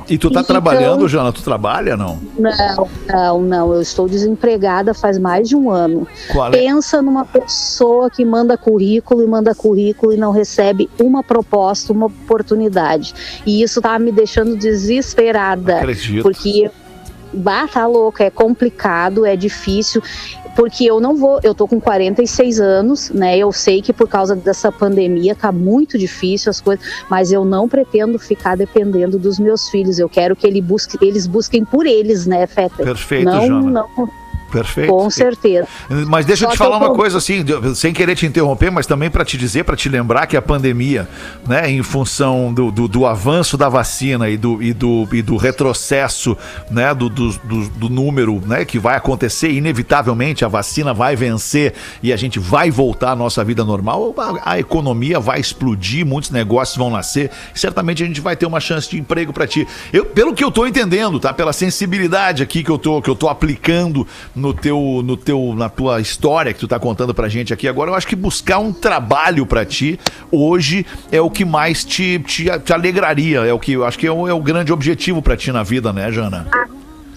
e- 0.09 0.17
tu 0.17 0.29
tá 0.29 0.41
Então- 0.41 0.43
trabalhando, 0.55 1.07
Jana? 1.07 1.31
Tu 1.31 1.41
trabalha, 1.41 1.95
não? 1.97 2.19
não, 2.37 2.89
não, 3.07 3.41
não, 3.41 3.73
eu 3.73 3.81
estou 3.81 4.07
desempregada 4.07 4.93
faz 4.93 5.17
mais 5.17 5.47
de 5.47 5.55
um 5.55 5.69
ano. 5.69 6.07
Qual 6.31 6.47
é? 6.47 6.51
Pensa 6.51 7.01
numa 7.01 7.25
pessoa 7.25 8.09
que 8.09 8.23
manda 8.25 8.57
currículo 8.57 9.23
e 9.23 9.27
manda 9.27 9.53
currículo 9.53 10.13
e 10.13 10.17
não 10.17 10.31
recebe 10.31 10.89
uma 10.99 11.23
proposta, 11.23 11.91
uma 11.93 12.07
oportunidade. 12.07 13.13
E 13.45 13.61
isso 13.61 13.81
tá 13.81 13.97
me 13.99 14.11
deixando 14.11 14.55
desesperada. 14.57 15.77
Acredito. 15.77 16.23
Porque 16.23 16.69
bah, 17.33 17.67
tá 17.67 17.85
louco, 17.85 18.23
é 18.23 18.29
complicado, 18.29 19.25
é 19.25 19.35
difícil, 19.35 20.01
porque 20.57 20.85
eu 20.85 20.99
não 20.99 21.15
vou, 21.15 21.39
eu 21.43 21.53
tô 21.53 21.67
com 21.67 21.79
46 21.79 22.59
anos, 22.59 23.11
né? 23.11 23.37
Eu 23.37 23.51
sei 23.51 23.79
que 23.79 23.93
por 23.93 24.09
causa 24.09 24.35
dessa 24.35 24.71
pandemia 24.71 25.35
tá 25.35 25.51
muito 25.51 25.99
difícil 25.99 26.49
as 26.49 26.59
coisas, 26.59 26.83
mas 27.07 27.31
eu 27.31 27.45
não 27.45 27.69
pretendo 27.69 28.17
ficar 28.17 28.57
dependendo 28.57 29.19
dos 29.19 29.37
meus 29.37 29.69
filhos. 29.69 29.99
Eu 29.99 30.09
quero 30.09 30.35
que 30.35 30.47
ele 30.47 30.59
busque, 30.59 30.97
eles 30.99 31.27
busquem 31.27 31.63
por 31.63 31.85
eles, 31.85 32.25
né, 32.25 32.47
Feta? 32.47 32.83
Perfeito, 32.83 33.25
não, 33.25 33.45
Jana. 33.45 33.69
não, 33.69 34.09
Perfeito. 34.57 34.89
com 34.89 35.09
certeza. 35.09 35.67
Mas 36.07 36.25
deixa 36.25 36.45
eu 36.45 36.49
Só 36.49 36.53
te 36.53 36.57
que 36.57 36.63
falar 36.63 36.77
eu 36.77 36.87
uma 36.87 36.95
coisa 36.95 37.17
assim, 37.17 37.43
sem 37.75 37.93
querer 37.93 38.15
te 38.15 38.25
interromper, 38.25 38.71
mas 38.71 38.85
também 38.85 39.09
para 39.09 39.23
te 39.23 39.37
dizer, 39.37 39.63
para 39.63 39.75
te 39.75 39.89
lembrar 39.89 40.27
que 40.27 40.35
a 40.37 40.41
pandemia, 40.41 41.07
né, 41.47 41.69
em 41.69 41.81
função 41.83 42.53
do, 42.53 42.71
do, 42.71 42.87
do 42.87 43.05
avanço 43.05 43.57
da 43.57 43.69
vacina 43.69 44.29
e 44.29 44.37
do, 44.37 44.61
e 44.61 44.73
do, 44.73 45.07
e 45.11 45.21
do 45.21 45.37
retrocesso, 45.37 46.37
né, 46.69 46.93
do, 46.93 47.09
do, 47.09 47.31
do, 47.69 47.89
número, 47.89 48.41
né, 48.45 48.65
que 48.65 48.79
vai 48.79 48.95
acontecer, 48.95 49.51
inevitavelmente 49.51 50.43
a 50.43 50.47
vacina 50.47 50.93
vai 50.93 51.15
vencer 51.15 51.73
e 52.01 52.11
a 52.11 52.17
gente 52.17 52.39
vai 52.39 52.69
voltar 52.69 53.11
à 53.11 53.15
nossa 53.15 53.43
vida 53.43 53.63
normal, 53.63 54.13
a, 54.17 54.53
a 54.53 54.59
economia 54.59 55.19
vai 55.19 55.39
explodir, 55.39 56.05
muitos 56.05 56.31
negócios 56.31 56.77
vão 56.77 56.89
nascer, 56.89 57.31
e 57.55 57.59
certamente 57.59 58.03
a 58.03 58.05
gente 58.05 58.21
vai 58.21 58.35
ter 58.35 58.45
uma 58.45 58.59
chance 58.59 58.89
de 58.89 58.99
emprego 58.99 59.33
para 59.33 59.47
ti. 59.47 59.67
Eu, 59.91 60.05
pelo 60.05 60.33
que 60.33 60.43
eu 60.43 60.51
tô 60.51 60.65
entendendo, 60.65 61.19
tá, 61.19 61.33
pela 61.33 61.53
sensibilidade 61.53 62.43
aqui 62.43 62.63
que 62.63 62.69
eu 62.69 62.77
tô 62.77 63.01
que 63.01 63.09
eu 63.09 63.15
tô 63.15 63.29
aplicando 63.29 64.07
no 64.35 64.46
teu 64.53 65.01
no 65.03 65.17
teu 65.17 65.53
na 65.55 65.69
tua 65.69 65.99
história 65.99 66.53
que 66.53 66.59
tu 66.59 66.67
tá 66.67 66.79
contando 66.79 67.13
pra 67.13 67.27
gente 67.27 67.53
aqui 67.53 67.67
agora, 67.67 67.91
eu 67.91 67.95
acho 67.95 68.07
que 68.07 68.15
buscar 68.15 68.59
um 68.59 68.71
trabalho 68.71 69.45
pra 69.45 69.65
ti 69.65 69.99
hoje 70.31 70.85
é 71.11 71.21
o 71.21 71.29
que 71.29 71.45
mais 71.45 71.83
te, 71.83 72.19
te, 72.19 72.45
te 72.59 72.73
alegraria, 72.73 73.39
é 73.39 73.53
o 73.53 73.59
que 73.59 73.73
eu 73.73 73.85
acho 73.85 73.97
que 73.97 74.07
é 74.07 74.11
o, 74.11 74.27
é 74.27 74.33
o 74.33 74.41
grande 74.41 74.71
objetivo 74.71 75.21
pra 75.21 75.37
ti 75.37 75.51
na 75.51 75.63
vida, 75.63 75.91
né, 75.91 76.11
Jana? 76.11 76.47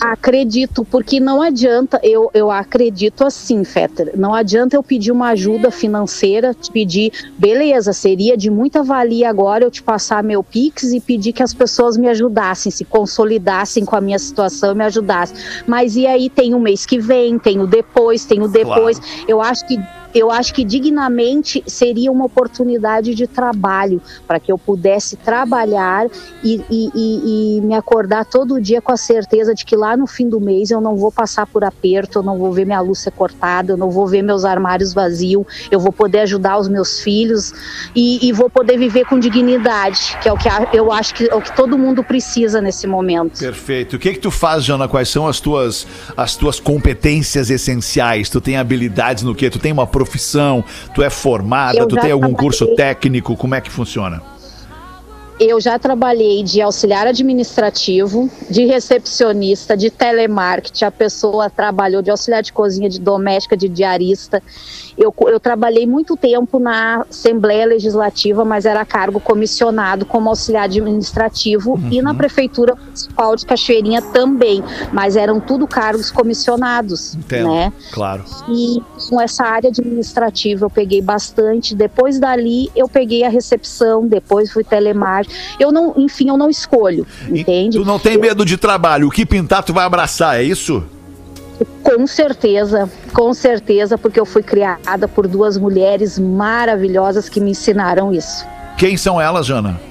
Acredito, 0.01 0.83
porque 0.83 1.21
não 1.21 1.43
adianta, 1.43 2.01
eu, 2.03 2.31
eu 2.33 2.51
acredito 2.51 3.23
assim, 3.23 3.63
Fetter, 3.65 4.13
não 4.17 4.35
adianta 4.35 4.75
eu 4.75 4.83
pedir 4.83 5.13
uma 5.13 5.29
ajuda 5.29 5.71
financeira, 5.71 6.55
te 6.55 6.71
pedir, 6.71 7.13
beleza, 7.37 7.93
seria 7.93 8.35
de 8.35 8.49
muita 8.49 8.83
valia 8.83 9.29
agora 9.29 9.63
eu 9.63 9.71
te 9.71 9.83
passar 9.83 10.23
meu 10.23 10.43
Pix 10.43 10.85
e 10.85 11.01
pedir 11.01 11.35
que 11.35 11.43
as 11.43 11.53
pessoas 11.53 11.99
me 11.99 12.09
ajudassem, 12.09 12.73
se 12.73 12.83
consolidassem 12.83 13.85
com 13.85 13.95
a 13.95 14.01
minha 14.01 14.19
situação 14.19 14.73
e 14.73 14.75
me 14.75 14.85
ajudassem. 14.85 15.37
Mas 15.67 15.97
e 15.97 16.07
aí 16.07 16.31
tem 16.31 16.55
o 16.55 16.61
mês 16.61 16.87
que 16.87 16.99
vem, 16.99 17.39
tem 17.39 17.61
o 17.61 17.67
depois, 17.67 18.25
tem 18.25 18.41
o 18.43 18.49
depois. 18.49 18.99
Eu 19.29 19.43
acho 19.43 19.67
que 19.67 19.79
eu 20.15 20.31
acho 20.31 20.53
que 20.55 20.65
dignamente 20.65 21.63
seria 21.67 22.11
uma 22.11 22.25
oportunidade 22.27 23.15
de 23.15 23.27
trabalho 23.27 24.01
para 24.27 24.41
que 24.41 24.51
eu 24.51 24.59
pudesse 24.59 25.17
trabalhar 25.17 26.07
e, 26.43 26.61
e- 26.71 26.91
e- 26.95 27.57
e 27.59 27.61
me 27.61 27.75
acordar 27.75 28.25
todo 28.25 28.61
dia 28.61 28.81
com 28.81 28.93
a 28.93 28.97
certeza 28.97 29.55
de 29.55 29.65
que 29.65 29.77
lá 29.77 29.97
no 29.97 30.07
fim 30.07 30.29
do 30.29 30.41
mês 30.41 30.71
eu 30.71 30.81
não 30.81 30.97
vou 30.97 31.13
passar 31.13 31.47
por 31.47 31.65
aperto, 31.65 32.19
eu 32.19 32.23
não 32.23 32.39
vou 32.39 32.53
ver 32.53 32.65
minha 32.65 32.81
luz 32.81 33.01
ser 33.01 33.11
cortada, 33.13 33.73
eu 33.73 33.77
não 33.77 33.91
vou 33.91 34.07
ver 34.07 34.23
meus 34.23 34.45
armários 34.45 34.93
vazios, 34.93 35.45
eu 35.71 35.79
vou 35.81 35.93
poder 35.93 36.21
ajudar 36.21 36.59
os 36.59 36.69
meus 36.69 37.01
filhos 37.01 37.53
e, 37.95 38.33
vou 38.33 38.49
poder 38.49 38.79
viver 38.79 39.05
com 39.07 39.19
dignidade, 39.19 40.17
que 40.23 40.29
é 40.29 40.33
o 40.33 40.37
que 40.37 40.49
eu 40.73 40.91
acho 40.93 41.15
que 41.15 41.29
é 41.31 41.35
o 41.35 41.41
que 41.43 41.55
todo 41.55 41.77
mundo 41.77 42.03
precisa 42.03 42.61
nesse 42.61 42.87
momento. 42.87 43.39
Perfeito. 43.39 43.97
O 43.97 43.99
que 43.99 44.13
que 44.15 44.19
tu 44.19 44.31
faz, 44.31 44.65
Jana? 44.65 44.89
Quais 44.89 45.09
são 45.09 45.27
as 45.27 45.41
tuas 45.41 45.87
as 46.17 46.37
tuas 46.37 46.59
competências 46.61 47.51
essenciais? 47.51 48.29
Tu 48.29 48.41
tem 48.41 48.57
habilidades 48.57 49.23
no 49.23 49.35
quê? 49.35 49.51
Tu 49.51 49.59
tem 49.59 49.73
uma 49.73 49.87
profissão? 50.05 50.65
Tu 50.95 51.03
é 51.03 51.11
formada? 51.11 51.79
Eu 51.79 51.87
tu 51.87 51.97
tem 51.97 52.11
algum 52.11 52.29
trabalhei- 52.29 52.37
curso 52.39 52.67
técnico? 52.75 53.37
Como 53.37 53.55
é 53.55 53.61
que 53.61 53.71
funciona? 53.71 54.23
Eu 55.39 55.59
já 55.59 55.79
trabalhei 55.79 56.43
de 56.43 56.61
auxiliar 56.61 57.07
administrativo, 57.07 58.31
de 58.51 58.67
recepcionista, 58.67 59.75
de 59.75 59.89
telemarketing. 59.91 60.85
A 60.85 60.91
pessoa 60.91 61.49
trabalhou 61.49 62.03
de 62.03 62.11
auxiliar 62.11 62.43
de 62.43 62.53
cozinha, 62.53 62.91
de 62.91 63.01
doméstica, 63.01 63.57
de 63.57 63.67
diarista. 63.67 64.43
Eu, 65.01 65.15
eu 65.29 65.41
trabalhei 65.41 65.87
muito 65.87 66.15
tempo 66.15 66.59
na 66.59 67.07
Assembleia 67.09 67.65
Legislativa, 67.65 68.45
mas 68.45 68.67
era 68.67 68.85
cargo 68.85 69.19
comissionado 69.19 70.05
como 70.05 70.29
auxiliar 70.29 70.65
administrativo 70.65 71.81
e 71.91 72.03
na 72.03 72.13
Prefeitura 72.13 72.75
Municipal 72.75 73.35
de 73.35 73.47
Cachoeirinha 73.47 74.03
também, 74.03 74.63
mas 74.93 75.17
eram 75.17 75.41
tudo 75.41 75.67
cargos 75.67 76.11
comissionados, 76.11 77.15
Entendo. 77.15 77.49
né? 77.49 77.73
Claro. 77.93 78.25
E 78.47 78.83
com 79.09 79.19
essa 79.19 79.45
área 79.45 79.71
administrativa 79.71 80.67
eu 80.67 80.71
peguei 80.71 81.01
bastante. 81.01 81.75
Depois 81.75 82.21
dali 82.21 82.71
eu 82.77 82.87
peguei 82.87 83.25
a 83.25 83.31
recepção, 83.31 84.07
depois 84.07 84.53
fui 84.53 84.63
telemarketing. 84.63 85.35
Eu 85.59 85.73
não, 85.73 85.95
enfim, 85.97 86.29
eu 86.29 86.37
não 86.37 86.51
escolho, 86.51 87.07
E 87.31 87.41
entende? 87.41 87.79
Tu 87.79 87.85
não 87.87 87.99
tem 87.99 88.19
medo 88.19 88.45
de 88.45 88.59
trabalho. 88.59 89.09
O 89.09 89.11
que 89.11 89.25
pintar, 89.25 89.63
tu 89.63 89.73
vai 89.73 89.87
abraçar, 89.87 90.39
é 90.39 90.43
isso? 90.43 90.85
Com 91.83 92.07
certeza, 92.07 92.89
com 93.13 93.35
certeza, 93.35 93.99
porque 93.99 94.21
eu 94.21 94.27
fui 94.27 94.43
criada 94.43 95.09
por 95.09 95.27
duas 95.27 95.59
mulheres 95.59 96.19
maravilhosas 96.19 97.29
que 97.29 97.41
me 97.41 97.51
ensinaram 97.51 98.13
isso. 98.13 98.47
Quem 98.77 98.97
são 98.97 99.21
elas, 99.21 99.47
Jana? 99.47 99.90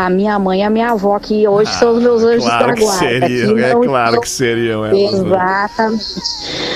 A 0.00 0.08
minha 0.08 0.38
mãe 0.38 0.60
e 0.60 0.62
a 0.62 0.70
minha 0.70 0.90
avó, 0.92 1.18
que 1.18 1.48
hoje 1.48 1.72
são 1.74 1.96
os 1.96 2.00
meus 2.02 2.22
anjos 2.22 2.44
claro 2.44 2.66
da 2.68 2.72
que 2.74 2.80
guarda. 2.82 2.98
seriam, 3.00 3.54
que 3.56 3.60
é 3.64 3.74
claro 3.74 4.06
estão- 4.10 4.20
que 4.20 4.28
seriam 4.28 4.86
elas. 4.86 5.12
né? 5.12 5.18
Exatamente. 5.18 6.04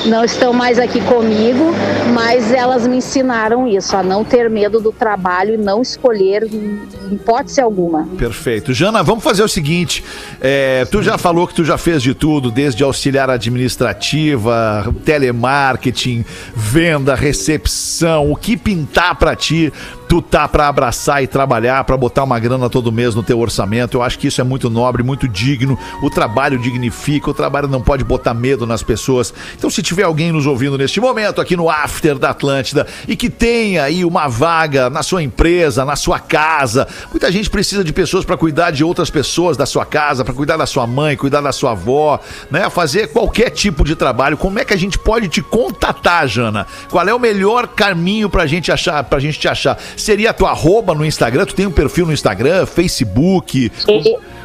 Não 0.07 0.25
estão 0.25 0.53
mais 0.53 0.77
aqui 0.81 1.01
comigo, 1.03 1.73
mas 2.13 2.51
elas 2.53 2.85
me 2.85 2.97
ensinaram 2.97 3.69
isso, 3.69 3.97
a 3.97 4.03
não 4.03 4.25
ter 4.25 4.51
medo 4.51 4.81
do 4.81 4.91
trabalho 4.91 5.55
e 5.55 5.57
não 5.57 5.81
escolher 5.81 6.43
em 6.53 6.81
hipótese 7.13 7.61
alguma. 7.61 8.09
Perfeito. 8.19 8.75
Jana, 8.75 9.05
vamos 9.05 9.23
fazer 9.23 9.45
o 9.45 9.49
seguinte: 9.49 10.03
é, 10.41 10.85
tu 10.91 11.01
já 11.01 11.17
falou 11.17 11.47
que 11.47 11.55
tu 11.55 11.65
já 11.65 11.79
fez 11.79 12.03
de 12.03 12.15
tudo, 12.15 12.51
desde 12.51 12.83
auxiliar 12.83 13.31
administrativa, 13.31 14.93
telemarketing, 15.05 16.25
venda, 16.55 17.15
recepção, 17.15 18.33
o 18.33 18.37
que 18.37 18.57
pintar 18.57 19.15
pra 19.15 19.37
ti. 19.37 19.73
Tu 20.13 20.21
tá 20.21 20.47
pra 20.47 20.69
abraçar 20.69 21.23
e 21.23 21.27
trabalhar, 21.27 21.83
pra 21.85 21.97
botar 21.97 22.25
uma 22.25 22.39
grana 22.39 22.69
todo 22.69 22.93
mês 22.93 23.15
no 23.15 23.23
teu 23.23 23.41
orçamento. 23.41 23.97
Eu 23.97 24.03
acho 24.03 24.19
que 24.19 24.27
isso 24.27 24.43
é 24.43 24.45
muito 24.45 24.69
nobre, 24.69 25.03
muito 25.03 25.27
digno. 25.27 25.79
O 26.03 26.11
trabalho 26.11 26.59
dignifica, 26.59 27.31
o 27.31 27.33
trabalho 27.33 27.67
não 27.67 27.81
pode 27.81 28.05
botar 28.05 28.35
medo 28.35 28.67
nas 28.67 28.83
pessoas. 28.83 29.33
Então, 29.57 29.71
se 29.71 29.83
tiver 29.83 30.03
alguém 30.03 30.31
nos 30.31 30.45
ouvindo 30.45 30.77
neste 30.77 31.01
momento 31.01 31.41
aqui 31.41 31.57
no 31.57 31.71
After 31.71 32.19
da 32.19 32.29
Atlântida 32.29 32.87
e 33.09 33.17
que 33.17 33.31
tenha 33.31 33.85
aí 33.85 34.05
uma 34.05 34.29
vaga 34.29 34.91
na 34.91 35.03
sua 35.03 35.23
empresa, 35.23 35.83
na 35.83 35.97
sua 35.97 36.19
casa, 36.19 36.87
muita 37.11 37.33
gente 37.33 37.49
precisa 37.49 37.83
de 37.83 37.91
pessoas 37.91 38.23
pra 38.23 38.37
cuidar 38.37 38.71
de 38.71 38.85
outras 38.85 39.09
pessoas 39.09 39.57
da 39.57 39.65
sua 39.65 39.87
casa, 39.87 40.27
pra 40.27 40.35
cuidar 40.35 40.59
da 40.59 40.67
sua 40.67 40.87
mãe, 40.87 41.17
cuidar 41.17 41.41
da 41.41 41.53
sua 41.53 41.71
avó, 41.71 42.21
né? 42.51 42.69
Fazer 42.69 43.09
qualquer 43.13 43.49
tipo 43.49 43.83
de 43.83 43.97
trabalho. 43.97 44.37
Como 44.37 44.59
é 44.59 44.65
que 44.67 44.75
a 44.75 44.79
gente 44.79 44.99
pode 44.99 45.31
te 45.31 45.41
contatar, 45.41 46.29
Jana? 46.29 46.67
Qual 46.91 47.09
é 47.09 47.15
o 47.15 47.19
melhor 47.19 47.67
caminho 47.67 48.29
pra 48.29 48.45
gente 48.45 48.71
achar, 48.71 49.03
pra 49.05 49.19
gente 49.19 49.39
te 49.39 49.49
achar? 49.49 49.79
Seria 50.03 50.31
a 50.31 50.33
tua 50.33 50.51
arroba 50.51 50.97
no 50.97 51.07
Instagram? 51.07 51.47
Tu 51.47 51.55
tem 51.55 51.65
um 51.65 51.71
perfil 51.71 52.07
no 52.07 52.13
Instagram, 52.13 52.67
Facebook? 52.67 53.71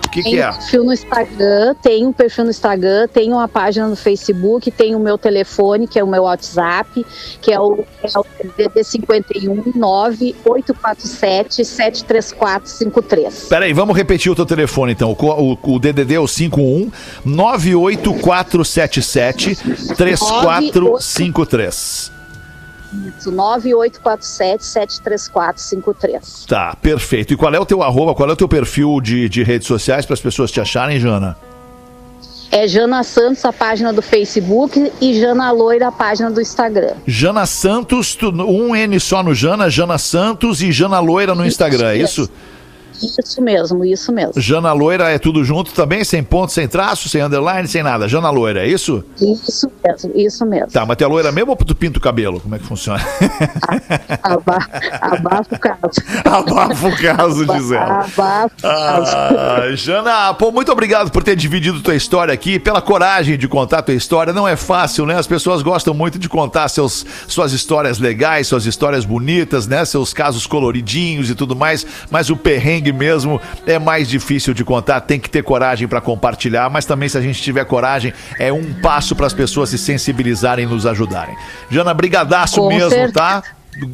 O 0.06 0.10
que, 0.10 0.22
que 0.22 0.40
é? 0.40 0.52
perfil 0.52 0.84
no 0.84 0.94
Instagram, 0.94 1.74
tem 1.82 2.06
um 2.06 2.14
perfil 2.14 2.44
no 2.44 2.52
Instagram, 2.52 3.08
tem 3.08 3.34
uma 3.34 3.48
página 3.48 3.88
no 3.88 3.96
Facebook, 3.96 4.70
tem 4.70 4.94
o 4.94 5.00
meu 5.00 5.18
telefone, 5.18 5.88
que 5.88 5.98
é 5.98 6.04
o 6.04 6.08
meu 6.08 6.22
WhatsApp, 6.24 7.04
que 7.42 7.52
é 7.52 7.60
o, 7.60 7.84
é 8.04 8.20
o 8.20 8.26
DD 8.56 8.84
51 8.84 9.72
9847 9.74 11.66
73453. 11.66 13.48
Peraí, 13.50 13.74
vamos 13.74 13.98
repetir 13.98 14.32
o 14.32 14.36
teu 14.36 14.46
telefone 14.46 14.92
então. 14.92 15.18
O, 15.20 15.26
o, 15.26 15.58
o 15.76 15.80
DDD 15.80 16.14
é 16.14 16.20
o 16.20 16.28
51 16.28 16.92
98477 17.26 19.56
3453. 19.96 22.17
Isso, 23.18 23.32
9847 23.32 24.64
73453. 24.64 26.46
Tá, 26.48 26.76
perfeito. 26.82 27.34
E 27.34 27.38
qual 27.38 27.54
é 27.54 27.60
o 27.60 27.66
teu 27.66 27.84
arroba, 27.84 28.16
qual 28.16 28.30
é 28.30 28.34
o 28.34 28.36
teu 28.36 28.48
perfil 28.48 29.00
de, 29.02 29.28
de 29.28 29.44
redes 29.44 29.68
sociais 29.68 30.06
para 30.06 30.14
as 30.14 30.22
pessoas 30.22 30.52
te 30.52 30.62
acharem, 30.62 31.00
Jana? 31.00 31.36
É 32.50 32.66
Jana 32.66 33.04
Santos, 33.04 33.44
a 33.44 33.52
página 33.52 33.92
do 33.92 34.02
Facebook, 34.02 34.92
e 35.02 35.20
Jana 35.20 35.52
Loira, 35.52 35.90
a 35.90 35.92
página 35.92 36.32
do 36.32 36.40
Instagram. 36.40 36.94
Jana 37.06 37.46
Santos, 37.46 38.16
tu- 38.16 38.30
um 38.30 38.74
N 38.74 38.98
só 39.02 39.22
no 39.22 39.36
Jana, 39.36 39.70
Jana 39.70 39.98
Santos 39.98 40.62
e 40.62 40.72
Jana 40.72 41.00
Loira 41.00 41.36
no 41.36 41.46
Instagram, 41.46 41.90
é 41.90 41.98
isso? 41.98 42.22
Isso 42.24 42.32
mesmo, 43.42 43.86
isso 43.86 44.12
mesmo. 44.12 44.34
Jana 44.42 44.72
Loira 44.74 45.10
é 45.10 45.18
tudo 45.20 45.44
junto 45.44 45.72
também, 45.74 46.04
sem 46.04 46.24
ponto, 46.24 46.52
sem 46.52 46.68
traço, 46.68 47.08
sem 47.10 47.22
underline, 47.22 47.68
sem 47.68 47.84
nada. 47.84 48.08
Jana 48.08 48.30
Loira, 48.30 48.66
é 48.66 48.68
isso? 48.68 49.04
Isso 49.22 49.72
mesmo, 49.86 50.12
isso 50.16 50.46
mesmo. 50.46 50.68
Tá, 50.72 50.86
mas 50.86 50.98
tu 50.98 51.04
é 51.04 51.08
loira 51.08 51.32
mesmo 51.32 51.52
ou 51.52 51.56
tu 51.58 51.76
pinta 51.76 51.98
o 51.98 52.02
cabelo? 52.02 52.40
Como 52.40 52.56
é 52.56 52.60
que 52.60 52.66
funciona? 52.66 53.00
Aba- 54.24 54.68
Abafa 55.02 55.56
o 55.56 55.60
caso. 55.60 56.02
Abafa 56.26 56.88
o 56.88 56.98
caso, 56.98 57.46
Gisele. 57.54 57.78
Abafa 57.78 58.46
o 58.58 58.62
caso. 58.62 59.16
Ah, 59.16 59.76
Jana, 59.76 60.34
pô, 60.34 60.52
muito 60.52 60.72
obrigado 60.72 61.12
por 61.12 61.24
ter 61.24 61.36
dividido 61.36 61.82
tua 61.82 61.96
história 61.96 62.34
aqui, 62.34 62.60
pela 62.60 62.82
coragem 62.82 63.38
de 63.38 63.48
contar 63.48 63.82
tua 63.82 63.94
história. 63.94 64.34
Não 64.34 64.48
é 64.48 64.56
fácil, 64.56 65.06
né? 65.06 65.16
As 65.18 65.28
pessoas 65.28 65.62
gostam 65.62 65.94
muito 65.94 66.18
de 66.20 66.28
contar 66.30 66.68
seus, 66.70 67.06
suas 67.28 67.52
histórias 67.54 68.00
legais, 68.00 68.48
suas 68.48 68.66
histórias 68.66 69.06
bonitas, 69.06 69.68
né? 69.68 69.84
Seus 69.86 70.14
casos 70.14 70.46
coloridinhos 70.48 71.30
e 71.30 71.36
tudo 71.36 71.56
mais. 71.56 71.86
Mas 72.10 72.30
o 72.30 72.36
perrengue 72.38 72.87
mesmo 72.92 73.40
é 73.66 73.78
mais 73.80 74.08
difícil 74.08 74.54
de 74.54 74.64
contar. 74.64 75.02
Tem 75.02 75.20
que 75.20 75.30
ter 75.30 75.44
coragem 75.44 75.88
pra 75.88 76.02
compartilhar. 76.02 76.70
Mas 76.70 76.86
também, 76.86 77.10
se 77.10 77.18
a 77.18 77.22
gente 77.22 77.42
tiver 77.42 77.66
coragem, 77.66 78.14
é 78.40 78.52
um 78.52 78.74
passo 78.82 79.16
para 79.16 79.28
as 79.28 79.34
pessoas 79.34 79.70
se 79.70 79.78
sensibilizarem 79.78 80.66
e 80.66 80.68
nos 80.68 80.86
ajudarem. 80.86 81.36
Jana, 81.70 81.94
brigadaço 81.94 82.62
Com 82.62 82.70
mesmo, 82.70 82.90
certeza. 82.90 83.14
tá? 83.14 83.44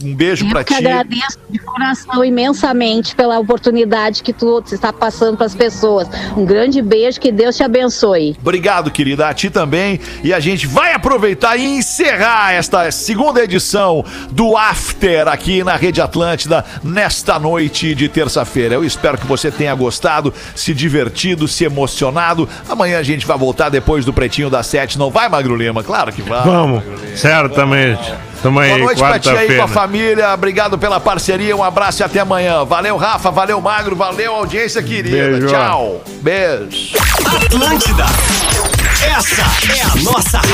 Um 0.03 0.15
beijo 0.15 0.47
pra 0.49 0.61
Eu 0.61 0.65
que 0.65 0.73
ti. 0.75 0.79
agradeço 0.87 1.37
de 1.49 1.59
coração 1.59 2.23
imensamente 2.23 3.15
pela 3.15 3.37
oportunidade 3.39 4.23
que 4.23 4.31
tu 4.31 4.63
está 4.71 4.93
passando 4.93 5.35
para 5.35 5.45
as 5.45 5.55
pessoas. 5.55 6.07
Um 6.37 6.45
grande 6.45 6.81
beijo, 6.81 7.19
que 7.19 7.31
Deus 7.31 7.57
te 7.57 7.63
abençoe. 7.63 8.35
Obrigado, 8.39 8.89
querida. 8.91 9.27
A 9.27 9.33
ti 9.33 9.49
também. 9.49 9.99
E 10.23 10.33
a 10.33 10.39
gente 10.39 10.67
vai 10.67 10.93
aproveitar 10.93 11.57
e 11.57 11.63
encerrar 11.77 12.53
esta 12.53 12.89
segunda 12.91 13.43
edição 13.43 14.05
do 14.31 14.55
After 14.55 15.27
aqui 15.27 15.63
na 15.63 15.75
Rede 15.75 16.01
Atlântida 16.01 16.63
nesta 16.83 17.37
noite 17.37 17.93
de 17.93 18.07
terça-feira. 18.07 18.75
Eu 18.75 18.85
espero 18.85 19.17
que 19.17 19.27
você 19.27 19.51
tenha 19.51 19.73
gostado, 19.75 20.33
se 20.55 20.73
divertido, 20.73 21.47
se 21.47 21.65
emocionado. 21.65 22.47
Amanhã 22.69 22.99
a 22.99 23.03
gente 23.03 23.25
vai 23.25 23.37
voltar 23.37 23.69
depois 23.69 24.05
do 24.05 24.13
Pretinho 24.13 24.49
das 24.49 24.67
Sete. 24.67 24.97
Não 24.97 25.09
vai, 25.09 25.27
Magro 25.27 25.55
Lima? 25.55 25.83
Claro 25.83 26.11
que 26.11 26.21
vai. 26.21 26.43
Vamos, 26.43 26.83
certamente. 27.15 28.13
Tamo 28.43 28.59
aí, 28.59 28.71
Boa 28.71 28.79
noite 28.83 28.99
pra 28.99 29.17
ti 29.17 29.29
aí 29.29 29.55
com 29.55 29.63
a 29.63 29.67
família. 29.69 30.33
Obrigado 30.33 30.77
pela 30.77 30.99
parceria. 30.99 31.55
Um 31.55 31.63
abraço 31.63 32.01
e 32.01 32.03
até 32.03 32.19
amanhã. 32.19 32.65
Valeu, 32.65 32.97
Rafa. 32.97 33.31
Valeu, 33.31 33.61
Magro. 33.61 33.95
Valeu, 33.95 34.35
audiência 34.35 34.83
querida. 34.83 35.15
Beijo. 35.15 35.47
Tchau. 35.47 36.01
Beijo. 36.21 36.97
Atlântida. 37.25 38.03
Essa 39.01 39.41
é 39.73 39.81
a 39.81 39.95
nossa 40.03 40.39
rádio. 40.39 40.53